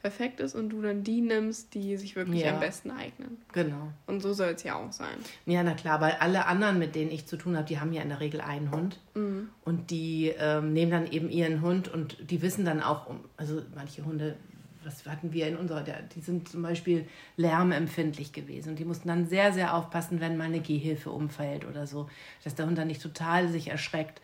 perfekt 0.00 0.40
ist 0.40 0.54
und 0.54 0.70
du 0.70 0.80
dann 0.80 1.02
die 1.02 1.20
nimmst, 1.20 1.74
die 1.74 1.96
sich 1.96 2.16
wirklich 2.16 2.42
ja. 2.42 2.54
am 2.54 2.60
besten 2.60 2.90
eignen. 2.90 3.38
Genau. 3.52 3.92
Und 4.06 4.20
so 4.20 4.32
soll 4.32 4.50
es 4.50 4.62
ja 4.62 4.76
auch 4.76 4.92
sein. 4.92 5.16
Ja, 5.46 5.62
na 5.62 5.74
klar, 5.74 6.00
weil 6.00 6.12
alle 6.20 6.46
anderen, 6.46 6.78
mit 6.78 6.94
denen 6.94 7.10
ich 7.10 7.26
zu 7.26 7.36
tun 7.36 7.56
habe, 7.56 7.66
die 7.66 7.80
haben 7.80 7.92
ja 7.92 8.02
in 8.02 8.08
der 8.08 8.20
Regel 8.20 8.40
einen 8.40 8.70
Hund 8.70 9.00
mhm. 9.14 9.48
und 9.64 9.90
die 9.90 10.32
ähm, 10.38 10.72
nehmen 10.72 10.92
dann 10.92 11.10
eben 11.10 11.30
ihren 11.30 11.62
Hund 11.62 11.88
und 11.88 12.16
die 12.30 12.42
wissen 12.42 12.64
dann 12.64 12.82
auch, 12.82 13.10
also 13.36 13.62
manche 13.74 14.04
Hunde 14.04 14.36
was 14.84 15.04
hatten 15.06 15.32
wir 15.32 15.48
in 15.48 15.56
unserer, 15.56 15.82
die 15.82 16.20
sind 16.20 16.48
zum 16.48 16.62
Beispiel 16.62 17.06
lärmempfindlich 17.36 18.32
gewesen 18.32 18.70
und 18.70 18.78
die 18.78 18.84
mussten 18.84 19.08
dann 19.08 19.26
sehr, 19.26 19.52
sehr 19.52 19.74
aufpassen, 19.74 20.20
wenn 20.20 20.36
mal 20.36 20.44
eine 20.44 20.60
Gehhilfe 20.60 21.10
umfällt 21.10 21.66
oder 21.66 21.86
so, 21.86 22.08
dass 22.44 22.54
der 22.54 22.66
Hund 22.66 22.78
dann 22.78 22.86
nicht 22.86 23.02
total 23.02 23.48
sich 23.48 23.68
erschreckt. 23.68 24.22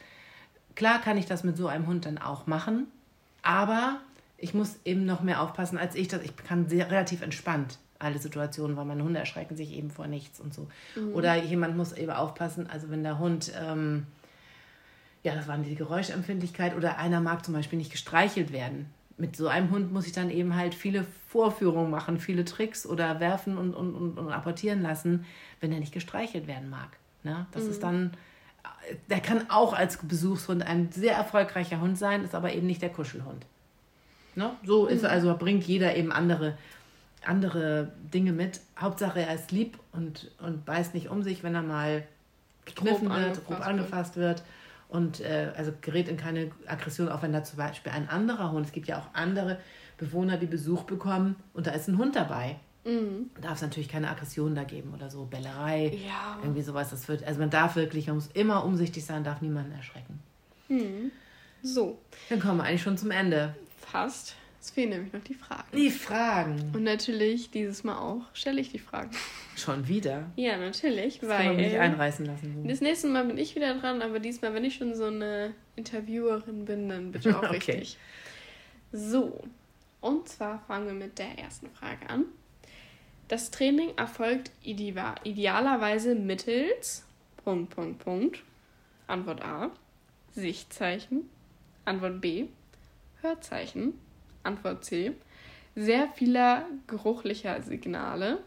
Klar 0.75 1.01
kann 1.01 1.19
ich 1.19 1.27
das 1.27 1.45
mit 1.45 1.57
so 1.57 1.67
einem 1.67 1.87
Hund 1.87 2.07
dann 2.07 2.19
auch 2.19 2.47
machen, 2.47 2.87
aber 3.43 4.01
ich 4.45 4.53
muss 4.53 4.79
eben 4.85 5.07
noch 5.07 5.23
mehr 5.23 5.41
aufpassen 5.41 5.79
als 5.79 5.95
ich. 5.95 6.09
Das, 6.09 6.23
ich 6.23 6.37
kann 6.37 6.69
sehr, 6.69 6.91
relativ 6.91 7.23
entspannt 7.23 7.79
alle 7.99 8.19
Situationen, 8.19 8.77
weil 8.77 8.85
meine 8.85 9.03
Hunde 9.03 9.19
erschrecken 9.19 9.57
sich 9.57 9.73
eben 9.73 9.91
vor 9.91 10.07
nichts 10.07 10.39
und 10.39 10.53
so. 10.53 10.69
Mhm. 10.97 11.15
Oder 11.15 11.37
jemand 11.37 11.79
muss 11.79 11.93
eben 11.93 12.11
aufpassen, 12.13 12.69
also 12.69 12.91
wenn 12.91 13.03
der 13.03 13.19
Hund... 13.19 13.53
Ähm, 13.59 14.07
ja, 15.23 15.35
das 15.35 15.49
war 15.49 15.57
die 15.57 15.75
Geräuschempfindlichkeit 15.75 16.77
oder 16.77 16.99
einer 16.99 17.23
mag 17.23 17.43
zum 17.47 17.55
Beispiel 17.55 17.79
nicht 17.79 17.91
gestreichelt 17.91 18.53
werden. 18.53 18.91
Mit 19.17 19.35
so 19.37 19.49
einem 19.49 19.71
Hund 19.71 19.91
muss 19.91 20.07
ich 20.07 20.13
dann 20.13 20.29
eben 20.29 20.55
halt 20.55 20.75
viele 20.75 21.07
Vorführungen 21.29 21.91
machen, 21.91 22.21
viele 22.21 22.45
Tricks 22.45 22.85
oder 22.85 23.21
werfen 23.21 23.57
und, 23.57 23.73
und, 23.73 23.95
und, 23.95 24.19
und 24.19 24.31
apportieren 24.31 24.83
lassen, 24.83 25.25
wenn 25.61 25.73
er 25.73 25.81
nicht 25.81 25.95
gestreichelt 25.95 26.47
werden 26.47 26.69
mag. 26.69 26.99
Ne? 27.23 27.47
Das 27.53 27.65
mhm. 27.65 27.71
ist 27.71 27.83
dann, 27.83 28.11
der 29.09 29.21
kann 29.21 29.49
auch 29.49 29.73
als 29.73 29.97
Besuchshund 29.97 30.63
ein 30.67 30.93
sehr 30.93 31.15
erfolgreicher 31.15 31.81
Hund 31.81 31.97
sein, 31.97 32.23
ist 32.23 32.35
aber 32.35 32.53
eben 32.53 32.67
nicht 32.67 32.83
der 32.83 32.91
Kuschelhund. 32.91 33.47
Ne? 34.37 34.51
So 34.65 34.87
ist 34.87 35.03
mhm. 35.03 35.09
also, 35.09 35.37
bringt 35.37 35.65
jeder 35.65 35.97
eben 35.97 36.13
andere, 36.13 36.57
andere 37.25 37.93
Dinge 38.13 38.33
mit. 38.33 38.61
Hauptsache 38.79 39.21
er 39.21 39.35
ist 39.35 39.53
lieb 39.53 39.79
und, 39.93 40.31
und 40.41 40.65
beißt 40.65 40.95
nicht 40.95 41.09
um 41.09 41.23
sich, 41.23 41.43
wenn 41.43 41.55
er 41.55 41.63
mal 41.63 42.05
gekniffen 42.65 43.09
grob 43.09 43.19
wird, 43.19 43.47
grob 43.47 43.67
angefasst 43.67 44.17
wird. 44.17 44.43
Und 44.89 45.21
äh, 45.21 45.51
also 45.57 45.73
gerät 45.81 46.09
in 46.09 46.17
keine 46.17 46.51
Aggression, 46.67 47.09
auch 47.09 47.23
wenn 47.23 47.33
da 47.33 47.43
zum 47.43 47.59
Beispiel 47.59 47.93
ein 47.93 48.09
anderer 48.09 48.53
Hund, 48.53 48.67
es 48.67 48.73
gibt 48.73 48.87
ja 48.87 48.99
auch 48.99 49.09
andere 49.13 49.59
Bewohner, 49.97 50.37
die 50.37 50.47
Besuch 50.47 50.83
bekommen 50.85 51.37
und 51.53 51.67
da 51.67 51.73
ist 51.73 51.89
ein 51.89 51.99
Hund 51.99 52.17
dabei. 52.17 52.57
Mhm. 52.85 53.31
Darf 53.41 53.55
es 53.55 53.63
natürlich 53.63 53.89
keine 53.89 54.11
Aggression 54.11 54.55
da 54.55 54.65
geben 54.65 54.93
oder 54.95 55.11
so, 55.11 55.25
Bellerei, 55.25 55.99
ja. 56.07 56.39
irgendwie 56.43 56.63
sowas. 56.63 56.91
Das 56.91 57.09
wird, 57.09 57.25
also 57.25 57.41
man 57.41 57.51
darf 57.51 57.77
wirklich, 57.77 58.07
man 58.07 58.17
muss 58.17 58.29
immer 58.35 58.65
umsichtig 58.65 59.05
sein, 59.05 59.25
darf 59.25 59.41
niemanden 59.41 59.73
erschrecken. 59.73 60.21
Mhm. 60.69 61.11
So. 61.63 61.99
Dann 62.29 62.41
kommen 62.41 62.59
wir 62.59 62.65
eigentlich 62.65 62.83
schon 62.83 62.99
zum 62.99 63.11
Ende. 63.11 63.55
Fast. 63.95 64.35
Es 64.61 64.71
fehlen 64.71 64.91
nämlich 64.91 65.13
noch 65.13 65.23
die 65.23 65.35
Fragen. 65.35 65.77
Die 65.77 65.91
Fragen. 65.91 66.73
Und 66.75 66.83
natürlich 66.83 67.53
dieses 67.53 67.85
Mal 67.85 67.97
auch 67.97 68.23
stelle 68.35 68.61
ich 68.61 68.73
die 68.73 68.81
Fragen. 68.81 69.11
Schon 69.55 69.87
wieder? 69.87 70.33
Ja, 70.35 70.57
natürlich. 70.57 71.21
Das 71.21 71.29
weil, 71.29 71.37
kann 71.37 71.47
man 71.47 71.57
mich 71.57 71.67
nicht 71.67 71.79
einreißen 71.79 72.27
lassen. 72.27 72.67
Das 72.67 72.81
nächste 72.81 73.07
Mal 73.07 73.25
bin 73.27 73.39
ich 73.39 73.55
wieder 73.55 73.73
dran, 73.79 74.03
aber 74.03 74.19
diesmal, 74.19 74.53
wenn 74.53 74.65
ich 74.65 74.75
schon 74.75 74.97
so 74.97 75.05
eine 75.05 75.55
Interviewerin 75.77 76.65
bin, 76.65 76.89
dann 76.89 77.13
bitte 77.13 77.39
auch 77.39 77.43
okay. 77.45 77.55
richtig. 77.55 77.99
So, 78.91 79.41
und 80.01 80.29
zwar 80.29 80.65
fangen 80.67 80.87
wir 80.87 80.95
mit 80.95 81.21
der 81.21 81.39
ersten 81.39 81.71
Frage 81.71 82.11
an. 82.11 82.25
Das 83.29 83.53
Training 83.53 83.91
erfolgt 83.97 84.51
idealerweise 84.65 86.17
mittels 86.17 87.05
Punkt, 87.45 87.77
Punkt, 87.77 88.01
Punkt. 88.01 88.43
Antwort 89.07 89.45
A. 89.45 89.71
Sichtzeichen. 90.35 91.31
Antwort 91.85 92.21
B. 92.21 92.47
Hörzeichen. 93.25 93.95
Antwort 94.45 94.85
C, 94.85 95.13
sehr 95.75 96.09
vieler 96.09 96.67
geruchlicher 96.87 97.63
Signale. 97.63 98.39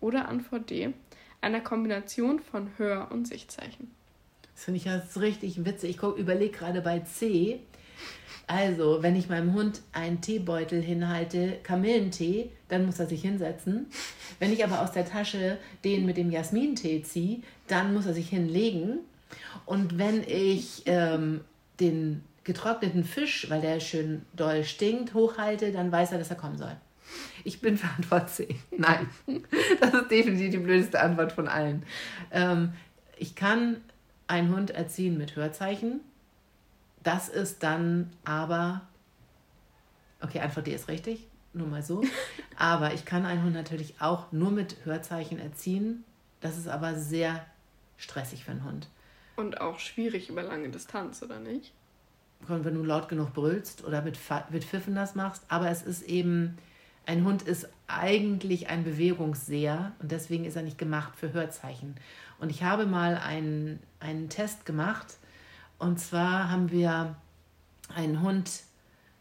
Oder 0.00 0.28
Antwort 0.28 0.70
D, 0.70 0.92
einer 1.40 1.60
Kombination 1.60 2.38
von 2.38 2.70
Hör- 2.76 3.10
und 3.10 3.26
Sichtzeichen. 3.26 3.90
Das 4.54 4.64
finde 4.64 4.78
ich 4.78 4.84
jetzt 4.84 5.20
richtig 5.20 5.64
witzig. 5.64 5.96
Ich 5.96 6.02
überlege 6.02 6.56
gerade 6.56 6.80
bei 6.80 7.00
C. 7.00 7.60
Also, 8.46 9.02
wenn 9.02 9.16
ich 9.16 9.28
meinem 9.28 9.54
Hund 9.54 9.80
einen 9.92 10.20
Teebeutel 10.20 10.82
hinhalte, 10.82 11.58
Kamillentee, 11.62 12.50
dann 12.68 12.86
muss 12.86 12.98
er 12.98 13.06
sich 13.06 13.22
hinsetzen. 13.22 13.86
Wenn 14.38 14.52
ich 14.52 14.64
aber 14.64 14.82
aus 14.82 14.92
der 14.92 15.06
Tasche 15.06 15.58
den 15.84 16.04
mit 16.04 16.16
dem 16.16 16.30
Jasmintee 16.30 17.02
ziehe, 17.02 17.40
dann 17.68 17.94
muss 17.94 18.06
er 18.06 18.14
sich 18.14 18.28
hinlegen. 18.28 18.98
Und 19.66 19.98
wenn 19.98 20.24
ich 20.24 20.82
ähm, 20.86 21.42
den 21.78 22.22
getrockneten 22.52 23.04
Fisch, 23.04 23.48
weil 23.48 23.60
der 23.60 23.78
schön 23.78 24.22
doll 24.34 24.64
stinkt, 24.64 25.14
hochhalte, 25.14 25.70
dann 25.70 25.92
weiß 25.92 26.10
er, 26.10 26.18
dass 26.18 26.30
er 26.30 26.36
kommen 26.36 26.58
soll. 26.58 26.76
Ich 27.44 27.60
bin 27.60 27.78
für 27.78 27.86
Antwort 27.88 28.28
C. 28.28 28.56
Nein. 28.76 29.08
Das 29.80 29.94
ist 29.94 30.10
definitiv 30.10 30.50
die 30.50 30.58
blödeste 30.58 31.00
Antwort 31.00 31.30
von 31.30 31.46
allen. 31.46 31.84
Ähm, 32.32 32.72
ich 33.16 33.36
kann 33.36 33.76
einen 34.26 34.52
Hund 34.52 34.72
erziehen 34.72 35.16
mit 35.16 35.36
Hörzeichen. 35.36 36.00
Das 37.04 37.28
ist 37.28 37.62
dann 37.62 38.12
aber. 38.24 38.82
Okay, 40.20 40.40
Antwort 40.40 40.66
D 40.66 40.74
ist 40.74 40.88
richtig. 40.88 41.28
Nur 41.52 41.68
mal 41.68 41.82
so. 41.82 42.02
Aber 42.56 42.92
ich 42.92 43.04
kann 43.06 43.26
einen 43.26 43.42
Hund 43.42 43.54
natürlich 43.54 44.00
auch 44.00 44.30
nur 44.32 44.50
mit 44.50 44.84
Hörzeichen 44.84 45.38
erziehen. 45.38 46.04
Das 46.40 46.58
ist 46.58 46.68
aber 46.68 46.94
sehr 46.94 47.44
stressig 47.96 48.44
für 48.44 48.52
einen 48.52 48.64
Hund. 48.64 48.88
Und 49.36 49.60
auch 49.60 49.78
schwierig 49.78 50.28
über 50.28 50.42
lange 50.42 50.68
Distanz, 50.68 51.22
oder 51.22 51.40
nicht? 51.40 51.72
Wenn 52.46 52.74
du 52.74 52.82
laut 52.82 53.08
genug 53.08 53.32
brüllst 53.32 53.84
oder 53.84 54.02
mit, 54.02 54.18
mit 54.50 54.64
Pfiffen 54.64 54.94
das 54.94 55.14
machst. 55.14 55.44
Aber 55.48 55.70
es 55.70 55.82
ist 55.82 56.02
eben, 56.02 56.56
ein 57.06 57.24
Hund 57.24 57.42
ist 57.42 57.68
eigentlich 57.86 58.68
ein 58.68 58.84
Bewegungsseher 58.84 59.92
und 60.00 60.10
deswegen 60.12 60.44
ist 60.44 60.56
er 60.56 60.62
nicht 60.62 60.78
gemacht 60.78 61.16
für 61.16 61.32
Hörzeichen. 61.32 61.96
Und 62.38 62.50
ich 62.50 62.62
habe 62.62 62.86
mal 62.86 63.16
einen, 63.16 63.80
einen 64.00 64.28
Test 64.28 64.64
gemacht 64.64 65.18
und 65.78 65.98
zwar 65.98 66.50
haben 66.50 66.70
wir 66.70 67.16
einen 67.94 68.22
Hund, 68.22 68.62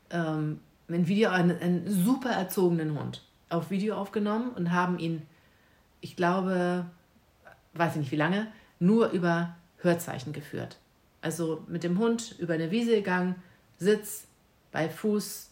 ähm, 0.09 0.59
ein 0.87 1.07
Video, 1.07 1.29
einen, 1.29 1.59
einen 1.59 1.89
super 1.89 2.31
erzogenen 2.31 2.97
Hund 2.97 3.23
auf 3.49 3.71
Video 3.71 3.95
aufgenommen 3.95 4.51
und 4.51 4.71
haben 4.71 4.99
ihn, 4.99 5.23
ich 6.01 6.15
glaube, 6.15 6.85
weiß 7.73 7.93
ich 7.93 7.99
nicht 7.99 8.11
wie 8.11 8.17
lange, 8.17 8.47
nur 8.79 9.09
über 9.09 9.55
Hörzeichen 9.77 10.33
geführt. 10.33 10.77
Also 11.21 11.63
mit 11.67 11.83
dem 11.83 11.99
Hund 11.99 12.35
über 12.39 12.53
eine 12.53 12.71
Wiese 12.71 12.95
gegangen, 12.95 13.35
Sitz, 13.77 14.27
bei 14.71 14.89
Fuß, 14.89 15.49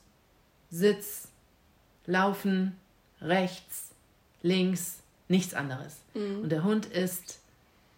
Sitz, 0.70 1.30
Laufen, 2.06 2.76
rechts, 3.22 3.92
links, 4.42 5.02
nichts 5.28 5.54
anderes. 5.54 6.02
Mhm. 6.14 6.42
Und 6.44 6.50
der 6.50 6.64
Hund 6.64 6.86
ist 6.86 7.40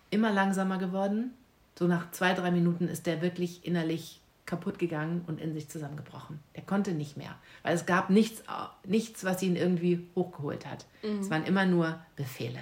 immer 0.09 0.31
langsamer 0.31 0.77
geworden. 0.77 1.33
So 1.77 1.87
nach 1.87 2.11
zwei, 2.11 2.33
drei 2.33 2.51
Minuten 2.51 2.87
ist 2.87 3.05
der 3.05 3.21
wirklich 3.21 3.65
innerlich 3.65 4.19
kaputt 4.45 4.79
gegangen 4.79 5.23
und 5.27 5.39
in 5.39 5.53
sich 5.53 5.69
zusammengebrochen. 5.69 6.39
Der 6.55 6.63
konnte 6.63 6.93
nicht 6.93 7.17
mehr, 7.17 7.35
weil 7.61 7.75
es 7.75 7.85
gab 7.85 8.09
nichts, 8.09 8.43
nichts 8.83 9.23
was 9.23 9.43
ihn 9.43 9.55
irgendwie 9.55 10.07
hochgeholt 10.15 10.65
hat. 10.65 10.85
Mhm. 11.03 11.19
Es 11.19 11.29
waren 11.29 11.45
immer 11.45 11.65
nur 11.65 11.99
Befehle. 12.15 12.61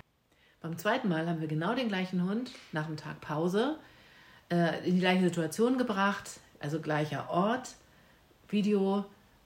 Beim 0.62 0.78
zweiten 0.78 1.08
Mal 1.08 1.28
haben 1.30 1.40
wir 1.40 1.48
genau 1.48 1.74
den 1.76 1.88
gleichen 1.88 2.28
Hund 2.28 2.52
nach 2.74 2.88
einem 2.88 2.98
Tag 2.98 3.22
Pause 3.22 3.78
äh, 4.50 4.88
in 4.88 4.96
die 4.96 5.02
gleiche 5.02 5.24
Situation 5.24 5.78
gebracht, 5.78 6.40
also 6.60 6.80
gleicher 6.80 7.30
Ort, 7.30 7.76
Video 8.50 9.06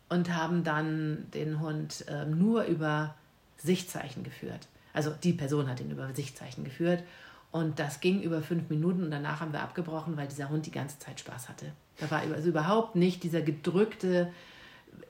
und 0.09 0.35
haben 0.35 0.63
dann 0.63 1.27
den 1.33 1.59
Hund 1.59 2.05
äh, 2.07 2.25
nur 2.25 2.63
über 2.65 3.15
Sichtzeichen 3.57 4.23
geführt. 4.23 4.67
Also 4.93 5.11
die 5.23 5.33
Person 5.33 5.69
hat 5.69 5.79
ihn 5.79 5.91
über 5.91 6.13
Sichtzeichen 6.13 6.63
geführt 6.63 7.03
und 7.51 7.79
das 7.79 7.99
ging 7.99 8.21
über 8.21 8.41
fünf 8.41 8.69
Minuten 8.69 9.03
und 9.03 9.11
danach 9.11 9.41
haben 9.41 9.53
wir 9.53 9.61
abgebrochen, 9.61 10.17
weil 10.17 10.27
dieser 10.27 10.49
Hund 10.49 10.65
die 10.65 10.71
ganze 10.71 10.99
Zeit 10.99 11.19
Spaß 11.19 11.49
hatte. 11.49 11.71
Da 11.97 12.09
war 12.09 12.21
also 12.21 12.49
überhaupt 12.49 12.95
nicht 12.95 13.23
dieser 13.23 13.41
gedrückte, 13.41 14.31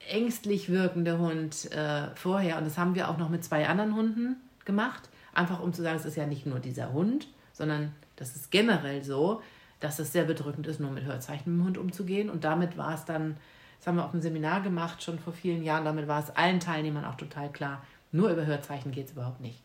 ängstlich 0.10 0.70
wirkende 0.70 1.20
Hund 1.20 1.72
äh, 1.72 2.08
vorher. 2.16 2.58
Und 2.58 2.66
das 2.66 2.78
haben 2.78 2.96
wir 2.96 3.10
auch 3.10 3.18
noch 3.18 3.30
mit 3.30 3.44
zwei 3.44 3.68
anderen 3.68 3.96
Hunden 3.96 4.36
gemacht. 4.66 5.10
Einfach 5.34 5.62
um 5.62 5.74
zu 5.74 5.82
sagen, 5.82 5.98
es 5.98 6.06
ist 6.06 6.18
ja 6.18 6.26
nicht 6.26 6.46
nur 6.46 6.60
dieser 6.60 6.92
Hund, 6.92 7.28
sondern 7.54 7.94
das 8.16 8.36
ist 8.36 8.52
generell 8.52 9.04
so, 9.04 9.42
dass 9.82 10.00
es 10.00 10.14
sehr 10.14 10.24
bedrückend 10.24 10.68
ist, 10.68 10.80
nur 10.80 10.92
mit 10.92 11.04
Hörzeichen 11.04 11.52
mit 11.52 11.60
dem 11.60 11.66
Hund 11.66 11.78
umzugehen. 11.78 12.30
Und 12.30 12.46
damit 12.46 12.78
war 12.78 12.94
es 12.94 13.04
dann, 13.04 13.36
das 13.80 13.88
haben 13.88 13.98
wir 13.98 14.06
auf 14.06 14.14
einem 14.14 14.22
Seminar 14.22 14.62
gemacht, 14.62 15.04
schon 15.04 15.20
vor 15.20 15.34
vielen 15.34 15.64
Jahren, 15.64 15.84
damit 15.84 16.08
war 16.08 16.24
es 16.24 16.30
allen 16.36 16.60
Teilnehmern 16.60 17.04
auch 17.04 17.16
total 17.16 17.52
klar, 17.52 17.84
nur 18.14 18.30
über 18.30 18.46
Hörzeichen 18.46 18.92
geht 18.92 19.08
es 19.08 19.12
überhaupt 19.14 19.42
nicht. 19.42 19.62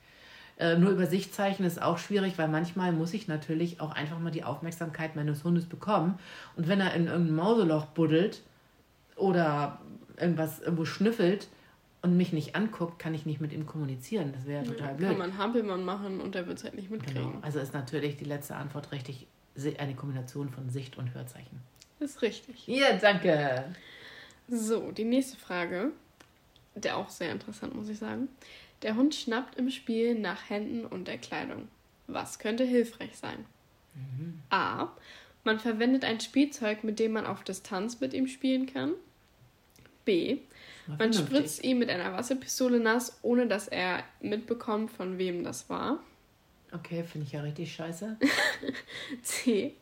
Äh, 0.58 0.78
nur 0.78 0.92
über 0.92 1.06
Sichtzeichen 1.06 1.66
ist 1.66 1.82
auch 1.82 1.98
schwierig, 1.98 2.38
weil 2.38 2.48
manchmal 2.48 2.92
muss 2.92 3.12
ich 3.12 3.28
natürlich 3.28 3.80
auch 3.80 3.92
einfach 3.92 4.18
mal 4.18 4.30
die 4.30 4.44
Aufmerksamkeit 4.44 5.14
meines 5.14 5.44
Hundes 5.44 5.66
bekommen. 5.66 6.18
Und 6.56 6.66
wenn 6.66 6.80
er 6.80 6.94
in 6.94 7.06
irgendein 7.06 7.36
Mauseloch 7.36 7.86
buddelt 7.86 8.42
oder 9.16 9.80
irgendwas 10.18 10.60
irgendwo 10.60 10.86
schnüffelt 10.86 11.48
und 12.00 12.16
mich 12.16 12.32
nicht 12.32 12.56
anguckt, 12.56 12.98
kann 12.98 13.12
ich 13.12 13.26
nicht 13.26 13.40
mit 13.40 13.52
ihm 13.52 13.66
kommunizieren. 13.66 14.32
Das 14.32 14.46
wäre 14.46 14.64
ja 14.64 14.70
total 14.70 14.94
blöd. 14.94 15.10
Kann 15.10 15.18
man 15.18 15.36
Hampelmann 15.36 15.84
machen 15.84 16.20
und 16.20 16.34
er 16.34 16.46
wird 16.46 16.56
es 16.56 16.64
halt 16.64 16.74
nicht 16.74 16.90
mitkriegen. 16.90 17.32
Genau. 17.32 17.44
Also 17.44 17.58
ist 17.58 17.74
natürlich 17.74 18.16
die 18.16 18.24
letzte 18.24 18.56
Antwort 18.56 18.92
richtig 18.92 19.26
eine 19.78 19.94
Kombination 19.94 20.50
von 20.50 20.70
Sicht- 20.70 20.96
und 20.98 21.14
Hörzeichen. 21.14 21.60
Ist 22.00 22.22
richtig. 22.22 22.66
Ja, 22.66 22.96
danke. 22.96 23.74
So, 24.48 24.92
die 24.92 25.04
nächste 25.04 25.36
Frage, 25.36 25.92
der 26.74 26.96
auch 26.96 27.08
sehr 27.08 27.32
interessant, 27.32 27.74
muss 27.74 27.88
ich 27.88 27.98
sagen. 27.98 28.28
Der 28.82 28.96
Hund 28.96 29.14
schnappt 29.14 29.56
im 29.56 29.70
Spiel 29.70 30.14
nach 30.14 30.50
Händen 30.50 30.84
und 30.84 31.08
der 31.08 31.18
Kleidung. 31.18 31.68
Was 32.06 32.38
könnte 32.38 32.64
hilfreich 32.64 33.16
sein? 33.16 33.46
Mhm. 33.94 34.40
A. 34.50 34.88
Man 35.44 35.58
verwendet 35.58 36.04
ein 36.04 36.20
Spielzeug, 36.20 36.84
mit 36.84 36.98
dem 36.98 37.12
man 37.12 37.26
auf 37.26 37.42
Distanz 37.44 38.00
mit 38.00 38.12
ihm 38.12 38.26
spielen 38.26 38.66
kann. 38.66 38.92
B. 40.04 40.38
Man 40.98 41.12
spritzt 41.12 41.64
ihn 41.64 41.78
mit 41.78 41.90
einer 41.90 42.12
Wasserpistole 42.12 42.78
nass, 42.78 43.18
ohne 43.22 43.48
dass 43.48 43.66
er 43.66 44.04
mitbekommt, 44.20 44.90
von 44.90 45.18
wem 45.18 45.42
das 45.42 45.68
war. 45.68 45.98
Okay, 46.72 47.04
finde 47.04 47.26
ich 47.26 47.32
ja 47.32 47.42
richtig 47.42 47.74
scheiße. 47.74 48.16
C. 49.22 49.74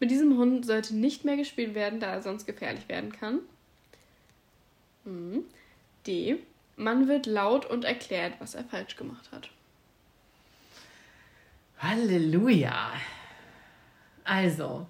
Mit 0.00 0.10
diesem 0.10 0.36
Hund 0.36 0.66
sollte 0.66 0.96
nicht 0.96 1.24
mehr 1.24 1.36
gespielt 1.36 1.74
werden, 1.74 2.00
da 2.00 2.14
er 2.14 2.22
sonst 2.22 2.46
gefährlich 2.46 2.88
werden 2.88 3.12
kann. 3.12 3.40
Hm. 5.04 5.44
D. 6.06 6.38
Man 6.76 7.08
wird 7.08 7.26
laut 7.26 7.66
und 7.66 7.84
erklärt, 7.84 8.34
was 8.38 8.54
er 8.54 8.64
falsch 8.64 8.96
gemacht 8.96 9.30
hat. 9.30 9.50
Halleluja. 11.78 12.92
Also, 14.24 14.86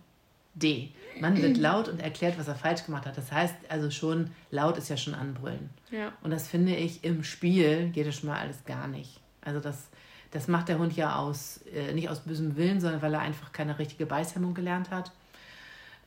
D. 0.55 0.91
Man 1.21 1.41
wird 1.41 1.57
laut 1.59 1.89
und 1.89 2.01
erklärt, 2.01 2.39
was 2.39 2.49
er 2.49 2.55
falsch 2.55 2.85
gemacht 2.85 3.07
hat. 3.07 3.17
Das 3.17 3.33
heißt 3.33 3.55
also 3.69 3.91
schon, 3.91 4.31
laut 4.51 4.77
ist 4.79 4.89
ja 4.89 4.97
schon 4.97 5.15
anbrüllen. 5.15 5.71
Ja. 5.91 6.13
Und 6.23 6.31
das 6.31 6.49
finde 6.49 6.77
ich 6.77 7.05
im 7.05 7.25
Spiel 7.25 7.91
jedes 7.95 8.23
Mal 8.23 8.39
alles 8.39 8.65
gar 8.65 8.89
nicht. 8.89 9.21
Also 9.41 9.61
das, 9.61 9.89
das 10.33 10.49
macht 10.49 10.69
der 10.69 10.79
Hund 10.79 10.97
ja 10.97 11.17
aus, 11.17 11.61
äh, 11.73 11.93
nicht 11.93 12.09
aus 12.09 12.21
bösem 12.21 12.57
Willen, 12.57 12.81
sondern 12.81 13.03
weil 13.03 13.15
er 13.15 13.21
einfach 13.21 13.53
keine 13.53 13.79
richtige 13.79 14.07
Beißhemmung 14.07 14.55
gelernt 14.55 14.91
hat. 14.91 15.13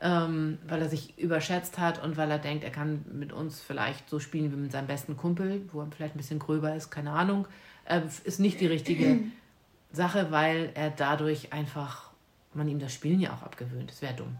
Ähm, 0.02 0.58
weil 0.68 0.82
er 0.82 0.90
sich 0.90 1.18
überschätzt 1.18 1.80
hat 1.80 2.04
und 2.04 2.18
weil 2.18 2.30
er 2.30 2.38
denkt, 2.38 2.66
er 2.66 2.70
kann 2.70 3.06
mit 3.14 3.32
uns 3.32 3.62
vielleicht 3.62 4.10
so 4.10 4.20
spielen 4.20 4.52
wie 4.52 4.58
mit 4.58 4.72
seinem 4.74 4.88
besten 4.88 5.16
Kumpel, 5.16 5.62
wo 5.72 5.80
er 5.80 5.88
vielleicht 5.96 6.16
ein 6.16 6.18
bisschen 6.18 6.40
gröber 6.40 6.76
ist, 6.76 6.90
keine 6.90 7.12
Ahnung. 7.12 7.48
Äh, 7.86 8.02
ist 8.26 8.40
nicht 8.40 8.60
die 8.60 8.66
richtige 8.66 9.20
Sache, 9.94 10.32
weil 10.32 10.72
er 10.74 10.90
dadurch 10.90 11.54
einfach, 11.54 12.12
man 12.54 12.68
ihm 12.68 12.80
das 12.80 12.94
Spielen 12.94 13.22
ja 13.22 13.34
auch 13.34 13.44
abgewöhnt. 13.44 13.90
Das 13.90 14.02
wäre 14.02 14.16
dumm. 14.16 14.36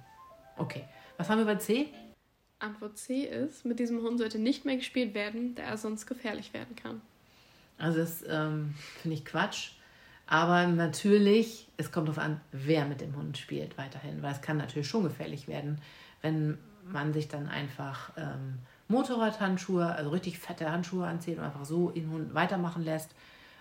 Okay. 0.58 0.84
Was 1.18 1.30
haben 1.30 1.38
wir 1.38 1.46
bei 1.46 1.56
C? 1.56 1.88
Antwort 2.60 2.98
C 2.98 3.24
ist, 3.24 3.64
mit 3.64 3.80
diesem 3.80 4.02
Hund 4.02 4.18
sollte 4.18 4.40
nicht 4.40 4.66
mehr 4.66 4.76
gespielt 4.76 5.14
werden, 5.14 5.56
da 5.56 5.64
er 5.64 5.78
sonst 5.78 6.06
gefährlich 6.06 6.54
werden 6.54 6.76
kann. 6.76 7.02
Also 7.78 8.00
das 8.00 8.24
ähm, 8.28 8.74
finde 9.02 9.18
ich 9.18 9.26
Quatsch. 9.26 9.72
Aber 10.28 10.66
natürlich, 10.68 11.68
es 11.78 11.92
kommt 11.92 12.08
darauf 12.08 12.24
an, 12.24 12.42
wer 12.52 12.86
mit 12.86 13.02
dem 13.02 13.16
Hund 13.16 13.38
spielt 13.38 13.78
weiterhin, 13.78 14.24
weil 14.24 14.32
es 14.32 14.42
kann 14.42 14.58
natürlich 14.58 14.88
schon 14.88 15.04
gefährlich 15.04 15.48
werden, 15.48 15.80
wenn 16.22 16.58
man 16.88 17.14
sich 17.14 17.28
dann 17.28 17.48
einfach 17.48 18.12
ähm, 18.18 18.60
Motorradhandschuhe, 18.88 19.86
also 19.86 20.10
richtig 20.10 20.40
fette 20.40 20.72
Handschuhe 20.72 21.06
anzieht 21.06 21.38
und 21.38 21.44
einfach 21.44 21.66
so 21.66 21.90
den 21.90 22.10
Hund 22.10 22.34
weitermachen 22.34 22.84
lässt. 22.84 23.12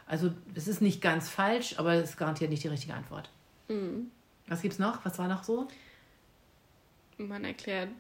Also 0.06 0.32
es 0.54 0.68
ist 0.68 0.80
nicht 0.80 1.00
ganz 1.00 1.28
falsch, 1.28 1.78
aber 1.78 1.94
es 1.94 2.10
ist 2.10 2.16
garantiert 2.16 2.50
nicht 2.50 2.62
die 2.62 2.68
richtige 2.68 2.94
Antwort. 2.94 3.30
Mhm. 3.68 4.10
Was 4.46 4.62
gibt's 4.62 4.78
noch? 4.78 5.04
Was 5.04 5.18
war 5.18 5.28
noch 5.28 5.44
so? 5.44 5.68
Man 7.16 7.44
erklärt. 7.44 7.90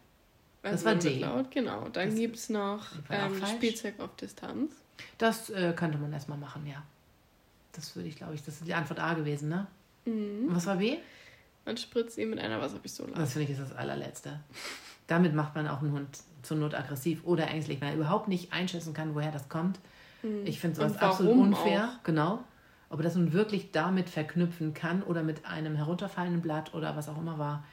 Also 0.62 0.76
das 0.76 0.84
war 0.84 0.94
D. 0.94 1.18
Laut, 1.18 1.50
genau. 1.50 1.88
Dann 1.88 2.14
gibt 2.14 2.36
es 2.36 2.48
noch 2.48 2.86
ähm, 3.10 3.46
Spielzeug 3.46 4.00
auf 4.00 4.16
Distanz. 4.16 4.74
Das 5.18 5.50
äh, 5.50 5.72
könnte 5.74 5.98
man 5.98 6.12
erstmal 6.12 6.38
machen, 6.38 6.66
ja. 6.66 6.82
Das 7.72 7.94
würde 7.96 8.08
ich, 8.08 8.16
glaube 8.16 8.34
ich, 8.34 8.42
das 8.42 8.54
ist 8.56 8.66
die 8.66 8.74
Antwort 8.74 9.00
A 9.00 9.14
gewesen, 9.14 9.48
ne? 9.48 9.66
Mhm. 10.04 10.48
Und 10.48 10.56
was 10.56 10.66
war 10.66 10.76
B? 10.76 10.98
Man 11.64 11.76
spritzt 11.76 12.18
ihn 12.18 12.30
mit 12.30 12.38
einer 12.38 12.60
Wasserpistole. 12.60 13.12
Das 13.14 13.32
finde 13.32 13.44
ich 13.44 13.58
ist 13.58 13.60
das 13.60 13.76
allerletzte. 13.76 14.40
Damit 15.06 15.34
macht 15.34 15.54
man 15.54 15.66
auch 15.68 15.80
einen 15.80 15.92
Hund 15.92 16.08
zur 16.42 16.56
Not 16.58 16.74
aggressiv 16.74 17.24
oder 17.24 17.48
ängstlich, 17.48 17.80
weil 17.80 17.90
er 17.90 17.94
überhaupt 17.96 18.28
nicht 18.28 18.52
einschätzen 18.52 18.94
kann, 18.94 19.14
woher 19.14 19.32
das 19.32 19.48
kommt. 19.48 19.78
Mhm. 20.22 20.46
Ich 20.46 20.60
finde 20.60 20.76
sowas 20.76 20.96
absolut 20.98 21.36
unfair. 21.36 21.90
Auch? 21.98 22.02
Genau. 22.04 22.44
Ob 22.90 23.00
er 23.00 23.04
das 23.04 23.14
nun 23.16 23.32
wirklich 23.32 23.72
damit 23.72 24.08
verknüpfen 24.08 24.74
kann 24.74 25.02
oder 25.02 25.22
mit 25.22 25.46
einem 25.46 25.74
herunterfallenden 25.74 26.42
Blatt 26.42 26.74
oder 26.74 26.96
was 26.96 27.08
auch 27.08 27.18
immer 27.18 27.38
war, 27.38 27.64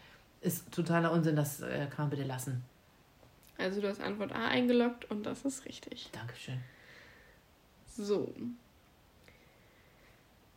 ist 0.41 0.71
totaler 0.71 1.11
Unsinn. 1.11 1.35
Das 1.35 1.61
äh, 1.61 1.87
kann 1.87 2.05
man 2.05 2.09
bitte 2.09 2.23
lassen. 2.23 2.63
Also 3.57 3.81
du 3.81 3.87
hast 3.87 4.01
Antwort 4.01 4.31
A 4.31 4.47
eingeloggt 4.47 5.09
und 5.11 5.25
das 5.25 5.45
ist 5.45 5.65
richtig. 5.65 6.09
Dankeschön. 6.11 6.59
So. 7.97 8.33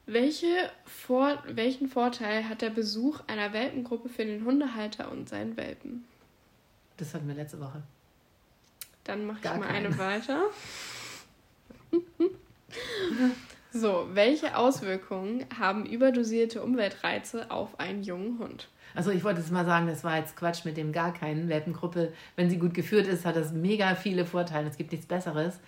Welche 0.06 0.70
Vor 0.84 1.42
welchen 1.46 1.88
Vorteil 1.88 2.48
hat 2.48 2.62
der 2.62 2.70
Besuch 2.70 3.20
einer 3.26 3.52
Welpengruppe 3.52 4.08
für 4.08 4.24
den 4.24 4.44
Hundehalter 4.44 5.10
und 5.10 5.28
seinen 5.28 5.56
Welpen? 5.56 6.04
Das 6.96 7.14
hatten 7.14 7.26
wir 7.26 7.34
letzte 7.34 7.60
Woche. 7.60 7.82
Dann 9.04 9.26
mache 9.26 9.38
ich 9.38 9.44
mal 9.44 9.60
keinen. 9.60 9.86
eine 9.86 9.98
weiter. 9.98 10.42
so, 13.72 14.08
welche 14.12 14.56
Auswirkungen 14.56 15.46
haben 15.58 15.86
überdosierte 15.86 16.62
Umweltreize 16.62 17.50
auf 17.50 17.80
einen 17.80 18.02
jungen 18.02 18.38
Hund? 18.38 18.68
Also 18.94 19.10
ich 19.10 19.24
wollte 19.24 19.40
jetzt 19.40 19.50
mal 19.50 19.64
sagen, 19.64 19.86
das 19.86 20.04
war 20.04 20.18
jetzt 20.18 20.36
Quatsch 20.36 20.64
mit 20.64 20.76
dem 20.76 20.92
gar 20.92 21.12
keinen 21.12 21.48
Welpengruppe. 21.48 22.12
Wenn 22.36 22.48
sie 22.48 22.58
gut 22.58 22.74
geführt 22.74 23.06
ist, 23.06 23.24
hat 23.24 23.36
das 23.36 23.52
mega 23.52 23.94
viele 23.94 24.24
Vorteile. 24.24 24.68
Es 24.68 24.76
gibt 24.76 24.92
nichts 24.92 25.06
Besseres. 25.06 25.58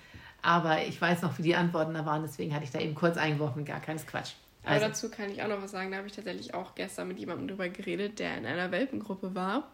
Aber 0.47 0.85
ich 0.85 1.01
weiß 1.01 1.23
noch, 1.23 1.39
wie 1.39 1.43
die 1.43 1.57
Antworten 1.57 1.93
da 1.93 2.07
waren, 2.07 2.23
deswegen 2.23 2.55
hatte 2.55 2.63
ich 2.63 2.71
da 2.71 2.79
eben 2.79 2.95
kurz 2.95 3.17
eingeworfen, 3.17 3.65
gar 3.65 3.81
keines 3.81 4.07
Quatsch. 4.07 4.35
Also. 4.65 4.85
Aber 4.85 4.93
dazu 4.93 5.11
kann 5.11 5.29
ich 5.29 5.43
auch 5.43 5.49
noch 5.49 5.61
was 5.61 5.73
sagen. 5.73 5.91
Da 5.91 5.97
habe 5.97 6.07
ich 6.07 6.13
tatsächlich 6.13 6.55
auch 6.55 6.77
gestern 6.77 7.09
mit 7.09 7.19
jemandem 7.19 7.49
drüber 7.49 7.69
geredet, 7.69 8.21
der 8.21 8.39
in 8.39 8.47
einer 8.47 8.71
Welpengruppe 8.71 9.35
war, 9.35 9.69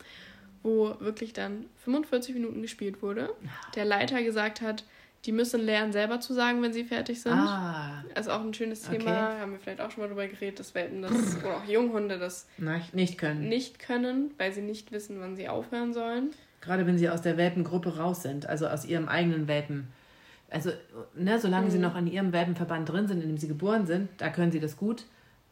wo 0.62 0.96
wirklich 0.98 1.34
dann 1.34 1.66
45 1.84 2.34
Minuten 2.34 2.62
gespielt 2.62 3.02
wurde. 3.02 3.34
Der 3.74 3.84
Leiter 3.84 4.22
gesagt 4.22 4.62
hat, 4.62 4.84
die 5.26 5.32
müssen 5.32 5.60
lernen, 5.60 5.92
selber 5.92 6.20
zu 6.20 6.32
sagen, 6.32 6.62
wenn 6.62 6.72
sie 6.72 6.84
fertig 6.84 7.20
sind. 7.20 7.34
Ah, 7.34 8.02
ist 8.18 8.30
auch 8.30 8.40
ein 8.40 8.54
schönes 8.54 8.80
Thema. 8.80 9.30
Okay. 9.30 9.40
Haben 9.40 9.52
wir 9.52 9.60
vielleicht 9.60 9.82
auch 9.82 9.90
schon 9.90 10.02
mal 10.04 10.08
drüber 10.08 10.26
geredet, 10.26 10.58
dass 10.58 10.74
Welpen 10.74 11.02
das, 11.02 11.36
oder 11.36 11.58
auch 11.58 11.64
Junghunde 11.64 12.18
das 12.18 12.48
nicht 12.92 13.18
können. 13.18 13.46
Nicht 13.46 13.78
können, 13.78 14.32
weil 14.38 14.52
sie 14.52 14.62
nicht 14.62 14.90
wissen, 14.90 15.20
wann 15.20 15.36
sie 15.36 15.50
aufhören 15.50 15.92
sollen. 15.92 16.30
Gerade 16.62 16.86
wenn 16.86 16.96
sie 16.96 17.10
aus 17.10 17.20
der 17.20 17.36
Welpengruppe 17.36 17.98
raus 17.98 18.22
sind, 18.22 18.46
also 18.46 18.66
aus 18.68 18.86
ihrem 18.86 19.08
eigenen 19.08 19.48
Welpen 19.48 19.88
also, 20.52 20.70
ne, 21.14 21.38
solange 21.38 21.66
mhm. 21.66 21.70
sie 21.70 21.78
noch 21.78 21.96
in 21.96 22.06
ihrem 22.06 22.32
Welpenverband 22.32 22.88
drin 22.88 23.08
sind, 23.08 23.22
in 23.22 23.28
dem 23.28 23.38
sie 23.38 23.48
geboren 23.48 23.86
sind, 23.86 24.08
da 24.18 24.28
können 24.28 24.52
sie 24.52 24.60
das 24.60 24.76
gut. 24.76 25.04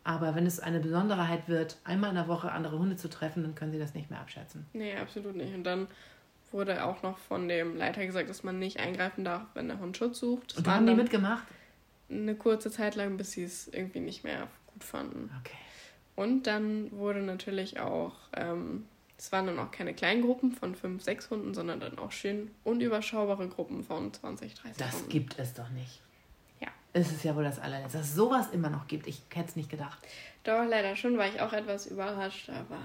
Aber 0.05 0.35
wenn 0.35 0.47
es 0.47 0.61
eine 0.61 0.81
Besonderheit 0.81 1.49
wird, 1.49 1.77
einmal 1.85 2.11
in 2.11 2.17
der 2.17 2.29
Woche 2.29 2.53
andere 2.53 2.79
Hunde 2.79 2.97
zu 2.97 3.09
treffen, 3.09 3.43
dann 3.43 3.55
können 3.55 3.73
sie 3.73 3.79
das 3.79 3.95
nicht 3.95 4.11
mehr 4.11 4.21
abschätzen. 4.21 4.67
Nee, 4.73 4.97
absolut 4.97 5.37
nicht. 5.37 5.55
Und 5.55 5.65
dann 5.65 5.89
wurde 6.53 6.85
auch 6.85 7.03
noch 7.03 7.19
von 7.19 7.49
dem 7.49 7.77
Leiter 7.77 8.05
gesagt, 8.07 8.29
dass 8.29 8.43
man 8.43 8.59
nicht 8.59 8.81
eingreifen 8.81 9.25
darf, 9.25 9.43
wenn 9.55 9.69
der 9.69 9.79
Hund 9.79 9.97
Schutz 9.97 10.19
sucht. 10.21 10.53
Das 10.53 10.59
Und 10.59 10.69
haben 10.69 10.87
die 10.87 10.95
mitgemacht? 10.95 11.45
Eine 12.11 12.35
kurze 12.35 12.71
Zeit 12.71 12.97
lang, 12.97 13.17
bis 13.17 13.33
sie 13.33 13.45
es 13.45 13.69
irgendwie 13.69 14.01
nicht 14.01 14.25
mehr 14.25 14.49
gut 14.67 14.83
fanden. 14.83 15.31
Okay. 15.41 15.57
Und 16.17 16.47
dann 16.47 16.91
wurde 16.93 17.21
natürlich 17.21 17.79
auch 17.79 18.15
ähm, 18.37 18.87
es 19.21 19.31
waren 19.33 19.47
dann 19.47 19.59
auch 19.59 19.71
keine 19.71 19.93
kleinen 19.93 20.23
Gruppen 20.23 20.53
von 20.53 20.75
fünf, 20.75 21.03
sechs 21.03 21.29
Hunden, 21.29 21.53
sondern 21.53 21.79
dann 21.79 21.99
auch 21.99 22.11
schön 22.11 22.51
unüberschaubare 22.65 23.49
Gruppen 23.49 23.85
von 23.85 24.11
20, 24.15 24.55
30 24.55 24.77
das 24.79 24.93
Hunden. 24.93 25.05
Das 25.05 25.13
gibt 25.13 25.39
es 25.39 25.53
doch 25.53 25.69
nicht. 25.69 26.01
Ja. 26.59 26.69
Es 26.95 27.13
ist 27.13 27.23
ja 27.23 27.37
wohl 27.37 27.45
das 27.45 27.59
allerletzte, 27.59 27.99
dass 27.99 28.09
es 28.09 28.15
sowas 28.15 28.49
immer 28.51 28.71
noch 28.71 28.87
gibt. 28.87 29.07
Ich 29.07 29.21
hätte 29.35 29.51
es 29.51 29.57
nicht 29.57 29.69
gedacht. 29.69 29.99
Doch, 30.43 30.65
leider 30.67 30.97
schon, 30.97 31.19
war 31.19 31.29
ich 31.29 31.39
auch 31.39 31.53
etwas 31.53 31.85
überrascht, 31.85 32.49
aber 32.49 32.79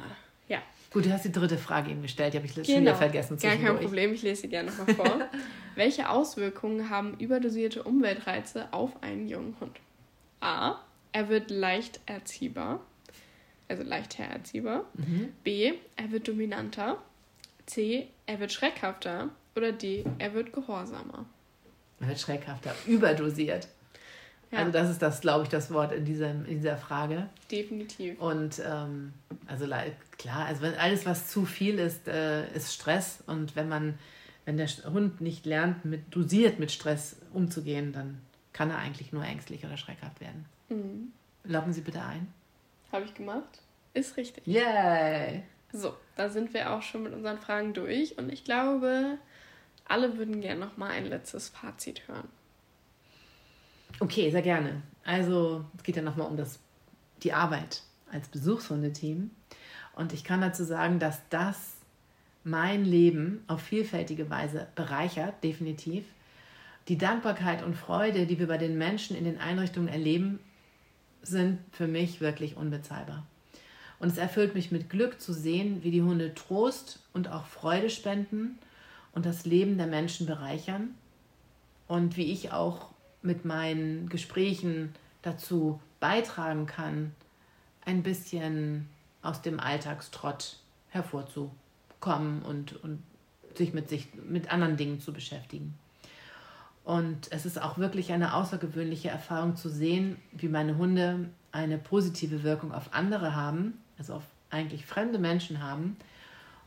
ja. 0.50 0.62
Gut, 0.92 1.06
du 1.06 1.14
hast 1.14 1.24
die 1.24 1.32
dritte 1.32 1.58
Frage 1.58 1.92
eben 1.92 2.02
gestellt, 2.02 2.34
die 2.34 2.38
habe 2.38 2.48
ich 2.48 2.54
genau. 2.54 2.68
schon 2.68 2.82
wieder 2.82 2.96
vergessen. 2.96 3.38
Gar 3.38 3.56
kein 3.56 3.80
Problem, 3.80 4.14
ich 4.14 4.22
lese 4.22 4.42
sie 4.42 4.50
gerne 4.50 4.72
nochmal 4.72 4.94
vor. 4.94 5.20
Welche 5.76 6.10
Auswirkungen 6.10 6.90
haben 6.90 7.18
überdosierte 7.18 7.84
Umweltreize 7.84 8.74
auf 8.74 9.02
einen 9.02 9.30
jungen 9.30 9.56
Hund? 9.62 9.80
A. 10.42 10.82
Er 11.14 11.30
wird 11.30 11.50
leicht 11.50 12.02
erziehbar 12.06 12.82
also 13.68 13.84
leicht 13.84 14.18
hererziehbar. 14.18 14.86
Mhm. 14.94 15.34
B, 15.44 15.74
er 15.96 16.12
wird 16.12 16.28
dominanter. 16.28 17.02
C, 17.66 18.08
er 18.26 18.40
wird 18.40 18.52
schreckhafter. 18.52 19.30
Oder 19.56 19.72
D, 19.72 20.04
er 20.20 20.34
wird 20.34 20.54
gehorsamer. 20.54 21.26
Er 22.00 22.08
wird 22.08 22.20
schreckhafter, 22.20 22.76
überdosiert. 22.86 23.68
Ja. 24.52 24.60
Also 24.60 24.72
das 24.72 24.90
ist 24.90 25.02
das, 25.02 25.22
glaube 25.22 25.44
ich, 25.44 25.50
das 25.50 25.72
Wort 25.72 25.92
in, 25.92 26.06
diesem, 26.06 26.46
in 26.46 26.58
dieser 26.58 26.78
Frage. 26.78 27.30
Definitiv. 27.52 28.20
Und 28.20 28.62
ähm, 28.66 29.14
also 29.48 29.66
klar, 30.18 30.46
also 30.46 30.62
wenn 30.62 30.76
alles, 30.76 31.06
was 31.06 31.30
zu 31.30 31.46
viel 31.46 31.80
ist, 31.80 32.08
äh, 32.08 32.48
ist 32.54 32.74
Stress. 32.74 33.24
Und 33.26 33.56
wenn 33.56 33.68
man, 33.68 33.98
wenn 34.46 34.58
der 34.58 34.70
Hund 34.86 35.22
nicht 35.22 35.46
lernt, 35.46 35.86
mit 35.86 36.16
dosiert 36.16 36.60
mit 36.60 36.72
Stress 36.72 37.18
umzugehen, 37.34 37.92
dann 37.92 38.20
kann 38.54 38.70
er 38.70 38.78
eigentlich 38.78 39.12
nur 39.12 39.24
ängstlich 39.24 39.66
oder 39.66 39.78
schreckhaft 39.78 40.22
werden. 40.22 40.46
Mhm. 40.70 41.12
Loggen 41.44 41.74
Sie 41.74 41.82
bitte 41.82 42.02
ein. 42.02 42.28
Habe 42.96 43.04
ich 43.08 43.14
gemacht. 43.14 43.62
Ist 43.94 44.16
richtig. 44.16 44.48
Yay! 44.48 45.44
So, 45.74 45.98
da 46.16 46.30
sind 46.30 46.54
wir 46.54 46.72
auch 46.72 46.82
schon 46.82 47.04
mit 47.04 47.14
unseren 47.14 47.38
Fragen 47.38 47.74
durch 47.74 48.18
und 48.18 48.32
ich 48.32 48.46
glaube, 48.46 49.18
alle 49.84 50.18
würden 50.18 50.40
gerne 50.40 50.62
noch 50.62 50.78
mal 50.78 50.92
ein 50.92 51.06
letztes 51.06 51.50
Fazit 51.50 52.08
hören. 52.08 52.30
Okay, 54.00 54.32
sehr 54.32 54.42
gerne. 54.42 54.82
Also, 55.04 55.66
es 55.76 55.84
geht 55.84 55.98
ja 55.98 56.02
noch 56.02 56.16
mal 56.16 56.24
um 56.24 56.38
das, 56.38 56.58
die 57.22 57.34
Arbeit 57.34 57.82
als 58.14 58.30
Besuchshundeteam. 58.30 59.30
Und 59.98 60.14
ich 60.14 60.24
kann 60.24 60.40
dazu 60.40 60.64
sagen, 60.64 60.98
dass 60.98 61.20
das 61.30 61.74
mein 62.46 62.86
Leben 62.86 63.44
auf 63.48 63.62
vielfältige 63.62 64.30
Weise 64.30 64.68
bereichert, 64.76 65.44
definitiv. 65.44 66.06
Die 66.88 66.98
Dankbarkeit 66.98 67.62
und 67.62 67.76
Freude, 67.76 68.26
die 68.26 68.40
wir 68.40 68.48
bei 68.48 68.58
den 68.58 68.78
Menschen 68.78 69.18
in 69.18 69.26
den 69.26 69.38
Einrichtungen 69.38 69.90
erleben, 69.90 70.40
sind 71.28 71.60
für 71.72 71.88
mich 71.88 72.22
wirklich 72.22 72.56
unbezahlbar. 72.56 73.26
Und 74.00 74.10
es 74.10 74.18
erfüllt 74.18 74.56
mich 74.56 74.72
mit 74.72 74.90
Glück 74.90 75.22
zu 75.22 75.34
sehen, 75.34 75.84
wie 75.84 75.92
die 75.92 76.02
Hunde 76.02 76.34
Trost 76.34 77.00
und 77.14 77.30
auch 77.30 77.46
Freude 77.46 77.90
spenden 77.90 78.58
und 79.14 79.26
das 79.26 79.46
Leben 79.46 79.78
der 79.78 79.88
Menschen 79.88 80.26
bereichern. 80.26 80.96
Und 81.88 82.18
wie 82.18 82.32
ich 82.32 82.52
auch 82.52 82.92
mit 83.22 83.46
meinen 83.46 84.10
Gesprächen 84.10 84.94
dazu 85.22 85.80
beitragen 86.00 86.66
kann, 86.66 87.14
ein 87.86 88.04
bisschen 88.04 88.90
aus 89.22 89.42
dem 89.42 89.60
Alltagstrott 89.60 90.58
hervorzukommen 90.90 92.42
und, 92.44 92.84
und 92.84 93.02
sich 93.56 93.74
mit 93.74 93.90
sich 93.90 94.14
mit 94.16 94.52
anderen 94.52 94.78
Dingen 94.78 95.00
zu 95.00 95.14
beschäftigen. 95.14 95.78
Und 96.86 97.32
es 97.32 97.48
ist 97.48 97.60
auch 97.60 97.80
wirklich 97.80 98.14
eine 98.14 98.36
außergewöhnliche 98.36 99.10
Erfahrung 99.10 99.56
zu 99.56 99.70
sehen, 99.70 100.18
wie 100.32 100.48
meine 100.48 100.78
Hunde 100.78 101.30
eine 101.52 101.80
positive 101.80 102.44
Wirkung 102.44 102.72
auf 102.72 102.94
andere 102.94 103.36
haben, 103.36 103.82
also 103.98 104.14
auf 104.14 104.24
eigentlich 104.52 104.86
fremde 104.86 105.18
Menschen 105.18 105.64
haben 105.64 105.98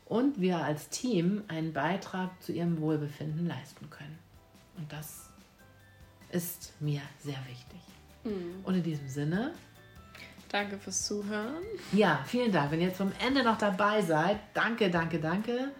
und 0.05 0.41
wir 0.41 0.57
als 0.57 0.89
Team 0.89 1.43
einen 1.47 1.71
Beitrag 1.71 2.29
zu 2.43 2.51
ihrem 2.51 2.81
Wohlbefinden 2.81 3.47
leisten 3.47 3.89
können. 3.89 4.19
Und 4.77 4.91
das 4.91 5.29
ist 6.31 6.73
mir 6.81 7.01
sehr 7.19 7.37
wichtig. 7.47 7.79
Mhm. 8.25 8.63
Und 8.63 8.75
in 8.75 8.83
diesem 8.83 9.07
Sinne. 9.07 9.53
Danke 10.49 10.77
fürs 10.79 11.05
Zuhören. 11.05 11.63
Ja, 11.93 12.23
vielen 12.25 12.51
Dank. 12.51 12.71
Wenn 12.71 12.81
ihr 12.81 12.87
jetzt 12.87 12.97
vom 12.97 13.13
Ende 13.25 13.43
noch 13.43 13.57
dabei 13.57 14.01
seid, 14.01 14.39
danke, 14.53 14.89
danke, 14.89 15.19
danke. 15.19 15.71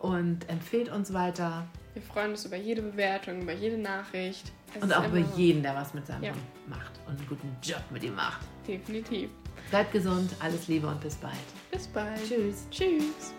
Und 0.00 0.48
empfehlt 0.50 0.90
uns 0.90 1.14
weiter. 1.14 1.66
Wir 1.94 2.02
freuen 2.02 2.32
uns 2.32 2.44
über 2.44 2.56
jede 2.56 2.82
Bewertung, 2.82 3.42
über 3.42 3.52
jede 3.52 3.78
Nachricht. 3.78 4.50
Es 4.74 4.82
und 4.82 4.92
auch 4.92 5.06
über 5.06 5.18
jeden, 5.36 5.62
der 5.62 5.76
was 5.76 5.94
mit 5.94 6.04
seinem 6.06 6.24
ja. 6.24 6.30
Hund 6.32 6.68
macht 6.68 6.92
und 7.06 7.16
einen 7.16 7.28
guten 7.28 7.56
Job 7.62 7.82
mit 7.90 8.02
ihm 8.02 8.16
macht. 8.16 8.40
Definitiv. 8.66 9.30
Bleibt 9.70 9.92
gesund, 9.92 10.32
alles 10.40 10.66
Liebe 10.66 10.88
und 10.88 11.00
bis 11.00 11.14
bald. 11.14 11.34
Bis 11.70 11.86
bald. 11.86 12.20
Tschüss. 12.28 12.66
Tschüss. 12.70 13.32